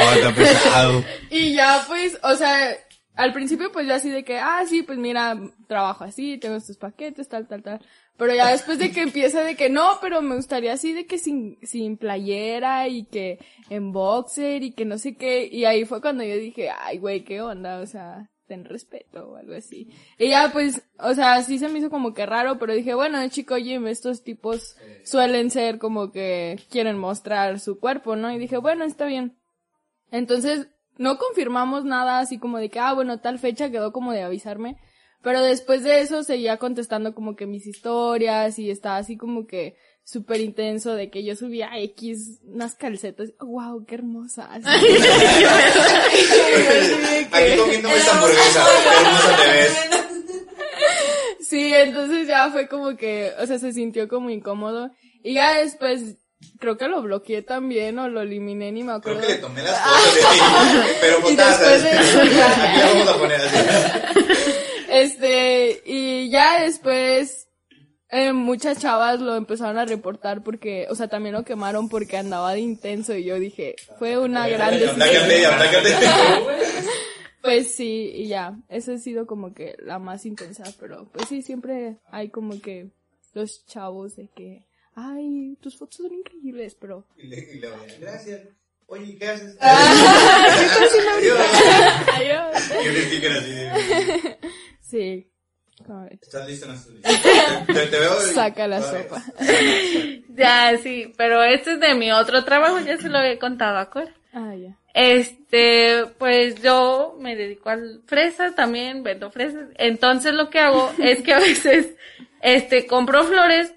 Oh, 0.00 0.12
está 0.12 0.34
pesado. 0.34 1.04
Y 1.30 1.54
ya 1.54 1.84
pues, 1.86 2.18
o 2.22 2.34
sea, 2.34 2.76
al 3.14 3.32
principio 3.32 3.70
pues 3.72 3.86
ya 3.86 3.96
así 3.96 4.10
de 4.10 4.24
que, 4.24 4.38
ah, 4.38 4.64
sí, 4.68 4.82
pues 4.82 4.98
mira, 4.98 5.38
trabajo 5.68 6.04
así, 6.04 6.38
tengo 6.38 6.56
estos 6.56 6.76
paquetes, 6.76 7.28
tal, 7.28 7.46
tal, 7.46 7.62
tal. 7.62 7.80
Pero 8.16 8.34
ya 8.34 8.50
después 8.50 8.78
de 8.78 8.92
que 8.92 9.02
empieza 9.02 9.42
de 9.42 9.56
que 9.56 9.68
no, 9.68 9.98
pero 10.00 10.22
me 10.22 10.36
gustaría 10.36 10.72
así 10.72 10.92
de 10.92 11.06
que 11.06 11.18
sin, 11.18 11.58
sin 11.62 11.96
playera 11.96 12.86
y 12.88 13.04
que 13.04 13.38
en 13.70 13.92
boxer 13.92 14.62
y 14.62 14.72
que 14.72 14.84
no 14.84 14.98
sé 14.98 15.16
qué. 15.16 15.48
Y 15.50 15.64
ahí 15.64 15.84
fue 15.84 16.00
cuando 16.00 16.22
yo 16.22 16.36
dije, 16.36 16.70
ay, 16.70 16.98
güey, 16.98 17.24
qué 17.24 17.40
onda, 17.40 17.80
o 17.80 17.86
sea, 17.86 18.30
ten 18.46 18.64
respeto 18.64 19.30
o 19.30 19.36
algo 19.36 19.54
así. 19.54 19.88
Y 20.18 20.30
ya 20.30 20.50
pues, 20.52 20.82
o 20.98 21.14
sea, 21.14 21.42
sí 21.42 21.58
se 21.58 21.68
me 21.68 21.78
hizo 21.78 21.90
como 21.90 22.14
que 22.14 22.26
raro, 22.26 22.58
pero 22.58 22.74
dije, 22.74 22.94
bueno, 22.94 23.26
chico 23.28 23.56
Jim, 23.56 23.86
estos 23.86 24.22
tipos 24.22 24.76
suelen 25.04 25.50
ser 25.50 25.78
como 25.78 26.12
que 26.12 26.60
quieren 26.70 26.98
mostrar 26.98 27.60
su 27.60 27.78
cuerpo, 27.78 28.16
¿no? 28.16 28.32
Y 28.32 28.38
dije, 28.38 28.58
bueno, 28.58 28.84
está 28.84 29.06
bien. 29.06 29.36
Entonces, 30.10 30.68
no 30.96 31.18
confirmamos 31.18 31.84
nada 31.84 32.20
así 32.20 32.38
como 32.38 32.58
de 32.58 32.68
que, 32.68 32.78
ah, 32.78 32.92
bueno, 32.92 33.20
tal 33.20 33.38
fecha 33.38 33.70
quedó 33.70 33.92
como 33.92 34.12
de 34.12 34.22
avisarme. 34.22 34.76
Pero 35.22 35.40
después 35.40 35.82
de 35.82 36.00
eso 36.00 36.22
seguía 36.22 36.58
contestando 36.58 37.14
como 37.14 37.34
que 37.34 37.46
mis 37.46 37.66
historias 37.66 38.58
y 38.58 38.70
estaba 38.70 38.98
así 38.98 39.16
como 39.16 39.46
que 39.46 39.76
súper 40.04 40.40
intenso 40.40 40.94
de 40.94 41.10
que 41.10 41.24
yo 41.24 41.34
subía 41.34 41.70
X 41.78 42.40
unas 42.44 42.74
calcetas. 42.74 43.30
wow, 43.40 43.84
qué 43.86 43.94
hermosa. 43.96 44.44
Así. 44.52 44.66
Aquí 47.32 47.56
comiéndome 47.58 47.96
esta 47.96 48.12
hamburguesa. 48.16 48.64
Qué 48.82 49.00
hermosa 49.04 49.36
te 49.42 49.46
ves. 49.50 49.76
Sí, 51.40 51.72
entonces 51.74 52.26
ya 52.26 52.50
fue 52.50 52.68
como 52.68 52.96
que, 52.96 53.32
o 53.38 53.46
sea, 53.46 53.58
se 53.58 53.72
sintió 53.72 54.08
como 54.08 54.30
incómodo. 54.30 54.90
Y 55.22 55.34
ya 55.34 55.54
después, 55.54 56.16
creo 56.58 56.76
que 56.76 56.88
lo 56.88 57.02
bloqueé 57.02 57.42
también 57.42 57.98
o 57.98 58.08
lo 58.08 58.22
eliminé, 58.22 58.72
ni 58.72 58.82
me 58.82 58.86
Creo 59.00 59.14
acuerdo. 59.14 59.20
que 59.22 59.28
le 59.28 59.34
tomé 59.38 59.62
las 59.62 59.78
fotos 59.78 60.14
de 60.14 60.20
ahí. 60.26 60.38
Pero 61.00 61.18
Y 61.18 61.22
botadas. 61.22 61.60
después 61.60 61.82
de 61.82 61.90
eso 61.90 62.24
ya- 62.24 62.70
Aquí 62.70 62.78
la 62.78 62.86
vamos 62.86 63.08
a 63.08 63.18
poner 63.18 63.40
así. 63.40 63.58
Este, 64.94 65.82
y 65.86 66.30
ya 66.30 66.60
después, 66.62 67.43
eh, 68.14 68.32
muchas 68.32 68.78
chavas 68.78 69.20
lo 69.20 69.36
empezaron 69.36 69.76
a 69.78 69.84
reportar 69.84 70.42
porque, 70.42 70.86
o 70.88 70.94
sea, 70.94 71.08
también 71.08 71.34
lo 71.34 71.44
quemaron 71.44 71.88
porque 71.88 72.16
andaba 72.16 72.52
de 72.54 72.60
intenso 72.60 73.14
y 73.14 73.24
yo 73.24 73.38
dije, 73.38 73.74
fue 73.98 74.18
una 74.18 74.48
gran 74.48 74.70
decisión. 74.78 75.02
Atácate, 75.02 75.46
atácate. 75.46 75.90
Pues 77.42 77.74
sí, 77.74 78.10
y 78.14 78.26
ya, 78.28 78.56
esa 78.70 78.94
ha 78.94 78.98
sido 78.98 79.26
como 79.26 79.52
que 79.52 79.76
la 79.80 79.98
más 79.98 80.24
intensa, 80.24 80.64
pero 80.80 81.10
pues 81.12 81.28
sí, 81.28 81.42
siempre 81.42 81.98
hay 82.10 82.30
como 82.30 82.58
que 82.62 82.88
los 83.34 83.66
chavos 83.66 84.16
de 84.16 84.30
que, 84.34 84.64
ay, 84.94 85.54
tus 85.60 85.76
fotos 85.76 85.96
son 85.98 86.14
increíbles, 86.14 86.74
pero... 86.74 87.06
Y 87.18 87.26
le- 87.26 87.40
y 87.56 87.60
Gracias. 88.00 88.40
Oye, 88.86 89.14
¿qué 89.18 89.28
haces? 89.28 89.56
¿Qué? 91.20 91.30
Adiós. 92.14 92.54
Así 92.54 93.50
de- 93.52 94.38
Sí. 94.80 95.30
A 95.88 96.06
¿Estás 96.06 96.48
listo? 96.48 96.66
Te, 97.66 97.86
te 97.86 97.98
veo. 97.98 98.20
Saca 98.20 98.66
la 98.66 98.80
sopa. 98.80 99.22
Ya, 100.36 100.76
sí, 100.78 101.12
pero 101.16 101.44
este 101.44 101.74
es 101.74 101.80
de 101.80 101.94
mi 101.94 102.10
otro 102.10 102.44
trabajo, 102.44 102.80
ya 102.80 102.96
se 102.96 103.08
lo 103.08 103.22
he 103.22 103.38
contado, 103.38 103.78
¿acuerdas? 103.78 104.14
Ah, 104.32 104.52
ya. 104.56 104.76
Este, 104.92 106.06
pues 106.18 106.60
yo 106.60 107.16
me 107.20 107.36
dedico 107.36 107.70
al 107.70 108.02
fresas 108.06 108.56
también, 108.56 109.04
vendo 109.04 109.30
fresas. 109.30 109.68
Entonces 109.76 110.34
lo 110.34 110.50
que 110.50 110.58
hago 110.58 110.92
es 110.98 111.22
que 111.22 111.34
a 111.34 111.38
veces, 111.38 111.94
este, 112.42 112.86
compro 112.86 113.22
flores 113.24 113.74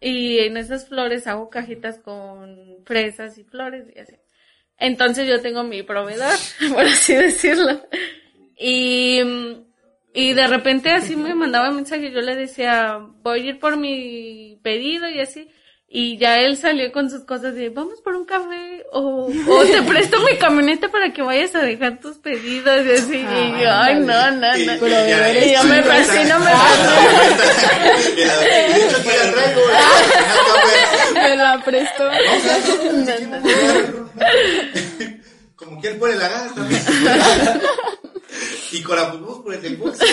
y 0.00 0.38
en 0.38 0.56
esas 0.56 0.88
flores 0.88 1.28
hago 1.28 1.48
cajitas 1.48 1.98
con 1.98 2.82
fresas 2.84 3.38
y 3.38 3.44
flores 3.44 3.86
y 3.94 4.00
así. 4.00 4.16
Entonces 4.78 5.28
yo 5.28 5.40
tengo 5.40 5.62
mi 5.62 5.84
proveedor, 5.84 6.36
por 6.72 6.84
así 6.84 7.14
decirlo. 7.14 7.86
Y, 8.58 9.20
y 10.14 10.32
de 10.32 10.46
repente 10.46 10.92
así 10.92 11.16
me 11.16 11.34
mandaba 11.34 11.70
mensaje, 11.72 12.12
yo 12.12 12.20
le 12.20 12.36
decía, 12.36 12.98
voy 13.22 13.40
a 13.40 13.44
ir 13.50 13.58
por 13.58 13.76
mi 13.76 14.58
pedido 14.62 15.08
y 15.10 15.18
así. 15.20 15.48
Y 15.96 16.16
ya 16.18 16.38
él 16.38 16.56
salió 16.56 16.90
con 16.90 17.08
sus 17.08 17.24
cosas 17.24 17.54
de, 17.54 17.68
vamos 17.68 18.00
por 18.00 18.16
un 18.16 18.24
café, 18.24 18.84
o, 18.90 19.30
o 19.48 19.64
te 19.64 19.80
presto 19.82 20.18
mi 20.22 20.36
camioneta 20.38 20.88
para 20.90 21.12
que 21.12 21.22
vayas 21.22 21.54
a 21.54 21.60
dejar 21.60 22.00
tus 22.00 22.18
pedidos 22.18 22.84
y 22.84 22.90
así. 22.90 23.14
y 23.16 23.62
yo, 23.62 23.70
ay, 23.70 24.00
no, 24.00 24.30
no, 24.32 24.40
no. 24.40 24.56
y 24.56 24.64
ya- 25.08 25.44
Y 25.44 25.52
yo 25.52 25.62
me 25.64 25.82
me 25.82 25.88
la 29.16 29.32
traigo. 29.32 29.60
¿eh? 29.70 31.14
Me 31.14 31.36
la 31.36 31.62
prestó. 31.64 32.10
Como 35.56 35.80
quien 35.80 35.98
pone 35.98 36.14
la 36.16 36.28
gana 36.28 36.54
también. 36.54 36.82
Y 38.72 38.82
con 38.82 38.96
la 38.96 39.12
pupus 39.12 39.42
por 39.42 39.54
el 39.54 39.60
tiempo. 39.60 39.92
Sí, 39.92 40.04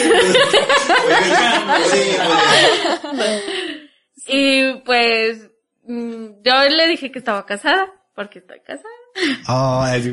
pues. 3.15 3.43
Y 4.27 4.73
pues, 4.85 5.37
mm, 5.87 6.25
yo 6.43 6.53
le 6.69 6.87
dije 6.87 7.11
que 7.11 7.19
estaba 7.19 7.45
casada, 7.45 7.87
porque 8.15 8.39
estoy 8.39 8.59
casada. 8.59 8.87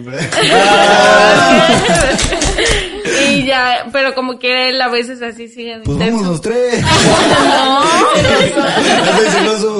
Pero- 0.04 0.18
y 3.30 3.44
ya, 3.46 3.86
pero 3.92 4.14
como 4.14 4.38
que 4.38 4.68
él 4.70 4.80
a 4.80 4.88
veces 4.88 5.20
así 5.22 5.48
sigue 5.48 5.80
Pues 5.84 5.98
vamos 5.98 6.26
los 6.26 6.40
tres. 6.40 6.84
No, 7.38 7.84
No. 9.44 9.78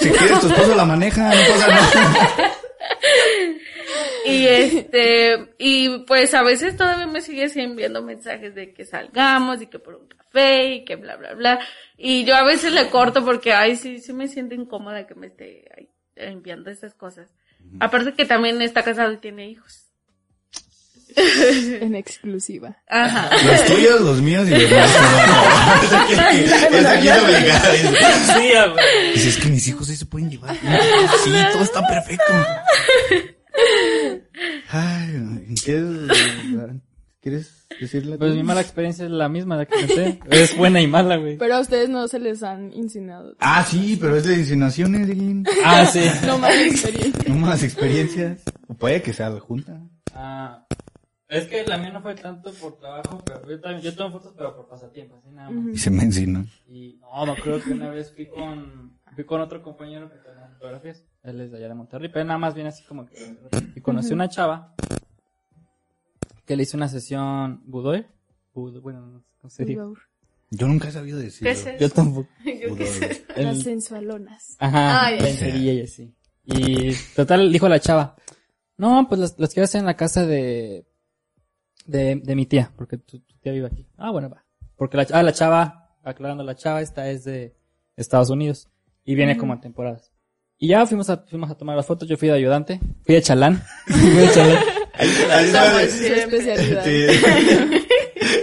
Si 0.00 0.08
quieres, 0.10 0.40
tu 0.40 0.46
esposo 0.48 0.74
la 0.76 0.84
maneja, 0.84 1.22
no 1.24 1.30
pasa 1.52 1.66
nada. 1.68 2.52
Y 4.24 4.46
este, 4.46 5.54
y 5.58 5.98
pues 6.00 6.34
a 6.34 6.42
veces 6.42 6.76
todavía 6.76 7.06
me 7.06 7.20
sigue 7.20 7.44
así 7.44 7.60
enviando 7.60 8.02
mensajes 8.02 8.54
de 8.54 8.72
que 8.72 8.84
salgamos 8.84 9.62
y 9.62 9.66
que 9.66 9.78
por 9.78 9.94
un 9.94 10.08
café 10.08 10.74
y 10.74 10.84
que 10.84 10.96
bla, 10.96 11.16
bla, 11.16 11.34
bla. 11.34 11.60
Y 11.96 12.24
yo 12.24 12.34
a 12.34 12.44
veces 12.44 12.72
le 12.72 12.88
corto 12.88 13.24
porque, 13.24 13.52
ay, 13.52 13.76
sí, 13.76 13.98
sí 13.98 14.12
me 14.12 14.28
siento 14.28 14.54
incómoda 14.54 15.06
que 15.06 15.14
me 15.14 15.28
esté 15.28 15.64
ahí 15.76 15.88
enviando 16.16 16.70
esas 16.70 16.94
cosas. 16.94 17.30
Aparte 17.80 18.12
que 18.14 18.24
también 18.24 18.60
está 18.60 18.82
casado 18.82 19.12
y 19.12 19.18
tiene 19.18 19.48
hijos. 19.48 19.86
En 21.14 21.94
exclusiva. 21.94 22.76
Ajá. 22.88 23.30
Los 23.44 23.64
tuyos, 23.66 24.00
los 24.00 24.22
míos 24.22 24.46
y 24.48 24.50
los 24.50 24.60
míos. 24.60 24.72
Aquí 26.86 27.08
es 27.08 27.20
dominicana. 27.20 27.70
dice. 27.70 27.92
Sí, 28.32 28.48
güey. 28.72 29.12
Dices 29.14 29.36
que 29.36 29.48
mis 29.48 29.68
hijos 29.68 29.86
sí 29.86 29.96
se 29.96 30.06
pueden 30.06 30.30
llevar. 30.30 30.56
Sí, 31.22 31.30
todo 31.52 31.62
está 31.62 31.86
perfecto. 31.86 32.32
Ay, 34.68 35.54
¿quieres, 35.62 36.10
¿quieres 37.20 37.66
decirle? 37.80 38.18
Pues 38.18 38.34
mi 38.34 38.42
mala 38.42 38.60
experiencia 38.60 39.04
es 39.04 39.10
la 39.10 39.28
misma 39.28 39.56
la 39.56 39.66
que 39.66 39.74
conté. 39.74 40.20
Es 40.30 40.56
buena 40.56 40.80
y 40.80 40.86
mala, 40.86 41.16
güey. 41.16 41.36
Pero 41.36 41.56
a 41.56 41.60
ustedes 41.60 41.88
no 41.88 42.08
se 42.08 42.18
les 42.18 42.42
han 42.42 42.72
insinuado. 42.72 43.34
Ah, 43.40 43.64
sí, 43.64 43.98
pero 44.00 44.16
es 44.16 44.24
de 44.24 44.34
insinuaciones, 44.34 45.06
Dilin. 45.06 45.44
Ah, 45.64 45.84
sí. 45.86 46.00
No 46.26 46.38
más 46.38 46.54
experiencia. 46.54 47.24
No 47.28 47.34
más 47.36 47.62
experiencias. 47.62 48.42
O 48.68 48.74
puede 48.74 49.02
que 49.02 49.12
sea 49.12 49.30
junta. 49.40 49.80
Ah, 50.14 50.66
es 51.28 51.46
que 51.46 51.64
la 51.66 51.78
mía 51.78 51.90
no 51.90 52.02
fue 52.02 52.14
tanto 52.14 52.52
por 52.52 52.78
trabajo, 52.78 53.22
pero 53.24 53.48
yo 53.48 53.58
también, 53.58 53.82
yo 53.82 53.94
tomo 53.96 54.12
fotos, 54.18 54.34
pero 54.36 54.54
por 54.54 54.68
pasatiempo, 54.68 55.16
así 55.16 55.30
nada 55.30 55.50
más. 55.50 55.74
Y 55.74 55.78
se 55.78 55.90
me 55.90 56.04
insinúa. 56.04 56.44
Y 56.68 56.98
no, 57.00 57.24
no 57.24 57.34
creo 57.36 57.62
que 57.62 57.70
una 57.70 57.88
vez 57.88 58.12
fui 58.14 58.26
con, 58.26 58.98
fui 59.14 59.24
con 59.24 59.40
otro 59.40 59.62
compañero 59.62 60.10
que 60.10 60.18
toma 60.18 60.48
fotografías. 60.58 61.04
Él 61.24 61.40
es 61.40 61.50
de 61.52 61.58
allá 61.58 61.68
de 61.68 61.74
Monterrey, 61.74 62.10
pero 62.12 62.24
nada 62.24 62.38
más 62.38 62.54
viene 62.54 62.70
así 62.70 62.82
como 62.84 63.06
que, 63.06 63.14
y 63.76 63.80
conocí 63.80 64.12
una 64.12 64.28
chava 64.28 64.74
que 66.44 66.56
le 66.56 66.64
hizo 66.64 66.76
una 66.76 66.88
sesión 66.88 67.62
Budoy. 67.64 68.06
Budo- 68.54 68.80
bueno, 68.80 69.00
no 69.06 69.20
sé 69.20 69.26
cómo 69.40 69.50
se 69.50 69.64
dice. 69.64 69.80
Yo 70.50 70.66
nunca 70.68 70.88
he 70.88 70.92
sabido 70.92 71.18
decirlo. 71.18 71.46
¿Qué 71.46 71.52
es 71.58 71.66
eso? 71.66 71.78
Yo 71.80 71.90
tampoco. 71.90 72.28
Yo 72.44 72.76
qué 72.76 72.86
sé. 72.86 73.24
Las 73.36 73.62
sensualonas. 73.62 74.56
Ajá, 74.58 75.06
Ay, 75.06 75.20
lencería 75.20 75.72
y 75.74 75.80
así. 75.82 76.14
Y 76.44 76.92
total, 77.14 77.52
dijo 77.52 77.68
la 77.68 77.78
chava, 77.80 78.16
no, 78.76 79.06
pues 79.08 79.20
los, 79.20 79.38
los 79.38 79.50
quiero 79.54 79.64
hacer 79.64 79.78
en 79.78 79.86
la 79.86 79.96
casa 79.96 80.26
de, 80.26 80.84
de, 81.86 82.16
de 82.16 82.34
mi 82.34 82.46
tía, 82.46 82.72
porque 82.76 82.98
tu, 82.98 83.20
tu 83.20 83.38
tía 83.38 83.52
vive 83.52 83.66
aquí. 83.68 83.86
Ah, 83.96 84.10
bueno, 84.10 84.28
va. 84.28 84.44
Porque 84.76 84.96
la, 84.96 85.06
ah, 85.12 85.22
la 85.22 85.32
chava, 85.32 85.96
aclarando 86.02 86.42
la 86.42 86.56
chava, 86.56 86.80
esta 86.82 87.08
es 87.08 87.22
de 87.24 87.56
Estados 87.96 88.28
Unidos 88.28 88.68
y 89.04 89.14
viene 89.14 89.38
como 89.38 89.52
a 89.52 89.60
temporadas. 89.60 90.11
Y 90.62 90.68
ya 90.68 90.86
fuimos 90.86 91.10
a, 91.10 91.16
fuimos 91.28 91.50
a 91.50 91.56
tomar 91.56 91.74
las 91.76 91.84
fotos, 91.84 92.08
yo 92.08 92.16
fui 92.16 92.28
de 92.28 92.34
ayudante, 92.34 92.78
fui 93.04 93.16
de 93.16 93.22
chalán. 93.22 93.60
fui 93.88 93.98
de 94.10 94.30
chalán. 94.30 94.58
Su 95.90 96.04
especialidad. 96.06 96.84
Sí. 96.84 97.06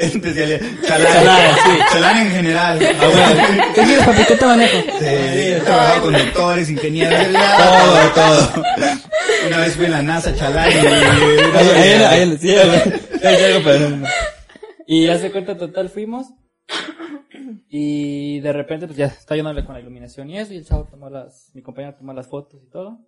Especialidad. 0.02 0.60
Chalán. 0.86 1.14
Chalán, 1.14 1.56
sí. 1.56 1.72
Chalán 1.94 2.18
en 2.18 2.32
general. 2.32 2.80
Ah, 3.00 3.06
bueno. 3.08 3.64
¿Qué 3.74 3.82
quieres, 3.84 4.06
papi? 4.06 4.24
¿Qué 4.26 4.36
te 4.36 4.46
manejo? 4.46 4.78
Sí, 5.00 5.06
he 5.06 5.62
trabajado 5.64 6.02
con 6.02 6.14
doctores, 6.14 6.70
ingenieros, 6.70 7.20
todo, 7.58 8.10
todo. 8.16 8.64
Una 9.48 9.58
vez 9.60 9.76
fui 9.78 9.86
en 9.86 9.92
la 9.92 10.02
NASA, 10.02 10.36
chalán. 10.36 10.70
y- 10.72 10.76
Ahí, 10.76 11.70
ahí, 11.70 12.04
ahí, 12.04 12.38
sí, 12.42 12.50
ahí, 12.52 12.82
ahí, 13.24 13.44
algo, 13.46 13.62
pero 13.64 13.90
no, 13.92 13.96
no. 13.98 14.08
Y 14.88 15.06
ya 15.06 15.18
se 15.20 15.32
cuenta, 15.32 15.58
total, 15.58 15.88
fuimos. 15.90 16.28
Y 17.72 18.40
de 18.40 18.52
repente, 18.52 18.88
pues 18.88 18.98
ya 18.98 19.06
está 19.06 19.36
yéndole 19.36 19.64
con 19.64 19.76
la 19.76 19.82
iluminación 19.82 20.30
y 20.30 20.40
eso. 20.40 20.54
Y 20.54 20.58
el 20.58 20.66
chavo 20.66 20.86
tomó 20.86 21.10
las, 21.10 21.52
mi 21.54 21.62
compañero 21.62 21.96
tomó 21.96 22.14
las 22.14 22.28
fotos 22.28 22.62
y 22.64 22.70
todo. 22.70 23.00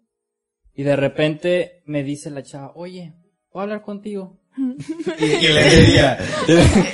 Y 0.73 0.83
de 0.83 0.95
repente 0.95 1.81
me 1.85 2.03
dice 2.03 2.29
la 2.29 2.43
chava, 2.43 2.71
oye, 2.75 3.13
¿puedo 3.49 3.63
hablar 3.63 3.81
contigo? 3.81 4.37
Y 5.17 5.47
le 5.47 5.63
decía. 5.63 6.17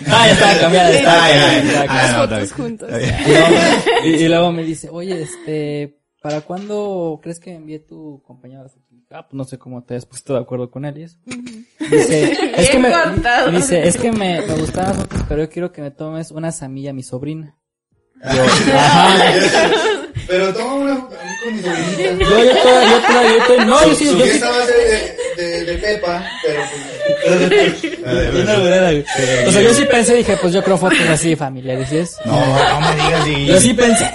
ah, 0.08 0.28
ya 0.28 0.32
estaba 0.32 0.60
cambiada, 0.60 0.92
estaba 0.92 2.28
Fotos 2.28 2.54
juntos. 2.54 2.90
Y 2.90 3.30
luego, 3.30 3.56
y, 4.06 4.28
luego 4.28 4.52
me 4.52 4.64
dice, 4.64 4.90
oye, 4.90 5.24
este, 5.24 6.00
¿para 6.22 6.42
cuándo 6.42 7.20
crees 7.22 7.40
que 7.40 7.54
envíe 7.54 7.80
tu 7.80 8.22
compañero 8.24 8.64
las 8.64 8.74
fotos? 8.74 8.88
Ah, 9.10 9.26
pues 9.26 9.34
no 9.34 9.46
sé 9.46 9.58
cómo 9.58 9.84
te 9.84 9.96
has 9.96 10.06
puesto 10.06 10.34
de 10.34 10.42
acuerdo 10.42 10.70
con 10.70 10.86
él 10.86 10.98
y 10.98 11.04
eso. 11.04 11.18
Dice, 11.80 12.32
es 12.58 12.70
que 12.70 12.80
me, 12.80 12.90
dice, 13.52 13.88
es 13.88 13.98
que 13.98 14.12
me, 14.12 14.42
me 14.42 14.56
gustan 14.56 14.88
las 14.88 14.98
fotos, 14.98 15.24
pero 15.28 15.44
yo 15.44 15.50
quiero 15.50 15.72
que 15.72 15.82
me 15.82 15.92
tomes 15.92 16.32
una 16.32 16.52
samilla 16.52 16.92
a 16.92 16.94
mi 16.94 17.04
sobrina. 17.04 17.57
Yo, 18.24 18.44
ajá. 18.74 19.16
Pero 20.28 20.54
toma 20.54 20.74
una 20.74 20.96
foto 20.98 21.16
a 21.16 21.24
mí 21.24 21.32
con 21.44 21.56
mi 21.56 21.62
sobrinita. 21.62 22.04
Yo, 22.04 22.44
yo, 22.44 22.62
toda- 22.62 22.84
yo, 22.84 23.44
toda- 23.48 23.66
no, 23.66 23.88
yo 23.88 23.96
sí, 23.96 24.06
yo 24.06 24.26
sí. 24.26 24.40
de, 25.38 25.44
de, 25.44 25.64
de 25.66 25.74
Pepa, 25.78 26.26
pero 26.44 26.62
pues. 26.70 27.82
Güey. 27.82 29.06
O 29.48 29.52
sea, 29.52 29.62
yo 29.62 29.74
sí 29.74 29.86
pensé, 29.86 30.16
dije, 30.16 30.38
pues 30.42 30.54
yo 30.54 30.64
creo 30.64 30.78
fotos 30.78 31.00
así 31.10 31.36
familiares, 31.36 31.88
¿sí 31.90 31.98
es? 31.98 32.18
No, 32.26 32.34
no 32.34 32.82
me 32.82 32.96
digas 32.96 33.48
Yo 33.48 33.60
sí 33.62 33.70
y... 33.70 33.74
pensé. 33.74 34.12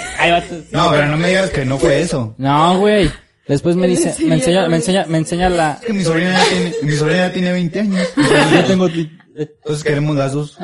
No, 0.71 0.91
pero 0.91 1.07
no 1.07 1.17
me 1.17 1.29
digas 1.29 1.51
que 1.51 1.65
no 1.65 1.79
fue 1.79 2.01
eso. 2.03 2.35
No, 2.39 2.79
güey. 2.79 3.11
Después 3.49 3.75
me 3.75 3.89
dice, 3.89 4.15
me 4.21 4.37
enseña, 4.37 4.69
me 4.69 4.77
enseña, 4.77 5.05
me 5.09 5.19
enseña 5.19 5.49
la, 5.49 5.79
Es 5.81 5.87
que 5.87 5.93
mi 5.93 6.05
sobrina 6.05 6.39
ya 6.39 6.45
tiene, 6.49 6.73
mi 6.83 6.93
sobrina 6.97 7.27
ya 7.27 7.33
tiene 7.33 7.53
20 7.53 7.81
años. 7.81 8.09
yo 8.55 8.65
tengo, 8.65 8.87
Entonces 8.87 9.83
queremos 9.85 10.17
las 10.17 10.33
dos. 10.33 10.57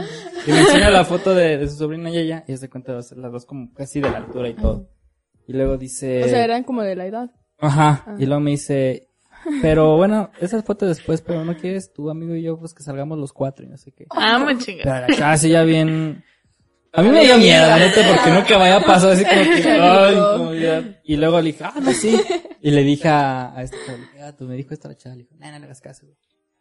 Y 0.49 0.53
me 0.53 0.61
enseña 0.61 0.91
la 0.91 1.05
foto 1.05 1.35
de, 1.35 1.59
de 1.59 1.69
su 1.69 1.77
sobrina 1.77 2.11
y 2.11 2.19
ella, 2.19 2.45
y 2.49 2.57
se 2.57 2.69
cuenta 2.71 2.93
las 2.95 3.13
las 3.13 3.31
dos 3.33 3.45
como 3.47 3.73
casi 3.75 4.01
de 4.01 4.11
la 4.11 4.19
altura 4.19 4.49
y 4.49 4.55
todo. 4.55 4.89
Y 5.47 5.53
luego 5.53 5.77
dice, 5.77 6.25
O 6.25 6.29
sea, 6.29 6.45
eran 6.45 6.65
como 6.65 6.83
de 6.83 6.97
la 6.97 7.07
edad. 7.07 7.31
ajá, 7.59 8.17
y 8.19 8.27
luego 8.27 8.41
me 8.41 8.51
dice, 8.53 9.09
pero 9.63 9.97
bueno, 9.97 10.31
esas 10.41 10.65
fotos 10.65 10.89
después, 10.89 11.23
pero 11.23 11.45
no 11.45 11.57
quieres 11.57 11.93
tu 11.93 12.11
amigo 12.11 12.35
y 12.35 12.43
yo, 12.43 12.59
pues 12.59 12.75
que 12.75 12.83
salgamos 12.83 13.19
los 13.19 13.33
cuatro 13.33 13.65
y 13.65 13.69
no 13.69 13.77
sé 13.79 13.93
qué. 13.93 14.07
Ah, 14.11 14.39
muy 14.39 14.59
chinga. 14.59 14.83
Pero 14.85 15.07
la 15.09 15.17
chava 15.17 15.37
sí 15.37 15.49
ya 15.51 15.63
bien, 15.63 16.23
a 16.93 17.03
mí 17.03 17.09
me 17.11 17.25
dio 17.25 17.39
miedo, 17.39 17.67
la 17.67 17.79
neta, 17.79 18.01
porque 18.09 18.31
nunca 18.31 18.59
me 18.59 18.71
había 18.71 18.87
pasado 18.87 19.13
así 19.13 19.25
como 19.25 19.41
que, 19.43 19.69
ay, 19.71 20.17
como 20.37 20.55
ya. 20.55 21.01
Y 21.05 21.17
luego 21.17 21.41
le 21.41 21.53
dije, 21.53 21.65
ah, 21.65 21.75
no, 21.81 21.93
sí. 21.93 22.19
Y 22.61 22.71
le 22.71 22.83
dije 22.83 23.09
a, 23.09 23.55
a 23.57 23.63
este, 23.63 23.77
dije, 23.79 24.21
ah, 24.23 24.33
tú 24.37 24.45
me 24.45 24.55
dijo 24.57 24.75
esta 24.75 24.89
la 24.89 24.97
chava, 24.97 25.15
le 25.15 25.23
dijo, 25.23 25.35
no, 25.39 25.51
no 25.51 25.59
le 25.59 25.65
hagas 25.65 25.81
caso, 25.81 26.07
güey. 26.07 26.19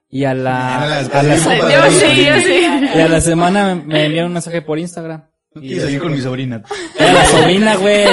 Y 0.10 0.24
a 0.24 0.34
la, 0.34 0.84
hagas 0.84 1.10
a 1.14 1.24
la, 1.24 1.36
caso. 1.36 1.50
Yo 1.52 1.92
sí, 1.92 2.26
yo 2.26 2.36
sí. 2.40 2.66
y 2.96 3.00
a 3.02 3.08
la 3.10 3.20
semana 3.22 3.76
me, 3.76 3.84
me 3.84 4.06
enviaron 4.06 4.30
un 4.30 4.34
mensaje 4.36 4.62
por 4.62 4.80
Instagram. 4.80 5.24
No 5.54 5.62
quieres 5.62 5.84
salir 5.86 6.00
con 6.00 6.12
mi 6.14 6.22
sobrina. 6.22 6.64
Era 7.00 7.14
la 7.14 7.26
sobrina, 7.26 7.76
güey. 7.78 8.06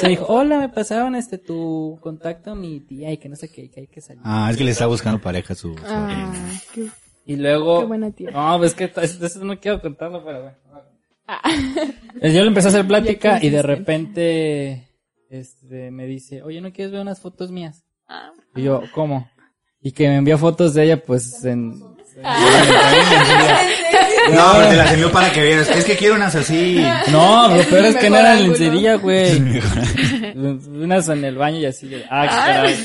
Se 0.00 0.08
dijo, 0.08 0.24
hola, 0.26 0.58
me 0.58 0.68
pasaron 0.68 1.14
este 1.14 1.38
tu 1.38 1.98
contacto 2.00 2.52
a 2.52 2.54
mi 2.54 2.80
tía 2.80 3.12
y 3.12 3.18
que 3.18 3.28
no 3.28 3.36
sé 3.36 3.50
qué, 3.50 3.70
que 3.70 3.80
hay 3.80 3.86
que 3.88 4.00
salir. 4.00 4.22
Ah, 4.24 4.48
es 4.50 4.56
que 4.56 4.64
le 4.64 4.70
está 4.70 4.86
buscando 4.86 5.20
pareja 5.20 5.52
a 5.52 5.56
su 5.56 5.76
Ah, 5.84 6.32
sobrina. 6.32 6.60
qué, 6.74 6.88
Y 7.26 7.36
luego... 7.36 7.80
qué 7.80 7.86
buena 7.86 8.10
tía. 8.10 8.30
No, 8.30 8.58
pues 8.58 8.74
que 8.74 8.90
eso 8.96 9.44
no 9.44 9.58
quiero 9.60 9.80
contarlo, 9.80 10.24
pero 10.24 10.42
bueno. 10.42 10.56
Eh, 12.22 12.32
Yo 12.32 12.40
le 12.42 12.48
empecé 12.48 12.68
a 12.68 12.70
hacer 12.70 12.86
plática 12.86 13.38
y 13.42 13.50
de 13.50 13.62
repente 13.62 14.88
este, 15.30 15.90
me 15.90 16.06
dice, 16.06 16.42
oye, 16.42 16.60
¿no 16.60 16.72
quieres 16.72 16.90
ver 16.92 17.00
unas 17.02 17.20
fotos 17.20 17.50
mías? 17.50 17.84
Ah. 18.08 18.30
Y 18.56 18.62
yo, 18.62 18.82
¿cómo? 18.94 19.28
Y 19.80 19.92
que 19.92 20.08
me 20.08 20.16
envió 20.16 20.38
fotos 20.38 20.74
de 20.74 20.84
ella, 20.84 21.02
pues, 21.04 21.44
en... 21.44 21.80
No, 24.32 24.52
pero 24.56 24.68
te 24.68 24.76
las 24.76 24.92
envió 24.92 25.10
para 25.10 25.32
que 25.32 25.42
vieras. 25.42 25.68
Es 25.70 25.84
que 25.84 25.96
quiero 25.96 26.14
unas 26.16 26.34
así. 26.34 26.84
No, 27.10 27.48
lo 27.48 27.62
peor 27.64 27.86
es 27.86 27.96
que 27.96 28.10
no 28.10 28.16
Mejor 28.16 28.26
era 28.26 28.32
ángulo. 28.32 28.48
lencería, 28.52 28.96
güey. 28.96 29.62
Unas 30.34 31.08
en 31.08 31.24
el 31.24 31.36
baño 31.36 31.58
y 31.58 31.66
así 31.66 31.88
de, 31.88 32.04
ah, 32.10 32.26
caray. 32.28 32.76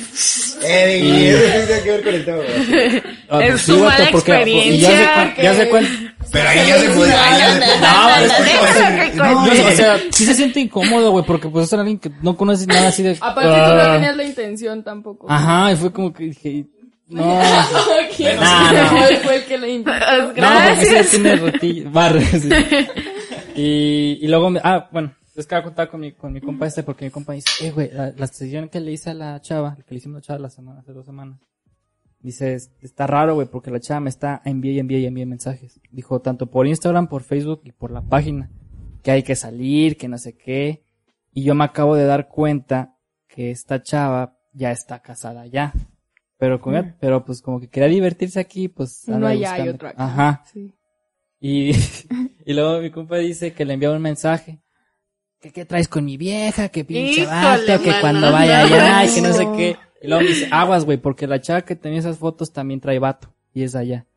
Eh, 0.64 1.00
y 1.04 1.26
eso 1.28 1.44
tiene 1.68 1.82
que 1.82 1.92
ver 1.92 2.04
con 2.04 2.14
el 2.14 2.26
tema. 2.26 2.38
güey. 2.38 3.50
Es 3.50 3.62
su 3.62 3.80
mala 3.80 4.10
y 4.46 4.78
ya 4.80 4.90
se 4.90 5.06
cuen- 5.06 5.36
ya 5.42 5.54
se 5.54 5.70
cuen- 5.70 6.14
Pero 6.32 6.50
ahí 6.50 6.68
ya 6.68 6.80
se 6.80 6.90
puede. 6.92 7.14
No, 9.16 9.44
o 9.44 9.76
sea, 9.76 10.00
sí 10.12 10.26
se 10.26 10.34
siente 10.34 10.60
incómodo, 10.62 11.12
güey, 11.12 11.26
porque 11.26 11.50
pues 11.50 11.66
es 11.68 11.74
alguien 11.74 12.00
que 12.00 12.12
no 12.22 12.38
conoces 12.38 12.68
nada 12.68 12.88
así 12.88 13.04
de... 13.04 13.18
Aparte 13.20 13.50
tú 13.50 13.56
no 13.76 13.82
ah. 13.82 13.94
tenías 13.96 14.16
la 14.16 14.24
intención 14.24 14.84
tampoco. 14.84 15.30
Ajá, 15.30 15.72
y 15.72 15.76
fue 15.76 15.92
como 15.92 16.14
que 16.14 16.24
dije, 16.26 16.66
no, 17.14 17.42
¿Quién 18.18 18.40
Nah, 18.40 18.72
no. 18.72 19.18
fue 19.24 19.36
el 19.38 19.46
que 19.46 19.58
le 19.58 19.78
no, 19.80 19.84
porque 20.26 20.42
Gracias. 20.42 21.10
tiene 21.12 21.84
barras. 21.90 22.26
sí. 22.42 22.50
Y, 23.56 24.18
y 24.22 24.28
luego, 24.28 24.50
me, 24.50 24.60
ah, 24.64 24.90
bueno, 24.92 25.14
es 25.36 25.46
que 25.46 25.54
voy 25.54 25.62
a 25.62 25.64
contar 25.64 25.88
con 25.90 26.00
mi, 26.00 26.14
con 26.14 26.34
mi 26.34 26.42
compa 26.42 26.66
este, 26.66 26.82
porque 26.82 27.06
mi 27.06 27.12
compa 27.12 27.34
dice, 27.34 27.68
eh, 27.68 27.72
güey, 27.72 27.92
la, 27.92 28.12
la 28.18 28.26
sesión 28.28 28.68
que 28.68 28.80
le 28.80 28.92
hice 28.92 29.12
a 29.12 29.14
la 29.14 29.40
chava, 29.42 29.76
que 29.76 29.84
le 29.94 29.98
hicimos 29.98 30.16
a 30.16 30.18
la 30.18 30.22
chava 30.24 30.40
la 30.40 30.50
semana, 30.50 30.80
hace 30.80 30.92
dos 30.92 31.06
semanas, 31.06 31.40
dice, 32.20 32.56
"Es- 32.56 32.72
está 32.82 33.06
raro, 33.06 33.36
güey, 33.36 33.48
porque 33.48 33.70
la 33.70 33.80
chava 33.80 34.00
me 34.00 34.10
está 34.10 34.42
envía 34.44 34.72
y 34.72 34.80
envía 34.80 34.98
y 35.00 35.06
envía 35.06 35.28
mensajes. 35.28 35.80
Dijo, 35.92 36.20
tanto 36.20 36.48
por 36.48 36.66
Instagram, 36.66 37.08
por 37.08 37.22
Facebook 37.22 37.62
y 37.64 37.72
por 37.74 37.92
la 37.92 38.02
página, 38.02 38.50
que 39.04 39.12
hay 39.12 39.22
que 39.22 39.36
salir, 39.36 39.98
que 39.98 40.08
no 40.08 40.18
sé 40.18 40.36
qué. 40.36 40.82
Y 41.32 41.44
yo 41.44 41.54
me 41.54 41.64
acabo 41.66 41.96
de 41.96 42.06
dar 42.06 42.28
cuenta 42.30 42.96
que 43.28 43.52
esta 43.52 43.84
chava 43.84 44.36
ya 44.52 44.72
está 44.72 45.00
casada 45.04 45.46
ya. 45.46 45.74
Pero, 46.38 46.60
con, 46.60 46.96
pero 47.00 47.24
pues 47.24 47.42
como 47.42 47.60
que 47.60 47.70
quería 47.70 47.90
divertirse 47.90 48.40
aquí, 48.40 48.68
pues... 48.68 49.04
Uno 49.08 49.16
anda 49.18 49.30
allá 49.30 49.40
y 49.40 49.52
buscando- 49.52 49.72
otro 49.76 49.88
aquí. 49.90 49.98
Ajá. 50.00 50.44
Sí. 50.52 50.74
Y, 51.40 51.72
y 52.46 52.54
luego 52.54 52.80
mi 52.82 52.90
compa 52.92 53.18
dice 53.18 53.54
que 53.54 53.66
le 53.66 53.74
enviaba 53.74 53.96
un 53.96 54.02
mensaje. 54.02 54.62
Que 55.40 55.52
qué 55.52 55.66
traes 55.66 55.88
con 55.90 56.06
mi 56.06 56.16
vieja, 56.18 56.70
que 56.70 56.86
pinche 56.86 57.26
vato, 57.26 57.82
que 57.82 57.90
mano, 57.90 58.02
cuando 58.02 58.32
vaya 58.32 58.66
no. 58.68 58.76
allá, 58.76 59.12
que 59.14 59.22
no 59.22 59.34
sé 59.34 59.48
qué. 59.58 59.76
Y 60.02 60.08
luego 60.08 60.24
me 60.24 60.30
dice, 60.30 60.48
aguas, 60.52 60.86
güey, 60.86 60.98
porque 60.98 61.28
la 61.28 61.42
chava 61.42 61.62
que 61.64 61.76
tenía 61.76 62.00
esas 62.00 62.18
fotos 62.18 62.52
también 62.54 62.80
trae 62.80 63.00
vato. 63.00 63.34
Y 63.54 63.64
es 63.64 63.76
allá. 63.76 64.08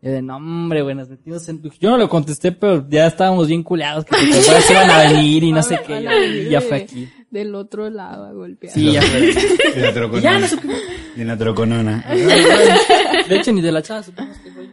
Y 0.00 0.06
yo 0.06 0.12
de, 0.12 0.22
no, 0.22 0.36
hombre, 0.36 0.82
güey, 0.82 0.94
nos 0.94 1.08
metimos 1.08 1.48
en... 1.48 1.60
Yo 1.80 1.90
no 1.90 1.98
lo 1.98 2.08
contesté, 2.08 2.52
pero 2.52 2.88
ya 2.88 3.06
estábamos 3.08 3.48
bien 3.48 3.62
culeados, 3.64 4.04
que 4.04 4.14
te 4.32 4.32
se 4.42 4.72
iban 4.72 4.88
a 4.90 4.98
venir 5.10 5.42
y 5.42 5.52
no 5.52 5.62
sé 5.62 5.80
qué. 5.86 5.94
A 5.94 6.00
Y 6.24 6.48
ya 6.50 6.60
de- 6.60 6.66
fue 6.66 6.76
aquí. 6.78 7.08
Del 7.30 7.54
otro 7.54 7.90
lado 7.90 8.24
a 8.24 8.32
golpear. 8.32 8.72
Sí, 8.72 8.92
ya 8.92 9.02
fue. 9.02 9.30
Y 9.76 9.80
la 9.80 9.92
troconona. 9.92 10.20
ya 10.22 10.38
no 10.38 10.46
supimos. 10.48 10.76
Y 11.16 11.24
la 11.24 11.36
troconona. 11.36 12.04
De 13.28 13.36
hecho, 13.36 13.52
ni 13.52 13.60
de 13.60 13.72
la 13.72 13.82
chava 13.82 14.02
supimos 14.02 14.36
que 14.38 14.50
fue. 14.52 14.68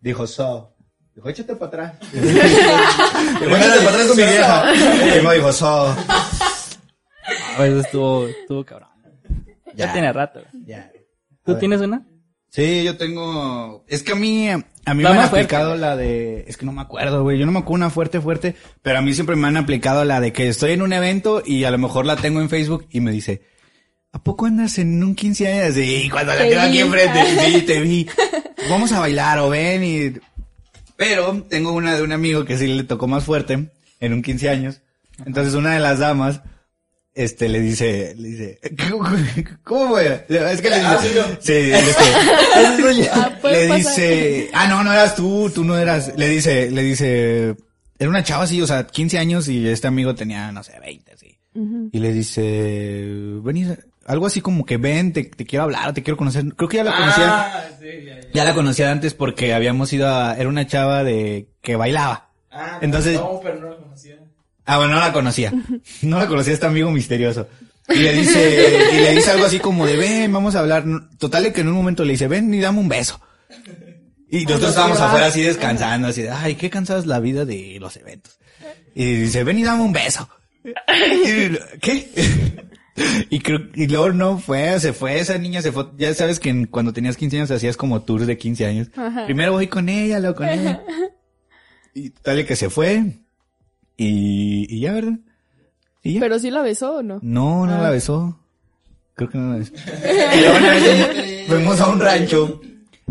Dijo, 0.00 0.26
so. 0.26 0.74
Dijo, 1.14 1.28
échate 1.28 1.54
para 1.56 1.66
atrás. 1.68 2.12
Dijo, 2.12 2.26
échate 3.56 3.78
para 3.78 3.88
atrás 3.90 4.06
con 4.08 4.16
mi 4.16 4.22
vieja. 4.24 4.72
Y 5.20 5.26
me 5.26 5.34
dijo, 5.36 5.52
so. 5.52 5.94
Ah, 7.56 7.66
eso 7.66 7.80
estuvo, 7.80 8.26
estuvo 8.26 8.64
cabrón. 8.64 8.88
Ya, 9.74 9.86
Ya. 9.86 9.92
tiene 9.92 10.12
rato. 10.12 10.40
Ya. 10.66 10.90
¿Tú 11.44 11.56
tienes 11.56 11.80
una? 11.80 12.04
Sí, 12.50 12.82
yo 12.84 12.96
tengo. 12.96 13.84
Es 13.88 14.02
que 14.02 14.12
a 14.12 14.16
mí, 14.16 14.48
a 14.48 14.56
mí 14.94 15.02
La 15.02 15.10
me 15.12 15.18
han 15.20 15.28
fuerte, 15.30 15.36
aplicado 15.46 15.76
la 15.76 15.96
de. 15.96 16.44
Es 16.48 16.56
que 16.56 16.66
no 16.66 16.72
me 16.72 16.80
acuerdo, 16.82 17.22
güey. 17.22 17.38
Yo 17.38 17.46
no 17.46 17.52
me 17.52 17.60
acuerdo 17.60 17.76
una 17.84 17.90
fuerte, 17.90 18.20
fuerte. 18.20 18.56
Pero 18.82 18.98
a 18.98 19.02
mí 19.02 19.14
siempre 19.14 19.36
me 19.36 19.46
han 19.46 19.56
aplicado 19.56 20.04
la 20.04 20.20
de 20.20 20.32
que 20.32 20.48
estoy 20.48 20.72
en 20.72 20.82
un 20.82 20.92
evento 20.92 21.42
y 21.46 21.62
a 21.64 21.70
lo 21.70 21.78
mejor 21.78 22.06
la 22.06 22.16
tengo 22.16 22.40
en 22.40 22.48
Facebook 22.50 22.86
y 22.90 23.00
me 23.00 23.12
dice. 23.12 23.42
¿A 24.12 24.20
poco 24.20 24.46
andas 24.46 24.78
en 24.78 25.02
un 25.04 25.14
15 25.14 25.46
años? 25.52 25.74
Sí, 25.76 26.08
cuando 26.10 26.32
la 26.34 26.38
Te 26.42 26.48
tengo 26.48 26.62
aquí 26.62 26.72
vi. 26.72 26.78
enfrente. 26.80 27.20
Sí, 27.46 27.62
te 27.62 27.80
vi. 27.80 28.08
Vamos 28.68 28.90
a 28.90 28.98
bailar 28.98 29.38
o 29.38 29.48
ven 29.48 29.84
y. 29.84 30.12
Pero 30.96 31.44
tengo 31.48 31.72
una 31.72 31.94
de 31.94 32.02
un 32.02 32.10
amigo 32.12 32.44
que 32.44 32.58
sí 32.58 32.66
le 32.66 32.82
tocó 32.82 33.06
más 33.06 33.22
fuerte 33.24 33.70
en 34.00 34.12
un 34.12 34.22
15 34.22 34.50
años. 34.50 34.80
Entonces 35.24 35.54
una 35.54 35.72
de 35.74 35.80
las 35.80 36.00
damas, 36.00 36.40
este, 37.24 37.48
le 37.48 37.60
dice, 37.60 38.14
le 38.16 38.28
dice, 38.28 38.60
¿cómo, 39.64 39.90
fue? 39.90 40.24
Es 40.28 40.60
que 40.60 40.70
le 40.70 40.78
dice, 40.78 41.38
sí, 41.40 41.52
este, 41.52 42.02
Ah, 43.12 43.30
le 43.44 43.68
pasar. 43.68 43.76
dice, 43.76 44.50
ah, 44.52 44.66
no, 44.68 44.82
no 44.84 44.92
eras 44.92 45.14
tú, 45.16 45.50
tú 45.54 45.64
no 45.64 45.76
eras, 45.78 46.12
le 46.16 46.28
dice, 46.28 46.70
le 46.70 46.82
dice, 46.82 47.56
era 47.98 48.08
una 48.10 48.22
chava 48.22 48.44
así, 48.44 48.60
o 48.62 48.66
sea, 48.66 48.86
15 48.86 49.18
años 49.18 49.48
y 49.48 49.66
este 49.68 49.86
amigo 49.88 50.14
tenía, 50.14 50.52
no 50.52 50.62
sé, 50.62 50.78
20, 50.80 51.12
así. 51.12 51.36
Y 51.92 51.98
le 51.98 52.12
dice, 52.12 52.42
vení, 53.42 53.66
algo 54.06 54.26
así 54.26 54.40
como 54.40 54.64
que 54.64 54.76
ven, 54.76 55.12
te, 55.12 55.24
te 55.24 55.44
quiero 55.44 55.64
hablar, 55.64 55.92
te 55.92 56.02
quiero 56.02 56.16
conocer. 56.16 56.44
Creo 56.54 56.68
que 56.68 56.76
ya 56.78 56.84
la 56.84 56.96
conocía. 56.96 57.28
Ah, 57.28 57.64
sí, 57.78 57.86
ya, 58.06 58.20
ya. 58.20 58.28
Ya 58.32 58.44
la 58.44 58.54
conocía 58.54 58.90
antes 58.90 59.14
porque 59.14 59.52
habíamos 59.52 59.92
ido 59.92 60.08
a, 60.08 60.36
era 60.36 60.48
una 60.48 60.66
chava 60.66 61.02
de, 61.02 61.48
que 61.60 61.74
bailaba. 61.76 62.30
Ah, 62.52 62.78
Entonces- 62.82 63.14
No, 63.18 63.40
pero 63.42 63.60
no 63.60 63.68
lo 63.68 63.78
conocía. 63.82 64.16
Ah, 64.64 64.78
bueno, 64.78 64.94
no 64.94 65.00
la 65.00 65.12
conocía. 65.12 65.52
No 66.02 66.18
la 66.18 66.26
conocía 66.28 66.52
este 66.54 66.66
amigo 66.66 66.90
misterioso. 66.90 67.48
Y 67.88 67.96
le 67.98 68.12
dice, 68.12 68.90
y 68.92 68.96
le 68.98 69.14
dice 69.16 69.30
algo 69.32 69.46
así 69.46 69.58
como 69.58 69.86
de, 69.86 69.96
ven, 69.96 70.32
vamos 70.32 70.54
a 70.54 70.60
hablar. 70.60 70.84
Total 71.18 71.52
que 71.52 71.62
en 71.62 71.68
un 71.68 71.74
momento 71.74 72.04
le 72.04 72.12
dice, 72.12 72.28
ven 72.28 72.52
y 72.54 72.60
dame 72.60 72.78
un 72.78 72.88
beso. 72.88 73.20
Y 74.30 74.44
nosotros 74.44 74.70
estábamos 74.70 75.00
afuera 75.00 75.26
así 75.26 75.42
descansando, 75.42 76.06
así 76.08 76.22
de, 76.22 76.30
ay, 76.30 76.54
qué 76.54 76.70
cansada 76.70 77.00
es 77.00 77.06
la 77.06 77.18
vida 77.18 77.44
de 77.44 77.78
los 77.80 77.96
eventos. 77.96 78.38
Y 78.94 79.04
dice, 79.14 79.42
ven 79.42 79.58
y 79.58 79.64
dame 79.64 79.82
un 79.82 79.92
beso. 79.92 80.28
Y, 80.64 81.56
¿Qué? 81.80 82.10
Y 83.30 83.40
creo, 83.40 83.60
y 83.74 83.86
luego 83.88 84.12
no 84.12 84.38
fue, 84.38 84.78
se 84.78 84.92
fue, 84.92 85.18
esa 85.18 85.36
niña 85.38 85.62
se 85.62 85.72
fue, 85.72 85.86
ya 85.96 86.12
sabes 86.14 86.38
que 86.38 86.50
en- 86.50 86.66
cuando 86.66 86.92
tenías 86.92 87.16
15 87.16 87.36
años 87.38 87.50
hacías 87.50 87.76
como 87.76 88.02
tours 88.02 88.26
de 88.26 88.36
15 88.38 88.66
años. 88.66 88.88
Primero 89.24 89.52
voy 89.52 89.66
con 89.68 89.88
ella, 89.88 90.20
luego 90.20 90.36
con 90.36 90.48
ella. 90.48 90.80
Y 91.94 92.10
tal 92.10 92.46
que 92.46 92.54
se 92.54 92.70
fue. 92.70 93.02
Y, 94.02 94.66
y 94.74 94.80
ya, 94.80 94.92
¿verdad? 94.92 95.18
Y 96.02 96.14
ya. 96.14 96.20
¿Pero 96.20 96.38
sí 96.38 96.50
la 96.50 96.62
besó 96.62 96.96
o 96.96 97.02
no? 97.02 97.18
No, 97.22 97.66
no 97.66 97.74
Ah. 97.74 97.82
la 97.82 97.90
besó. 97.90 98.40
Creo 99.14 99.28
que 99.28 99.36
no 99.38 99.52
la 99.52 99.58
besó. 99.58 99.72
y 99.76 100.58
una 100.58 100.70
vez 100.70 101.46
fuimos 101.46 101.80
a 101.80 101.88
un 101.88 102.00
rancho. 102.00 102.60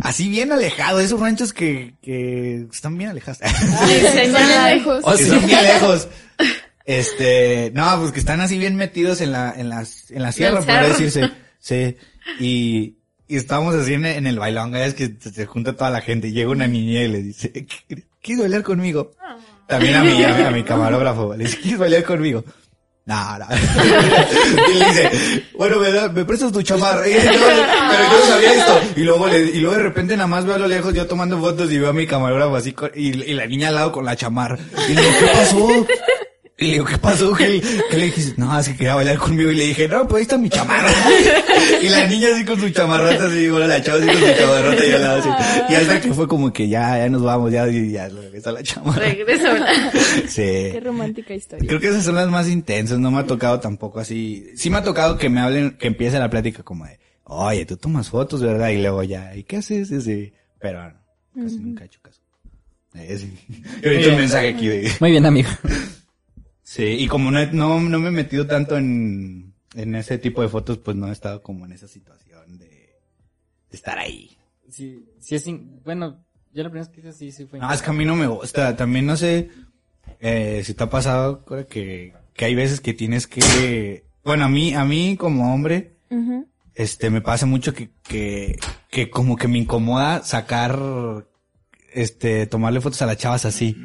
Así 0.02 0.30
bien 0.30 0.52
alejado, 0.52 1.00
esos 1.00 1.20
ranchos 1.20 1.54
que, 1.54 1.94
que 2.02 2.66
están 2.72 2.98
bien 2.98 3.10
alejados. 3.12 3.40
Está 3.42 4.74
lejos. 4.74 5.02
Oh, 5.04 5.12
que 5.12 5.18
sí. 5.24 5.30
son 5.30 5.46
bien 5.46 5.62
lejos. 5.64 6.08
Este, 6.86 7.72
no, 7.76 8.00
pues 8.00 8.12
que 8.12 8.20
están 8.20 8.42
así 8.42 8.58
bien 8.58 8.76
metidos 8.76 9.22
en 9.22 9.32
la, 9.32 9.54
en 9.56 9.70
las, 9.70 10.10
en 10.10 10.24
la 10.24 10.32
sierra, 10.32 10.62
cerro. 10.62 10.88
decirse. 10.90 11.30
Sí. 11.62 11.98
Y, 12.40 12.96
y 13.28 13.36
estábamos 13.36 13.76
así 13.76 13.94
en, 13.94 14.06
en 14.06 14.26
el 14.26 14.40
bailón, 14.40 14.74
es 14.78 14.94
que 14.94 15.14
se, 15.20 15.30
se 15.34 15.46
junta 15.46 15.76
toda 15.76 15.90
la 15.92 16.00
gente 16.00 16.30
y 16.30 16.32
llega 16.32 16.50
una 16.50 16.68
niña 16.68 17.02
y 17.04 17.10
le 17.10 17.22
dice, 17.22 17.52
"¿Qué- 17.52 18.06
¿quieres 18.22 18.44
bailar 18.44 18.64
conmigo? 18.64 19.12
También 19.70 19.96
a 19.96 20.04
mí, 20.04 20.24
a 20.24 20.34
mi, 20.34 20.44
a 20.48 20.52
mi 20.52 20.64
camarógrafo, 20.64 21.34
le 21.36 21.46
dice, 21.46 21.58
¿quieres 21.60 21.80
bailar 21.80 22.04
conmigo? 22.04 22.44
No, 23.06 23.40
no. 23.40 23.46
y 24.70 24.74
le 24.78 24.86
dice, 24.86 25.44
bueno, 25.58 25.80
me, 25.80 25.92
da- 25.92 26.10
me 26.10 26.26
prestas 26.26 26.52
tu 26.52 26.62
chamarra. 26.62 27.08
Y 27.08 27.14
pero 27.14 27.32
yo 27.34 28.20
no 28.20 28.26
sabía 28.28 28.54
esto. 28.54 28.80
Y 28.98 29.02
luego, 29.02 29.28
le, 29.28 29.40
y 29.40 29.60
luego 29.62 29.78
de 29.78 29.84
repente 29.84 30.16
nada 30.16 30.28
más 30.28 30.46
veo 30.46 30.56
a 30.56 30.60
lo 30.60 30.68
lejos 30.68 30.94
yo 30.94 31.08
tomando 31.08 31.40
fotos 31.40 31.72
y 31.72 31.80
veo 31.80 31.90
a 31.90 31.94
mi 31.94 32.06
camarógrafo 32.06 32.56
así 32.56 32.74
con- 32.74 32.92
y, 32.94 33.08
y 33.10 33.34
la 33.34 33.48
niña 33.48 33.70
al 33.70 33.76
lado 33.76 33.92
con 33.92 34.06
la 34.06 34.16
chamarra. 34.16 34.60
Y 34.88 34.94
le 34.94 35.02
digo, 35.02 35.14
¿qué 35.20 35.26
pasó? 35.34 35.86
Y 36.60 36.66
le 36.66 36.72
digo, 36.74 36.86
¿qué 36.86 36.98
pasó? 36.98 37.34
¿Qué, 37.34 37.62
qué 37.90 37.98
le 37.98 38.06
dijiste? 38.06 38.34
No, 38.36 38.58
es 38.60 38.68
que 38.68 38.76
quería 38.76 38.96
bailar 38.96 39.18
conmigo. 39.18 39.50
Y 39.50 39.56
le 39.56 39.68
dije, 39.68 39.88
no, 39.88 40.06
pues 40.06 40.18
ahí 40.20 40.22
está 40.24 40.38
mi 40.38 40.50
chamarra. 40.50 40.92
y 41.82 41.88
la 41.88 42.06
niña 42.06 42.28
así 42.34 42.44
con 42.44 42.60
su 42.60 42.70
chamarrota, 42.70 43.28
así, 43.28 43.48
bueno, 43.48 43.68
la 43.68 43.82
chava 43.82 44.00
así 44.00 44.08
con 44.08 44.18
su 44.18 44.38
chamarrota 44.38 44.86
y 44.86 44.92
al 44.92 45.02
lado 45.02 45.20
así. 45.20 45.74
Y 45.74 45.76
hasta 45.76 46.02
que 46.02 46.14
fue 46.14 46.28
como 46.28 46.52
que 46.52 46.68
ya, 46.68 46.98
ya 46.98 47.10
nos 47.10 47.24
vamos, 47.24 47.52
ya, 47.52 47.66
y 47.70 47.92
ya, 47.92 48.10
regresa 48.10 48.52
la 48.52 48.62
chamarra. 48.62 49.00
Regreso. 49.00 49.48
Sí. 50.28 50.42
Qué 50.42 50.82
romántica 50.84 51.34
historia. 51.34 51.68
Creo 51.68 51.80
que 51.80 51.88
esas 51.88 52.04
son 52.04 52.16
las 52.16 52.28
más 52.28 52.50
intensas, 52.50 53.00
no 53.00 53.10
me 53.10 53.20
ha 53.20 53.26
tocado 53.26 53.60
tampoco 53.60 54.00
así. 54.00 54.52
Sí 54.56 54.70
me 54.70 54.78
ha 54.78 54.84
tocado 54.84 55.18
que 55.18 55.30
me 55.30 55.40
hablen, 55.40 55.78
que 55.78 55.88
empiece 55.88 56.20
la 56.20 56.30
plática 56.30 56.64
como 56.64 56.86
de, 56.86 57.00
oye, 57.24 57.66
tú 57.66 57.78
tomas 57.78 58.10
fotos, 58.10 58.42
¿verdad? 58.42 58.70
Y 58.70 58.82
luego 58.82 59.04
ya, 59.04 59.36
¿y 59.36 59.44
qué 59.44 59.58
haces? 59.58 59.92
Ese? 59.92 60.34
Pero 60.60 60.84
no, 60.84 61.44
casi 61.44 61.58
nunca 61.58 61.84
he 61.84 61.88
hecho 61.88 62.00
caso. 62.02 62.22
Eh, 62.96 63.18
sí. 63.18 63.34
He 63.82 63.90
visto 63.90 64.12
un 64.12 64.18
mensaje 64.18 64.50
aquí 64.50 64.68
de... 64.68 64.92
Muy 65.00 65.12
bien, 65.12 65.26
amigo. 65.26 65.50
Sí, 66.72 66.84
y 66.84 67.08
como 67.08 67.32
no, 67.32 67.40
he- 67.40 67.52
no, 67.52 67.80
no 67.82 67.98
me 68.00 68.10
he 68.10 68.12
metido 68.12 68.46
tanto 68.46 68.78
en, 68.78 69.56
en 69.74 69.96
ese 69.96 70.20
tipo 70.20 70.44
de 70.44 70.50
fotos, 70.50 70.78
pues 70.78 70.96
no 70.96 71.08
he 71.08 71.12
estado 71.12 71.42
como 71.42 71.66
en 71.66 71.72
esa 71.72 71.88
situación 71.88 72.60
de, 72.60 72.68
de 72.68 73.76
estar 73.76 73.98
ahí. 73.98 74.38
Sí, 74.70 75.04
sí 75.20 75.34
es, 75.34 75.48
in- 75.48 75.82
bueno, 75.84 76.24
yo 76.54 76.62
la 76.62 76.70
primera 76.70 76.86
vez 76.88 76.90
que 76.94 77.00
hice 77.02 77.12
sí, 77.14 77.32
sí 77.32 77.46
fue. 77.48 77.58
No, 77.58 77.74
es 77.74 77.82
que 77.82 77.90
a 77.90 77.94
mí 77.94 78.06
no 78.06 78.16
me 78.16 78.28
gusta. 78.28 78.76
También 78.76 79.08
no 79.08 79.18
sé 79.18 79.50
eh, 80.20 80.62
si 80.64 80.76
te 80.76 80.84
ha 80.84 80.90
pasado 80.92 81.44
que, 81.68 82.14
que 82.36 82.46
hay 82.46 82.54
veces 82.54 82.82
que 82.82 82.94
tienes 82.94 83.26
que... 83.26 84.04
Bueno, 84.24 84.46
a 84.46 84.50
mí, 84.50 84.76
a 84.76 84.86
mí 84.86 85.18
como 85.18 85.52
hombre, 85.52 85.96
este, 86.76 87.10
me 87.10 87.22
pasa 87.22 87.48
mucho 87.48 87.74
que, 87.74 87.90
que, 88.04 88.60
que 88.92 89.10
como 89.10 89.38
que 89.38 89.48
me 89.48 89.58
incomoda 89.58 90.24
sacar, 90.24 90.78
este, 91.94 92.46
tomarle 92.46 92.80
fotos 92.80 93.02
a 93.02 93.08
las 93.08 93.18
chavas 93.18 93.46
así. 93.46 93.76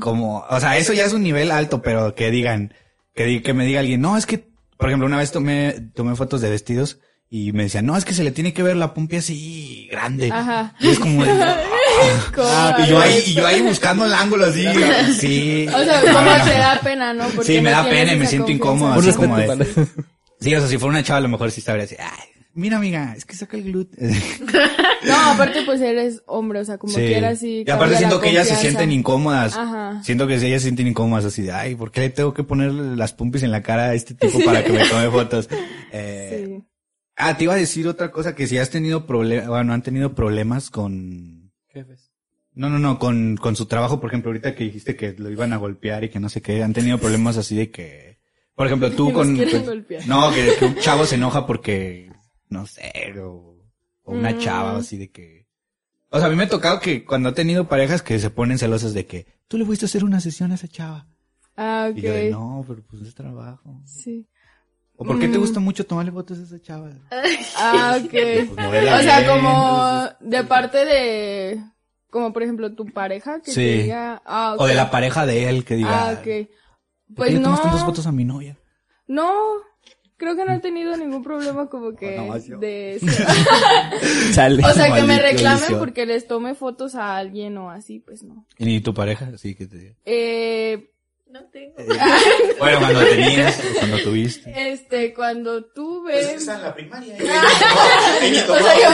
Como, 0.00 0.44
o 0.48 0.60
sea, 0.60 0.76
eso 0.76 0.92
ya 0.92 1.04
es 1.04 1.12
un 1.12 1.22
nivel 1.22 1.50
alto, 1.50 1.82
pero 1.82 2.14
que 2.14 2.30
digan, 2.30 2.74
que, 3.14 3.24
di- 3.26 3.40
que 3.42 3.52
me 3.54 3.64
diga 3.64 3.80
alguien, 3.80 4.00
no, 4.00 4.16
es 4.16 4.26
que, 4.26 4.44
por 4.76 4.88
ejemplo, 4.88 5.06
una 5.06 5.18
vez 5.18 5.30
tomé, 5.32 5.74
tomé 5.94 6.16
fotos 6.16 6.40
de 6.40 6.50
vestidos 6.50 6.98
y 7.30 7.52
me 7.52 7.62
decían, 7.64 7.86
no, 7.86 7.96
es 7.96 8.04
que 8.04 8.12
se 8.14 8.24
le 8.24 8.32
tiene 8.32 8.52
que 8.52 8.62
ver 8.62 8.76
la 8.76 8.92
pompi 8.92 9.16
así 9.16 9.88
grande. 9.90 10.30
Ajá. 10.32 10.74
Y 10.80 10.88
es 10.88 10.98
como, 10.98 11.24
de, 11.24 11.30
Como- 12.34 12.78
y 12.84 12.86
yo 12.88 13.00
ahí, 13.00 13.22
y 13.26 13.34
yo 13.34 13.46
ahí 13.46 13.62
buscando 13.62 14.04
el 14.04 14.12
ángulo 14.14 14.46
así, 14.46 14.66
sí. 15.18 15.66
O 15.68 15.84
sea, 15.84 16.00
como 16.00 16.20
no. 16.20 16.44
te 16.44 16.50
da 16.58 16.80
pena, 16.82 17.14
¿no? 17.14 17.24
Porque 17.28 17.44
Sí, 17.54 17.60
me 17.60 17.70
no 17.70 17.76
da 17.76 17.84
pena 17.88 18.12
y 18.12 18.16
me 18.16 18.26
siento 18.26 18.46
confianza. 18.48 18.52
incómodo, 18.52 19.00
así 19.00 19.12
como 19.12 19.36
de- 19.36 19.86
Sí, 20.40 20.54
o 20.54 20.58
sea, 20.58 20.68
si 20.68 20.76
fuera 20.78 20.90
una 20.90 21.02
chava 21.04 21.18
a 21.18 21.22
lo 21.22 21.28
mejor 21.28 21.50
sí 21.52 21.60
sabría 21.60 21.82
decir, 21.84 21.98
ay, 22.00 22.41
mira 22.54 22.76
amiga, 22.78 23.14
es 23.16 23.24
que 23.24 23.34
saca 23.34 23.56
el 23.56 23.64
glúteo. 23.64 24.08
No, 25.04 25.16
aparte 25.32 25.62
pues 25.66 25.80
eres 25.80 26.22
hombre, 26.26 26.60
o 26.60 26.64
sea, 26.64 26.78
como 26.78 26.92
Sí. 26.92 27.00
quieras 27.00 27.40
sí. 27.40 27.64
Y 27.66 27.70
aparte 27.70 27.96
siento 27.96 28.20
que 28.20 28.30
ellas 28.30 28.46
se 28.46 28.54
sienten 28.54 28.92
incómodas. 28.92 29.56
Ajá. 29.56 30.00
Siento 30.04 30.28
que 30.28 30.34
ellas 30.36 30.62
se 30.62 30.68
sienten 30.68 30.86
incómodas 30.86 31.24
así 31.24 31.42
de, 31.42 31.50
ay, 31.50 31.74
¿por 31.74 31.90
qué 31.90 32.02
le 32.02 32.10
tengo 32.10 32.32
que 32.32 32.44
ponerle 32.44 32.94
las 32.96 33.12
pumpis 33.12 33.42
en 33.42 33.50
la 33.50 33.62
cara 33.64 33.86
a 33.86 33.94
este 33.94 34.14
tipo 34.14 34.38
para 34.44 34.62
que 34.62 34.70
me 34.72 34.86
tome 34.88 35.10
fotos? 35.10 35.48
Eh, 35.92 36.44
Sí. 36.46 36.64
Ah, 37.16 37.36
te 37.36 37.44
iba 37.44 37.52
a 37.54 37.56
decir 37.56 37.86
otra 37.88 38.10
cosa, 38.12 38.34
que 38.34 38.46
si 38.46 38.56
has 38.58 38.70
tenido 38.70 39.04
problemas, 39.06 39.48
bueno, 39.48 39.72
han 39.74 39.82
tenido 39.82 40.14
problemas 40.14 40.70
con... 40.70 41.52
Jefes. 41.68 42.10
No, 42.54 42.70
no, 42.70 42.78
no, 42.78 42.98
con, 42.98 43.36
con 43.36 43.56
su 43.56 43.66
trabajo, 43.66 44.00
por 44.00 44.08
ejemplo, 44.10 44.30
ahorita 44.30 44.54
que 44.54 44.64
dijiste 44.64 44.94
que 44.96 45.12
lo 45.18 45.30
iban 45.30 45.52
a 45.52 45.56
golpear 45.58 46.04
y 46.04 46.08
que 46.10 46.20
no 46.20 46.28
sé 46.28 46.40
qué, 46.42 46.62
han 46.62 46.72
tenido 46.72 46.98
problemas 46.98 47.36
así 47.36 47.56
de 47.56 47.70
que... 47.70 48.18
Por 48.54 48.66
ejemplo, 48.68 48.90
tú 48.92 49.12
con... 49.12 49.36
golpear. 49.36 50.06
no, 50.06 50.32
que, 50.32 50.52
que 50.58 50.64
un 50.64 50.76
chavo 50.76 51.04
se 51.06 51.16
enoja 51.16 51.44
porque, 51.46 52.10
no 52.52 52.66
sé, 52.66 52.92
o, 53.20 53.56
o 54.04 54.12
una 54.12 54.30
Mm. 54.32 54.38
chava 54.38 54.76
así 54.78 54.96
de 54.98 55.10
que... 55.10 55.46
O 56.10 56.18
sea, 56.18 56.26
a 56.26 56.30
mí 56.30 56.36
me 56.36 56.44
ha 56.44 56.48
tocado 56.48 56.78
que 56.78 57.04
cuando 57.04 57.30
he 57.30 57.32
tenido 57.32 57.66
parejas 57.68 58.02
que 58.02 58.18
se 58.18 58.28
ponen 58.30 58.58
celosas 58.58 58.92
de 58.94 59.06
que 59.06 59.26
tú 59.48 59.56
le 59.58 59.64
fuiste 59.64 59.86
a 59.86 59.88
hacer 59.88 60.04
una 60.04 60.20
sesión 60.20 60.52
a 60.52 60.56
esa 60.56 60.68
chava. 60.68 61.06
Ah, 61.56 61.88
ok. 61.90 61.96
Y 61.98 62.02
yo 62.02 62.12
de, 62.12 62.30
no, 62.30 62.64
pero 62.68 62.82
pues 62.88 63.02
es 63.02 63.14
trabajo. 63.14 63.80
Sí. 63.86 64.26
¿O 64.96 65.04
por 65.04 65.18
qué 65.18 65.26
te 65.28 65.38
Mm. 65.38 65.40
gusta 65.40 65.58
mucho 65.60 65.86
tomarle 65.86 66.12
fotos 66.12 66.38
a 66.38 66.42
esa 66.42 66.60
chava? 66.60 66.90
Ah, 67.56 67.98
ok. 67.98 68.10
Pues 68.12 68.50
o 68.50 69.02
sea, 69.02 69.20
bien, 69.20 69.30
como 69.30 70.08
de 70.20 70.44
parte 70.44 70.84
de, 70.84 71.62
como 72.10 72.32
por 72.32 72.42
ejemplo 72.42 72.74
tu 72.74 72.84
pareja 72.86 73.40
que 73.40 73.50
Sí. 73.52 73.60
te 73.60 73.82
diga, 73.84 74.22
ah. 74.26 74.54
O 74.58 74.66
de 74.66 74.74
la 74.74 74.90
pareja 74.90 75.24
de 75.24 75.48
él 75.48 75.64
que 75.64 75.76
diga, 75.76 76.08
Ah, 76.10 76.12
ok. 76.12 76.16
¿por 76.18 76.24
qué 76.24 76.50
Pues 77.14 77.32
le 77.32 77.38
no, 77.38 77.44
tomas 77.44 77.62
tantas 77.62 77.84
fotos 77.84 78.06
a 78.06 78.12
mi 78.12 78.24
novia? 78.24 78.58
no, 79.06 79.32
creo 80.22 80.36
que 80.36 80.44
no 80.44 80.52
he 80.54 80.60
tenido 80.60 80.96
ningún 80.96 81.24
problema 81.24 81.68
como 81.68 81.96
que 81.96 82.16
Bueno, 82.16 82.58
de 82.60 82.94
eso. 82.94 83.06
Chale. 84.34 84.64
O 84.64 84.72
sea, 84.72 84.94
que 84.94 85.02
me 85.02 85.18
reclamen 85.20 85.60
vicio. 85.62 85.78
porque 85.80 86.06
les 86.06 86.28
tome 86.28 86.54
fotos 86.54 86.94
a 86.94 87.16
alguien 87.16 87.58
o 87.58 87.70
así, 87.72 87.98
pues 87.98 88.22
no. 88.22 88.46
¿Y 88.56 88.64
ni 88.66 88.80
tu 88.80 88.94
pareja? 88.94 89.36
Sí, 89.36 89.56
que 89.56 89.66
te 89.66 89.76
diga. 89.78 89.94
Eh, 90.04 90.90
No 91.26 91.40
tengo. 91.46 91.74
Bueno, 92.60 92.78
cuando 92.78 93.04
tenías, 93.06 93.60
cuando 93.80 93.98
tuviste. 94.02 94.72
este, 94.72 95.12
cuando 95.12 95.64
tuve... 95.64 96.12
Pues 96.12 96.24
es 96.26 96.30
que 96.32 96.36
está 96.36 96.54
en 96.56 96.62
la 96.62 96.74
primaria. 96.74 97.16
¿eh? 97.18 98.44
O 98.48 98.56
sea, 98.58 98.74
yo 98.78 98.90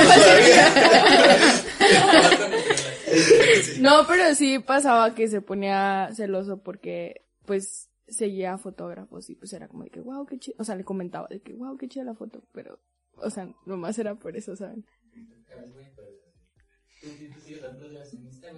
No, 3.80 4.06
pero 4.06 4.34
sí 4.34 4.58
pasaba 4.60 5.14
que 5.14 5.28
se 5.28 5.40
ponía 5.40 6.08
celoso 6.14 6.62
porque, 6.62 7.22
pues, 7.44 7.87
seguía 8.08 8.54
a 8.54 8.58
fotógrafos 8.58 9.28
y 9.30 9.34
pues 9.36 9.52
era 9.52 9.68
como 9.68 9.84
de 9.84 9.90
que, 9.90 10.00
wow, 10.00 10.26
qué 10.26 10.38
chido. 10.38 10.56
O 10.58 10.64
sea, 10.64 10.76
le 10.76 10.84
comentaba 10.84 11.28
de 11.28 11.40
que, 11.40 11.52
wow, 11.54 11.76
qué 11.76 11.88
chida 11.88 12.04
la 12.04 12.14
foto, 12.14 12.42
pero, 12.52 12.80
o 13.16 13.30
sea, 13.30 13.52
nomás 13.66 13.98
era 13.98 14.14
por 14.14 14.36
eso, 14.36 14.56
¿saben? 14.56 14.84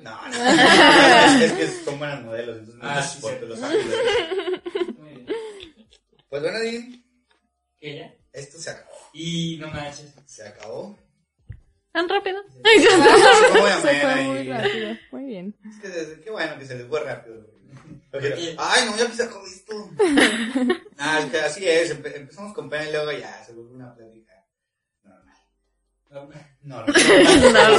No, 0.03 0.29
no. 0.29 0.31
Es, 0.35 1.43
es 1.43 1.53
que 1.53 1.67
son 1.85 1.99
buenos 1.99 2.25
modelos, 2.25 2.59
entonces 2.59 2.83
no 2.83 2.89
Ah, 2.89 3.03
sí, 3.03 3.21
sí. 3.21 3.47
los 3.47 3.63
ángulos. 3.63 3.97
Muy 4.99 5.09
bien. 5.11 5.27
Pues 6.29 6.43
bueno, 6.43 6.59
Dean, 6.61 7.05
¿Qué 7.79 7.97
ya? 7.99 8.15
esto 8.33 8.59
se 8.59 8.71
acabó. 8.71 8.91
Y 9.13 9.59
no 9.61 9.69
manches. 9.69 10.15
Se 10.27 10.47
acabó. 10.47 10.97
¿Tan 11.93 12.09
rápido? 12.09 12.41
¿Cómo 12.45 13.61
voy 13.61 13.71
a 13.71 13.77
Se 13.81 14.01
fue 14.01 14.23
muy 14.25 14.49
rápido. 14.49 14.97
Muy 15.13 15.25
bien. 15.25 15.57
Es 15.69 15.81
que 15.81 16.23
qué 16.23 16.31
bueno 16.31 16.59
que 16.59 16.67
se 16.67 16.77
les 16.79 16.87
fue 16.87 17.01
rápido. 17.03 17.47
Ay, 18.59 18.85
no, 18.87 18.97
ya 18.97 19.09
me 19.09 19.15
sacó 19.15 19.43
esto. 19.47 19.91
Ah, 20.99 21.21
es 21.21 21.27
que 21.31 21.39
así 21.41 21.69
es. 21.69 21.97
empe- 21.97 22.15
empezamos 22.17 22.53
con 22.55 22.69
pena 22.69 22.89
y 22.89 22.93
luego 22.93 23.13
ya 23.13 23.43
se 23.45 23.53
vuelve 23.53 23.73
una 23.75 23.95
plática 23.95 24.33
normal. 26.11 26.47
Normal. 26.63 26.95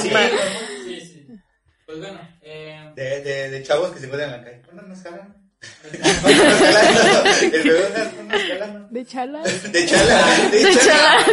Sí, 0.01 0.09
normal. 0.09 0.39
Sí, 0.85 1.01
sí. 1.01 1.27
Pues 1.85 1.99
bueno, 1.99 2.19
eh, 2.41 2.91
De, 2.95 3.21
de, 3.21 3.49
de 3.49 3.63
chavos 3.63 3.91
que 3.91 3.99
se 3.99 4.05
encuentran 4.05 4.33
en 4.33 4.37
la 4.39 4.43
calle. 4.45 4.61
¿Cuándo 4.63 4.83
nos 4.83 5.01
jalan? 5.01 5.35
De 8.89 9.05
chala. 9.05 9.43
De 9.43 9.85
chala. 9.85 10.49
De 10.51 10.75
chala. 10.75 11.25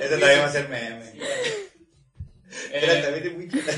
Eso 0.00 0.18
también 0.18 0.40
va 0.40 0.44
a 0.46 0.52
ser 0.52 0.68
meme. 0.68 1.12
Era 2.72 2.92
eh, 2.98 3.02
también 3.02 3.24
de 3.24 3.30
muy 3.30 3.48
chala. 3.48 3.72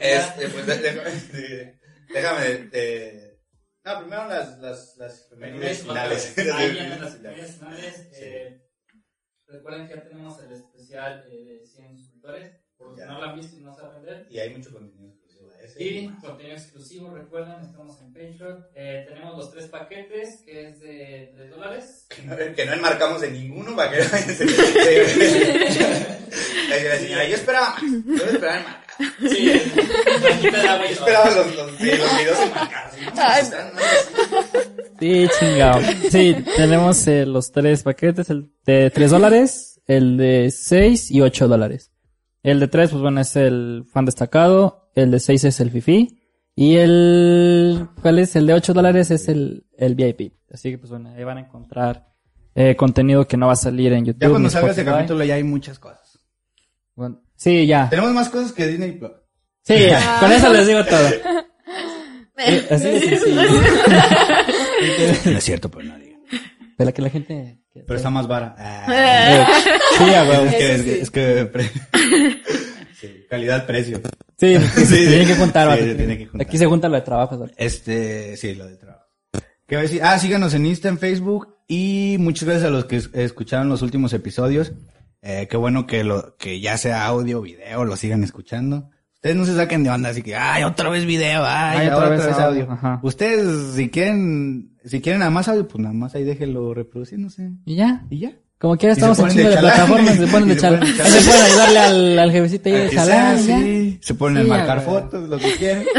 Este, 0.00 0.48
pues 0.48 0.66
déjame, 0.66 1.78
déjame 2.12 3.38
No, 3.84 4.00
primero 4.00 4.28
las, 4.28 4.58
las, 4.58 4.96
las 4.96 5.28
femeniles 5.28 5.82
finales. 5.82 6.34
Vienen 6.36 7.00
las 7.00 7.16
femeniles 7.16 7.56
finales. 7.56 8.08
Eh, 8.14 8.62
recuerden 9.46 9.88
que 9.88 9.94
ya 9.94 10.02
tenemos 10.04 10.42
el 10.42 10.52
especial 10.52 11.24
eh, 11.30 11.44
de 11.44 11.66
100 11.66 11.98
suscriptores. 11.98 12.52
Por 12.76 12.94
si 12.94 13.00
no 13.02 13.18
lo 13.18 13.24
han 13.24 13.36
visto 13.36 13.56
y 13.56 13.60
no 13.60 13.74
saben 13.74 14.02
ver. 14.02 14.26
Y 14.30 14.38
hay 14.38 14.54
mucho 14.54 14.72
contenido 14.72 15.14
ese. 15.62 15.82
Y 15.82 16.08
contenido 16.20 16.56
exclusivo, 16.56 17.14
recuerden, 17.14 17.60
estamos 17.62 18.00
en 18.00 18.12
Patreon. 18.12 18.66
Eh, 18.74 19.06
tenemos 19.08 19.36
los 19.36 19.50
tres 19.50 19.66
paquetes, 19.66 20.42
que 20.44 20.68
es 20.68 20.80
de 20.80 21.32
3 21.36 21.50
dólares. 21.50 22.06
Que 22.08 22.22
no, 22.22 22.36
que 22.36 22.66
no 22.66 22.72
enmarcamos 22.72 23.22
en 23.22 23.32
ninguno 23.32 23.76
para 23.76 23.90
que 23.90 23.98
la 26.88 26.96
señora, 26.96 27.28
yo 27.28 27.34
esperaba 27.34 27.70
más. 27.70 27.82
Yo 27.82 28.24
esperaba 28.24 28.58
enmarcar. 28.58 28.88
Sí. 29.28 29.52
Yo 30.42 30.48
esperaba 30.48 31.30
los, 31.30 31.54
los, 31.54 31.78
videos 31.78 32.40
enmarcados. 32.42 32.94
Sí, 34.98 35.28
chingado. 35.38 35.80
Sí, 36.10 36.36
tenemos 36.56 37.06
eh, 37.06 37.24
los 37.24 37.52
tres 37.52 37.82
paquetes, 37.82 38.30
el 38.30 38.50
de 38.64 38.90
3 38.90 39.10
dólares, 39.10 39.80
el 39.86 40.16
de 40.16 40.50
6 40.50 41.10
y 41.10 41.20
8 41.20 41.48
dólares. 41.48 41.92
El 42.42 42.60
de 42.60 42.68
3, 42.68 42.90
pues 42.90 43.02
bueno, 43.02 43.20
es 43.20 43.36
el 43.36 43.84
fan 43.92 44.04
destacado, 44.04 44.87
el 45.02 45.10
de 45.10 45.20
6 45.20 45.44
es 45.44 45.60
el 45.60 45.70
fifi, 45.70 46.20
y 46.54 46.76
el, 46.76 47.88
¿cuál 48.02 48.18
es? 48.18 48.34
El 48.36 48.46
de 48.46 48.54
8 48.54 48.74
dólares 48.74 49.10
es 49.10 49.28
el, 49.28 49.64
el 49.76 49.94
VIP. 49.94 50.32
Así 50.52 50.70
que 50.70 50.78
pues 50.78 50.90
bueno, 50.90 51.10
ahí 51.16 51.22
van 51.24 51.38
a 51.38 51.42
encontrar 51.42 52.08
eh, 52.54 52.74
contenido 52.74 53.26
que 53.28 53.36
no 53.36 53.46
va 53.46 53.52
a 53.52 53.56
salir 53.56 53.92
en 53.92 54.04
YouTube. 54.04 54.22
Ya 54.22 54.30
cuando 54.30 54.50
salga 54.50 54.72
ese 54.72 54.84
capítulo 54.84 55.22
ya 55.24 55.34
hay 55.34 55.44
muchas 55.44 55.78
cosas. 55.78 56.18
Bueno, 56.96 57.22
sí, 57.36 57.66
ya. 57.66 57.88
Tenemos 57.88 58.12
más 58.12 58.28
cosas 58.28 58.52
que 58.52 58.66
Disney 58.66 58.92
Plus. 58.92 59.12
Sí, 59.62 59.74
ya. 59.88 60.16
Con 60.18 60.32
eso 60.32 60.52
les 60.52 60.66
digo 60.66 60.84
todo. 60.84 61.08
Sí, 62.38 62.66
así, 62.70 63.00
sí, 63.00 63.16
sí. 63.16 63.34
No 65.30 65.38
es 65.38 65.44
cierto, 65.44 65.68
pero 65.68 65.84
no 65.88 65.98
digan. 65.98 66.20
Pero 66.76 66.94
que 66.94 67.02
la 67.02 67.10
gente... 67.10 67.58
Pero 67.74 67.96
está 67.96 68.10
más 68.10 68.28
vara. 68.28 68.54
Ah. 68.56 68.86
Eh, 68.88 69.44
Sí, 69.98 70.14
a 70.14 70.22
huevo. 70.22 70.44
Es 70.44 70.54
que, 70.54 70.74
Eso 70.74 71.02
es 71.02 71.10
que, 71.10 71.50
sí. 73.00 73.24
calidad-precio. 73.28 74.00
Sí, 74.38 74.56
sí, 74.74 74.86
Sí, 74.86 75.06
tienen 75.06 75.26
que 75.26 75.34
juntar. 75.34 75.78
sí, 75.78 75.94
tiene 75.94 76.18
que 76.18 76.26
juntar. 76.26 76.46
Aquí 76.46 76.58
se 76.58 76.66
junta 76.66 76.88
lo 76.88 76.96
de 76.96 77.02
trabajo. 77.02 77.36
¿sabes? 77.38 77.52
Este, 77.56 78.36
sí, 78.36 78.54
lo 78.54 78.66
de 78.66 78.76
trabajo. 78.76 79.04
¿Qué 79.66 79.74
va 79.76 79.80
a 79.80 79.82
decir? 79.82 80.00
Ah, 80.02 80.18
síganos 80.18 80.54
en 80.54 80.64
Insta, 80.66 80.88
en 80.88 80.98
Facebook 80.98 81.56
y 81.68 82.16
muchas 82.18 82.44
gracias 82.48 82.66
a 82.66 82.70
los 82.70 82.86
que 82.86 82.96
es- 82.96 83.10
escucharon 83.12 83.68
los 83.68 83.82
últimos 83.82 84.12
episodios. 84.14 84.72
Eh, 85.20 85.46
qué 85.50 85.56
bueno 85.56 85.86
que 85.86 86.04
lo, 86.04 86.36
que 86.38 86.60
ya 86.60 86.76
sea 86.78 87.04
audio, 87.06 87.42
video, 87.42 87.84
lo 87.84 87.96
sigan 87.96 88.22
escuchando. 88.24 88.88
Ustedes 89.14 89.34
no 89.34 89.44
se 89.44 89.56
saquen 89.56 89.82
de 89.82 89.90
onda, 89.90 90.10
así 90.10 90.22
que, 90.22 90.36
ay, 90.36 90.62
otra 90.62 90.88
vez 90.90 91.04
video, 91.04 91.42
ay, 91.44 91.78
Ay, 91.80 91.88
otra, 91.88 92.08
vez, 92.08 92.20
audio. 92.38 92.70
ajá. 92.70 93.00
Ustedes, 93.02 93.74
si 93.74 93.90
quieren, 93.90 94.76
si 94.84 95.00
quieren 95.00 95.18
nada 95.18 95.32
más 95.32 95.48
audio, 95.48 95.66
pues 95.66 95.82
nada 95.82 95.92
más 95.92 96.14
ahí 96.14 96.22
déjenlo 96.22 96.72
reproduciéndose. 96.72 97.50
Y 97.66 97.74
ya. 97.74 98.06
Y 98.10 98.20
ya. 98.20 98.32
Como 98.58 98.76
quiera 98.76 98.94
se 98.94 99.00
estamos 99.00 99.18
en 99.18 99.24
ponen 99.24 99.36
chingo 99.36 99.50
de 99.50 99.56
plataformas, 99.58 100.16
se 100.16 100.26
ponen 100.32 100.48
de 100.48 100.54
se 100.54 100.60
chalán. 100.60 100.80
ponen 100.80 100.96
de 100.96 101.02
Ahí 101.04 101.10
se 101.12 101.20
pueden 101.28 101.42
ayudarle 101.46 101.78
al, 101.78 102.18
al 102.18 102.32
jefecito 102.32 102.68
ahí 102.68 102.74
de 102.74 102.90
chalán, 102.90 103.38
sí. 103.42 103.98
Se 104.02 104.14
ponen 104.14 104.44
Sí, 104.44 104.50
a 104.50 104.54
marcar 104.56 104.80
fotos, 104.82 105.28
lo 105.28 105.38
que 105.38 105.52
quieran. 105.56 105.84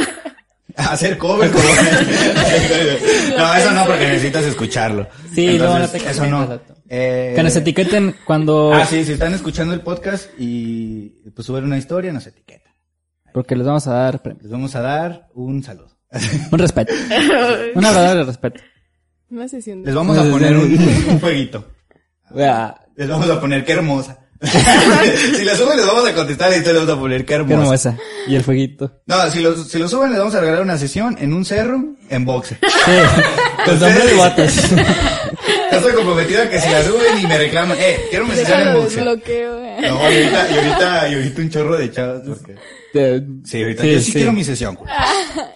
A 0.78 0.94
hacer 0.94 1.18
cover. 1.18 1.52
como- 1.52 1.64
no, 3.38 3.54
eso 3.56 3.72
no, 3.72 3.86
porque 3.86 4.08
necesitas 4.08 4.46
escucharlo. 4.46 5.08
Sí, 5.34 5.46
no 5.58 5.66
Entonces, 5.76 6.04
te 6.04 6.10
Eso 6.10 6.26
no. 6.28 6.60
Eh, 6.88 7.34
Que 7.36 7.44
nos 7.44 7.54
etiqueten 7.56 8.16
cuando... 8.26 8.74
Ah, 8.74 8.86
sí, 8.86 9.04
si 9.04 9.12
están 9.14 9.34
escuchando 9.34 9.74
el 9.74 9.82
podcast 9.82 10.30
y 10.38 11.10
pues 11.36 11.46
suben 11.46 11.66
una 11.66 11.78
historia, 11.78 12.14
nos 12.14 12.26
etiquetan. 12.28 12.72
Porque 13.34 13.56
les 13.58 13.66
vamos 13.68 13.88
a 13.88 13.94
dar 13.94 14.22
premios. 14.22 14.44
Les 14.44 14.52
vamos 14.54 14.74
a 14.76 14.82
dar 14.82 15.28
un 15.34 15.62
saludo. 15.64 15.98
Un 16.52 16.60
respeto. 16.60 16.94
Un 17.76 17.84
agradable 17.86 18.24
respeto. 18.24 18.62
Una 19.32 19.48
sesión 19.50 19.82
de... 19.82 19.88
Les 19.88 19.96
vamos 19.96 20.18
a 20.18 20.24
poner 20.32 20.56
un, 20.56 20.72
un 21.10 21.20
jueguito. 21.20 21.68
Vea, 22.32 22.76
Les 22.96 23.08
vamos 23.08 23.30
a 23.30 23.40
poner 23.40 23.64
qué 23.66 23.74
hermosa. 23.74 24.18
si 24.42 25.44
lo 25.44 25.54
suben 25.54 25.76
les 25.76 25.86
vamos 25.86 26.08
a 26.08 26.14
contestar 26.14 26.50
y 26.52 26.56
entonces 26.56 26.74
les 26.76 26.86
vamos 26.86 26.98
a 26.98 27.00
poner 27.02 27.22
qué 27.22 27.26
Qué 27.28 27.34
hermoso. 27.36 27.62
hermosa. 27.62 27.98
Y 28.28 28.36
el 28.36 28.44
fueguito. 28.44 29.02
No, 29.06 29.30
si 29.30 29.42
lo, 29.42 29.56
si 29.64 29.78
lo 29.80 29.90
suben 29.90 30.12
les 30.12 30.20
vamos 30.20 30.34
a 30.36 30.40
regalar 30.40 30.62
una 30.62 30.78
sesión 30.78 31.18
en 31.20 31.34
un 31.34 31.44
cerro 31.44 31.84
en 32.10 32.24
boxe. 32.26 32.58
Sí. 32.62 32.92
Con 33.66 33.80
sombrero 33.80 34.10
y 34.14 34.18
botas. 34.18 34.70
Yo 35.72 35.78
estoy 35.78 35.94
comprometido 35.94 36.42
a 36.44 36.50
que 36.50 36.60
si 36.60 36.70
la 36.70 36.84
suben 36.84 37.20
y 37.22 37.28
me 37.28 37.38
reclaman, 37.38 37.78
eh, 37.80 37.98
quiero 38.10 38.26
una 38.26 38.36
sesión 38.36 38.62
en 38.62 38.74
boxe. 38.76 38.96
desbloqueo. 38.96 39.60
eh. 39.66 39.78
No, 39.82 39.88
y 40.02 40.16
ahorita, 40.16 40.48
y 40.52 40.58
ahorita, 40.58 41.10
y 41.10 41.14
ahorita 41.16 41.42
un 41.42 41.50
chorro 41.50 41.78
de 41.78 41.92
chavos. 41.92 42.22
porque- 42.28 42.56
De- 42.94 43.24
Sí, 43.46 43.62
ahorita 43.62 43.84
Sí, 43.84 43.92
yo 43.94 44.00
sí, 44.00 44.06
sí. 44.06 44.12
quiero 44.14 44.32
mi 44.34 44.44
sesión. 44.44 44.76
güey. 44.76 44.90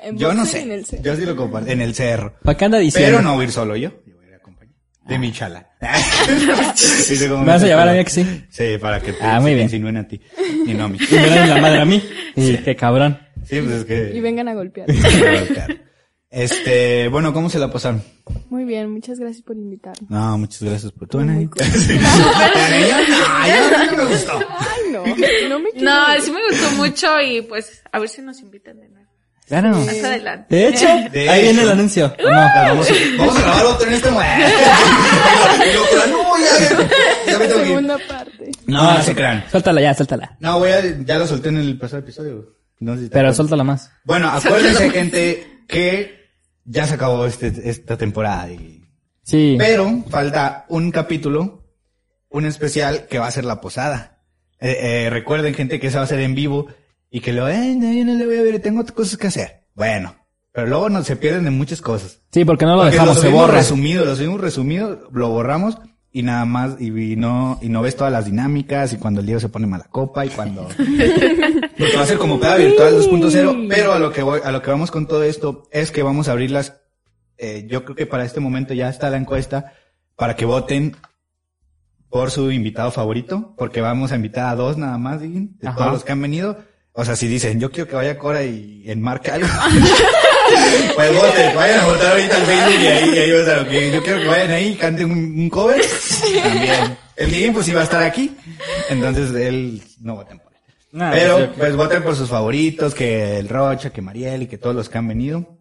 En 0.04 0.18
Yo 0.18 0.34
no 0.34 0.46
sé. 0.46 0.62
en 0.62 0.72
el 0.72 0.86
centro. 0.86 1.12
Yo 1.12 1.18
sí 1.20 1.26
lo 1.26 1.36
comparto. 1.36 1.70
En 1.72 1.82
el 1.82 1.96
cerro. 1.96 2.34
¿Para 2.44 2.58
qué 2.58 2.66
anda 2.66 2.78
diciendo? 2.80 3.10
Pero 3.18 3.22
no 3.24 3.34
voy 3.36 3.42
a 3.42 3.46
ir 3.46 3.52
solo 3.54 3.76
yo. 3.76 3.90
Yo 4.06 4.16
voy 4.18 4.26
a 4.26 4.30
ir 4.30 4.36
acompañado. 4.36 4.78
De 5.06 5.20
mi 5.20 5.32
chala. 5.34 5.68
¿Me 5.82 5.88
vas 7.45 7.64
a 7.64 7.66
llevar 7.66 7.89
a 7.89 7.93
mí 7.93 8.04
que 8.04 8.10
sí? 8.10 8.45
Sí, 8.49 8.78
para 8.80 9.01
que 9.01 9.12
te, 9.14 9.24
Ah, 9.24 9.39
muy 9.41 9.51
bien. 9.54 9.66
insinúen 9.66 9.97
a 9.97 10.08
ti. 10.08 10.20
Y 10.66 10.74
no 10.74 10.86
a 10.86 10.88
mí. 10.88 10.97
Y 11.10 11.16
me 11.16 11.30
dan 11.30 11.49
la 11.49 11.58
madre 11.62 11.82
a 11.82 11.86
mí. 11.86 12.01
Y 12.36 12.58
qué 12.58 12.76
cabrón. 12.76 13.20
Sí, 13.45 13.60
pues 13.62 13.76
es 13.80 13.86
que... 13.86 14.12
Y 14.16 14.20
vengan 14.22 14.47
a 14.47 14.54
golpear. 14.56 14.88
Este, 16.32 17.10
bueno, 17.10 17.32
¿cómo 17.32 17.47
se 17.49 17.60
la 17.60 17.72
pasaron? 17.72 18.01
Muy 18.49 18.64
bien, 18.64 18.89
muchas 18.89 19.20
gracias 19.20 19.43
por 19.43 19.56
invitarme. 19.56 20.08
No, 20.10 20.36
muchas 20.39 20.64
gracias 20.64 20.91
por 20.91 21.08
tu. 21.08 21.20
Ay, 21.20 21.28
a 21.28 21.34
no 23.91 23.97
me 23.97 24.06
gustó. 24.06 24.39
Ay, 24.58 24.91
no, 24.91 25.04
no 25.49 25.60
me. 25.60 25.70
No, 25.80 26.06
sí 26.22 26.32
me 26.32 26.39
gustó 26.49 26.72
mucho 26.78 27.22
y 27.22 27.43
pues 27.43 27.84
a 27.91 27.99
ver 27.99 28.10
si 28.10 28.24
nos 28.24 28.39
invitan 28.41 28.80
de 28.80 28.89
nuevo. 28.89 29.03
Claro. 29.48 29.70
Más 29.78 30.04
adelante. 30.04 30.56
De 30.56 30.68
hecho, 30.70 30.86
De 31.12 31.30
ahí 31.30 31.41
viene 31.44 31.62
hecho. 31.62 31.72
el 31.72 31.78
anuncio. 31.78 32.16
¿o 32.18 32.24
no? 32.24 32.30
Vamos 32.32 32.89
a, 32.89 32.94
vamos 33.18 33.38
a 33.38 33.41
grabar 33.41 33.66
otro 33.66 33.88
en 33.88 33.94
este 33.94 34.10
momento. 34.12 34.46
No, 36.10 36.38
ya, 36.39 36.70
ya 37.28 37.38
me 37.39 37.46
tengo 37.48 37.58
que 37.58 37.62
ir. 37.64 37.68
Segunda 37.68 37.98
parte. 38.08 38.52
No, 38.68 38.94
no 38.98 39.04
se 39.04 39.16
crean. 39.16 39.44
Suéltala 39.50 39.82
ya, 39.82 39.94
suéltala. 39.94 40.38
No, 40.39 40.60
voy 40.60 40.72
a, 40.72 40.82
ya 41.06 41.18
lo 41.18 41.28
solté 41.28 41.50
en 41.50 41.58
el 41.58 41.78
pasado 41.78 42.00
episodio. 42.02 42.56
No 42.80 42.96
sé 42.96 43.04
si 43.04 43.10
Pero 43.10 43.34
suéltala 43.34 43.64
más. 43.64 43.91
Bueno, 44.04 44.30
acuérdense, 44.30 44.89
gente, 44.89 45.62
que 45.68 46.30
ya 46.66 46.86
se 46.88 46.96
acabó 46.96 47.26
este, 47.26 47.54
esta 47.70 47.98
temporada. 47.98 48.50
y- 48.52 48.82
Sí. 49.24 49.56
Pero 49.58 50.04
falta 50.10 50.66
un 50.68 50.91
capítulo, 50.91 51.64
un 52.30 52.46
especial 52.46 53.08
que 53.08 53.20
va 53.20 53.28
a 53.28 53.32
ser 53.32 53.46
la 53.46 53.62
posada. 53.62 54.22
Eh, 54.60 55.06
eh, 55.06 55.10
recuerden, 55.10 55.54
gente, 55.54 55.80
que 55.80 55.89
se 55.89 55.96
va 55.96 56.02
a 56.02 56.06
hacer 56.06 56.20
en 56.20 56.36
vivo 56.36 56.68
y 57.16 57.22
que 57.22 57.32
lo, 57.32 57.47
eh, 57.47 57.76
no, 57.76 57.93
yo 57.93 58.03
no 58.05 58.16
le 58.16 58.26
voy 58.26 58.38
a 58.38 58.41
ver, 58.41 58.59
tengo 58.59 58.82
otras 58.82 58.95
cosas 58.95 59.18
que 59.18 59.28
hacer. 59.28 59.68
Bueno, 59.76 60.16
pero 60.51 60.66
luego 60.66 60.89
no 60.89 61.03
se 61.03 61.16
pierden 61.16 61.43
de 61.43 61.51
muchas 61.51 61.80
cosas. 61.80 62.22
Sí, 62.32 62.43
porque 62.43 62.66
no 62.66 62.72
lo 62.72 62.78
Porque 62.80 62.93
dejamos, 62.93 63.18
lo 63.18 63.22
se 63.22 63.30
borra. 63.30 63.53
resumido, 63.53 64.03
lo 64.03 64.16
subimos 64.16 64.41
resumido, 64.41 65.07
lo 65.11 65.30
borramos 65.30 65.78
y 66.11 66.24
nada 66.24 66.45
más, 66.45 66.82
y, 66.82 66.88
y 66.88 67.16
no, 67.16 67.59
y 67.61 67.70
no 67.70 67.84
ves 67.84 67.95
todas 67.95 68.11
las 68.11 68.26
dinámicas 68.26 68.93
y 68.93 68.97
cuando 68.97 69.20
el 69.20 69.28
Diego 69.28 69.39
se 69.39 69.49
pone 69.49 69.68
mala 69.68 69.86
copa 69.91 70.26
y 70.26 70.30
cuando, 70.30 70.68
porque 71.78 71.95
va 71.97 72.01
a 72.01 72.07
ser 72.07 72.18
como 72.18 72.39
peda 72.39 72.55
virtual 72.55 72.95
2.0, 72.99 73.68
pero 73.70 73.93
a 73.93 73.99
lo 73.99 74.11
que 74.11 74.24
voy, 74.24 74.39
a 74.43 74.51
lo 74.51 74.64
que 74.64 74.72
vamos 74.72 74.89
con 74.89 75.07
todo 75.07 75.24
esto 75.24 75.68
es 75.72 75.91
que 75.91 76.01
vamos 76.01 76.28
a 76.30 76.32
abrirlas, 76.32 76.82
eh, 77.38 77.68
yo 77.70 77.84
creo 77.84 77.95
que 77.95 78.05
para 78.07 78.26
este 78.26 78.39
momento 78.39 78.74
ya 78.74 78.89
está 78.89 79.11
la 79.11 79.18
encuesta 79.18 79.74
para 80.16 80.36
que 80.36 80.45
voten 80.45 80.95
por 82.09 82.32
su 82.32 82.51
invitado 82.51 82.89
favorito, 82.91 83.53
porque 83.55 83.82
vamos 83.82 84.11
a 84.11 84.16
invitar 84.16 84.47
a 84.49 84.55
dos 84.55 84.78
nada 84.78 84.97
más, 84.97 85.22
de 85.22 85.49
Ajá. 85.64 85.76
todos 85.78 85.91
los 85.93 86.03
que 86.03 86.11
han 86.11 86.22
venido. 86.22 86.57
O 86.96 87.04
sea, 87.04 87.16
si 87.16 87.28
dicen, 87.28 87.60
yo 87.60 87.72
quiero 87.72 87.89
que 87.89 87.96
vaya 87.96 88.18
Cora 88.20 88.44
y 88.44 88.84
enmarque 88.86 89.32
algo. 89.32 89.48
pues 90.96 91.16
voten, 91.16 91.56
vayan 91.56 91.80
a 91.80 91.86
votar 91.88 92.12
ahorita 92.12 92.36
al 92.36 92.44
Facebook 92.44 92.82
y 92.82 92.88
ahí, 92.88 93.10
y 93.10 93.18
ahí 93.18 93.32
vas 93.32 93.48
a 93.48 93.58
lo 93.58 93.68
que 93.70 93.91
yo 93.91 94.04
quiero 94.04 94.20
que 94.22 94.28
vayan 94.28 94.52
ahí 94.52 94.68
y 94.68 94.76
canten 94.76 95.12
un, 95.12 95.18
un 95.39 95.50
cover. 95.50 95.82
También. 96.44 96.98
El 97.16 97.32
Diguín 97.32 97.54
pues 97.54 97.68
iba 97.68 97.82
a 97.82 97.86
estar 97.86 98.04
aquí. 98.04 98.36
Entonces 98.89 99.32
él 99.34 99.82
no 100.02 100.16
voten 100.16 100.38
por 100.39 100.54
él. 100.54 100.60
Nah, 100.91 101.12
Pero 101.12 101.39
yo- 101.39 101.54
pues 101.54 101.76
voten 101.76 102.04
por 102.04 102.16
sus 102.16 102.30
favoritos, 102.30 102.94
que 102.94 103.39
el 103.39 103.50
Rocha, 103.50 103.89
que 103.89 104.02
Mariel 104.04 104.44
y 104.44 104.48
que 104.48 104.60
todos 104.60 104.76
los 104.76 104.88
que 104.88 104.98
han 105.00 105.08
venido. 105.08 105.60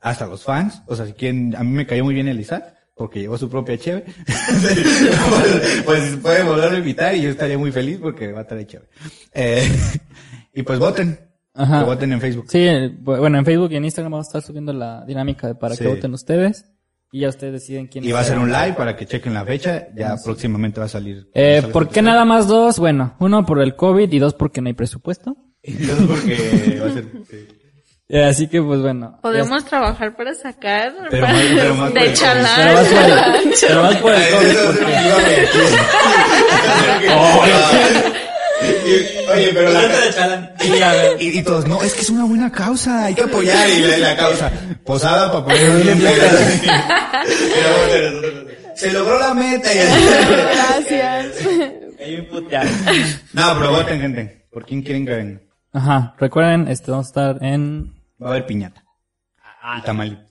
Hasta 0.00 0.26
los 0.26 0.44
fans. 0.44 0.82
O 0.86 0.94
sea, 0.94 1.06
si 1.06 1.14
quieren, 1.14 1.56
a 1.56 1.64
mí 1.64 1.70
me 1.72 1.84
cayó 1.86 2.04
muy 2.04 2.14
bien 2.14 2.28
el 2.28 2.38
Isaac, 2.38 2.64
porque 2.94 3.18
llevó 3.18 3.36
su 3.36 3.50
propia 3.50 3.76
cheve. 3.76 4.04
pues, 4.26 5.82
pues 5.84 6.16
pueden 6.22 6.46
volver 6.46 6.72
a 6.72 6.78
invitar 6.78 7.16
y 7.16 7.22
yo 7.22 7.30
estaría 7.30 7.58
muy 7.58 7.72
feliz 7.72 7.98
porque 8.00 8.30
va 8.30 8.38
a 8.40 8.42
estar 8.42 8.56
de 8.56 8.66
cheve. 8.68 8.84
Eh, 9.34 9.68
y 10.58 10.62
pues 10.62 10.78
voten. 10.78 11.18
Ajá. 11.54 11.80
Que 11.80 11.84
voten 11.86 12.12
en 12.12 12.20
Facebook. 12.20 12.46
Sí, 12.48 12.58
bu- 12.58 13.18
bueno, 13.18 13.38
en 13.38 13.44
Facebook 13.44 13.72
y 13.72 13.76
en 13.76 13.84
Instagram 13.84 14.12
vamos 14.12 14.26
a 14.26 14.30
estar 14.30 14.42
subiendo 14.42 14.72
la 14.72 15.04
dinámica 15.06 15.46
de 15.48 15.54
para 15.54 15.74
Sí. 15.74 15.82
que 15.84 15.88
voten 15.90 16.12
ustedes. 16.14 16.66
Y 17.10 17.20
ya 17.20 17.30
ustedes 17.30 17.54
deciden 17.54 17.86
quién 17.86 18.04
Y 18.04 18.12
va 18.12 18.20
a 18.20 18.24
ser 18.24 18.38
un 18.38 18.52
live 18.52 18.74
para 18.74 18.94
que 18.94 19.06
chequen 19.06 19.32
la 19.34 19.44
fecha. 19.44 19.88
Ya 19.96 20.14
próximamente 20.22 20.78
va 20.78 20.86
a 20.86 20.90
salir. 20.90 21.26
Eh, 21.34 21.62
¿Por 21.72 21.88
qué 21.88 22.02
nada 22.02 22.24
más 22.26 22.46
dos? 22.46 22.78
Bueno, 22.78 23.16
uno 23.18 23.46
por 23.46 23.60
el 23.62 23.74
COVID 23.76 24.12
y 24.12 24.18
dos 24.18 24.34
porque 24.34 24.60
no 24.60 24.68
hay 24.68 24.74
presupuesto. 24.74 25.34
Y 25.62 25.72
dos 25.72 25.98
porque 26.06 26.78
va 26.82 26.86
a 26.90 26.92
ser. 26.92 27.04
sí. 27.30 27.48
Eh, 28.10 28.24
así 28.24 28.46
que, 28.48 28.62
pues 28.62 28.80
bueno. 28.80 29.18
Podemos 29.22 29.64
trabajar 29.66 30.16
para 30.16 30.32
sacar 30.34 30.94
Pero 31.10 31.26
para- 31.26 31.34
más- 31.34 31.42
pero 31.54 31.74
más 31.74 31.90
por 31.90 32.00
de 32.00 32.06
el 32.08 32.14
ya- 32.14 32.32
Pero 32.32 32.44
chalán. 32.44 32.74
más 32.74 32.86
por 32.88 33.02
el, 33.02 33.52
pero 33.68 33.82
más 33.82 33.96
por 33.96 34.14
el 34.14 34.22
COVID. 34.32 34.56
porque- 37.06 38.18
Y- 38.62 39.28
Oye, 39.30 39.50
pero 39.52 39.70
la, 39.72 40.52
Sí, 40.58 40.82
a 40.82 40.92
ver. 40.92 41.16
y, 41.22 41.38
y 41.38 41.42
todos, 41.42 41.66
no, 41.66 41.82
es 41.82 41.94
que 41.94 42.00
es 42.00 42.10
una 42.10 42.24
buena 42.24 42.50
causa, 42.50 43.04
hay 43.04 43.14
que 43.14 43.22
apoyar 43.24 43.68
y 43.68 43.80
la, 43.82 43.98
la 43.98 44.16
causa. 44.16 44.50
Posada 44.84 45.30
para 45.30 45.44
poner 45.44 45.82
bien 45.82 45.98
pegadas. 46.00 46.60
Se 48.74 48.92
logró 48.92 49.18
la 49.18 49.34
meta 49.34 49.74
y 49.74 49.78
así. 49.78 50.04
Gracias. 50.30 51.26
Hay 52.00 52.16
un 52.20 52.26
putear. 52.26 52.66
No, 53.32 53.54
pero 53.58 53.70
voten, 53.72 54.00
gente. 54.00 54.46
¿Por 54.52 54.64
quién 54.64 54.82
quieren 54.82 55.04
que 55.04 55.12
venga? 55.14 55.40
Ajá, 55.72 56.14
recuerden, 56.18 56.68
este, 56.68 56.90
vamos 56.90 57.06
a 57.06 57.10
estar 57.10 57.44
en... 57.44 57.94
Va 58.22 58.28
a 58.28 58.30
haber 58.30 58.46
piñata. 58.46 58.82
Y 59.78 59.82
tamal. 59.82 60.26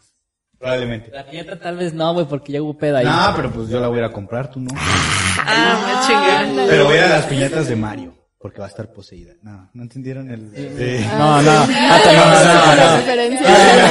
Probablemente. 0.60 1.12
La 1.12 1.24
fiesta 1.24 1.60
tal 1.60 1.78
vez 1.78 1.94
no, 1.94 2.14
güey, 2.14 2.26
porque 2.26 2.54
ya 2.54 2.62
hubo 2.62 2.78
peda 2.78 3.00
ahí. 3.00 3.06
No, 3.06 3.34
pero 3.36 3.52
pues 3.52 3.70
yo 3.70 3.80
la 3.80 3.88
voy 3.88 3.98
a 3.98 4.00
ir 4.02 4.06
a 4.06 4.12
comprar, 4.12 4.50
tú 4.50 4.60
no. 4.60 4.72
Ah, 4.76 5.80
me 5.86 6.08
chingué. 6.08 6.68
Pero 6.68 6.86
voy 6.86 6.98
a 6.98 7.08
las 7.08 7.26
piñatas 7.26 7.68
de 7.68 7.76
Mario. 7.76 8.14
Porque 8.40 8.60
va 8.60 8.66
a 8.66 8.70
estar 8.70 8.92
poseída. 8.94 9.34
No, 9.42 9.70
¿no 9.74 9.84
entendieron 9.84 10.30
el...? 10.30 10.52
Sí. 10.56 11.06
No, 11.18 11.42
no, 11.42 11.52
Ah, 11.52 12.00
no, 12.06 12.14
no, 12.14 12.44
no, 12.44 12.76
no. 12.76 12.86
No 12.86 13.48
Ah. 13.48 13.88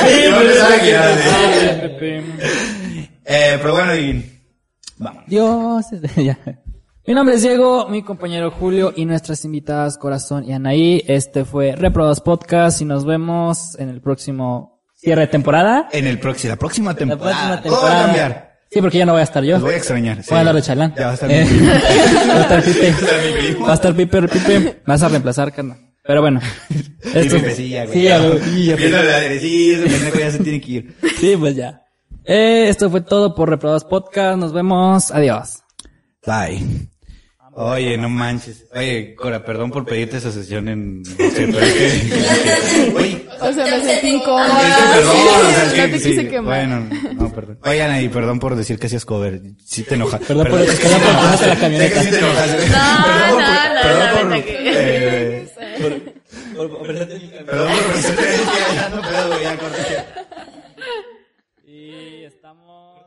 Eh, 3.24 3.58
pero 3.60 3.72
bueno, 3.74 3.96
y... 3.96 4.32
Vamos. 4.98 5.24
Dios, 5.26 5.86
ya. 6.16 6.38
Mi 7.06 7.14
nombre 7.14 7.34
es 7.36 7.42
Diego, 7.42 7.88
mi 7.88 8.02
compañero 8.02 8.50
Julio 8.50 8.92
y 8.96 9.04
nuestras 9.04 9.44
invitadas 9.44 9.98
Corazón 9.98 10.44
y 10.44 10.52
Anaí. 10.52 11.02
Este 11.06 11.44
fue 11.44 11.72
Reprobados 11.72 12.20
Podcast 12.20 12.80
y 12.80 12.84
nos 12.84 13.04
vemos 13.04 13.76
en 13.78 13.88
el 13.88 14.00
próximo 14.00 14.75
cierre 15.06 15.20
de 15.22 15.26
temporada. 15.28 15.88
En 15.92 16.06
el 16.08 16.18
próximo, 16.18 16.50
la 16.50 16.56
próxima 16.56 16.90
La 16.92 16.96
temporada. 16.98 17.60
próxima 17.60 17.62
Todo 17.62 17.72
va 17.72 17.78
a 17.78 17.82
temporada. 17.82 18.06
cambiar. 18.06 18.56
Sí, 18.68 18.80
porque 18.80 18.98
ya 18.98 19.06
no 19.06 19.12
voy 19.12 19.20
a 19.20 19.24
estar 19.24 19.44
yo. 19.44 19.52
Los 19.52 19.62
voy 19.62 19.74
a 19.74 19.76
extrañar. 19.76 20.16
sí. 20.22 20.26
Voy 20.30 20.36
a 20.36 20.40
hablar 20.40 20.54
de 20.56 20.62
Chalán. 20.62 20.94
Ya 20.98 21.04
va 21.06 21.10
a 21.12 21.14
estar 21.14 21.30
Eh, 21.30 21.44
mi 21.48 21.66
va 22.28 22.36
a 22.36 22.40
estar 22.42 22.62
Pipe. 22.64 22.94
Va 23.62 23.70
a 23.70 23.74
estar 23.74 23.94
Pipe, 23.94 24.22
Pipe. 24.28 24.58
Me 24.58 24.74
vas 24.84 25.02
a 25.04 25.08
reemplazar, 25.08 25.52
carnal. 25.52 25.78
Pero 26.02 26.20
bueno. 26.20 26.40
Esto 27.14 27.36
sí, 27.54 27.68
ya, 27.68 27.84
güey. 27.84 27.96
Sí, 27.96 28.02
ya, 28.02 28.18
güey. 28.18 28.40
Sí, 28.40 28.66
ya, 28.66 28.76
la 28.76 29.40
sí, 29.40 29.70
ese 29.72 29.82
pendejo 29.88 30.18
ya 30.18 30.30
se 30.32 30.38
tiene 30.40 30.60
que 30.60 30.72
ir. 30.72 30.96
Sí, 31.20 31.36
pues 31.38 31.54
ya. 31.54 31.82
Eh, 32.24 32.66
esto 32.68 32.90
fue 32.90 33.02
todo 33.02 33.34
por 33.36 33.48
Reprobados 33.48 33.84
Podcast. 33.84 34.36
Nos 34.38 34.52
vemos. 34.52 35.12
Adiós. 35.12 35.62
Bye. 36.26 36.88
Oye, 37.58 37.96
no 37.96 38.10
manches. 38.10 38.66
Oye, 38.74 39.14
Cora, 39.14 39.42
perdón 39.42 39.70
por 39.70 39.86
pedirte 39.86 40.18
esa 40.18 40.30
sesión 40.30 40.68
en... 40.68 41.02
Sí, 41.06 41.14
pero 41.16 41.58
es 41.60 41.72
que... 41.72 42.92
Oye, 42.94 43.26
O 43.40 43.50
sea, 43.52 43.64
me 43.64 43.82
sentí 43.82 44.08
incómoda. 44.08 44.92
perdón. 44.94 45.16
o 45.16 45.50
sea, 45.50 45.64
no 45.64 45.72
que 45.72 45.88
te 45.88 45.98
sí, 45.98 46.10
quise 46.10 46.28
quemar. 46.28 46.44
Bueno, 46.68 46.88
no, 47.14 47.32
perdón. 47.32 47.58
Oigan, 47.64 48.02
y 48.02 48.08
perdón 48.10 48.38
por 48.40 48.56
decir 48.56 48.78
que 48.78 48.88
hacías 48.88 49.06
cover. 49.06 49.40
Sí 49.64 49.84
te 49.84 49.94
enojas. 49.94 50.20
Perdón 50.20 50.48
por- 50.48 50.66
perdón 50.66 51.00
por 51.00 51.14
ponerte 51.16 51.46
la 51.46 51.56
camioneta. 51.56 51.88
Sé 51.88 51.94
que 51.94 52.04
sí 52.04 52.10
te 52.10 52.18
enojas. 52.18 52.50
No, 52.50 53.82
Perdón 53.82 54.10
por- 54.12 54.24
no, 54.26 54.36
no, 54.36 54.42
Perdón 57.46 57.70
no, 57.70 57.76
por... 57.80 59.06
Perdón 59.06 59.56
por 59.56 59.70
corté. 59.70 60.04
Y 61.66 62.24
estamos... 62.24 63.06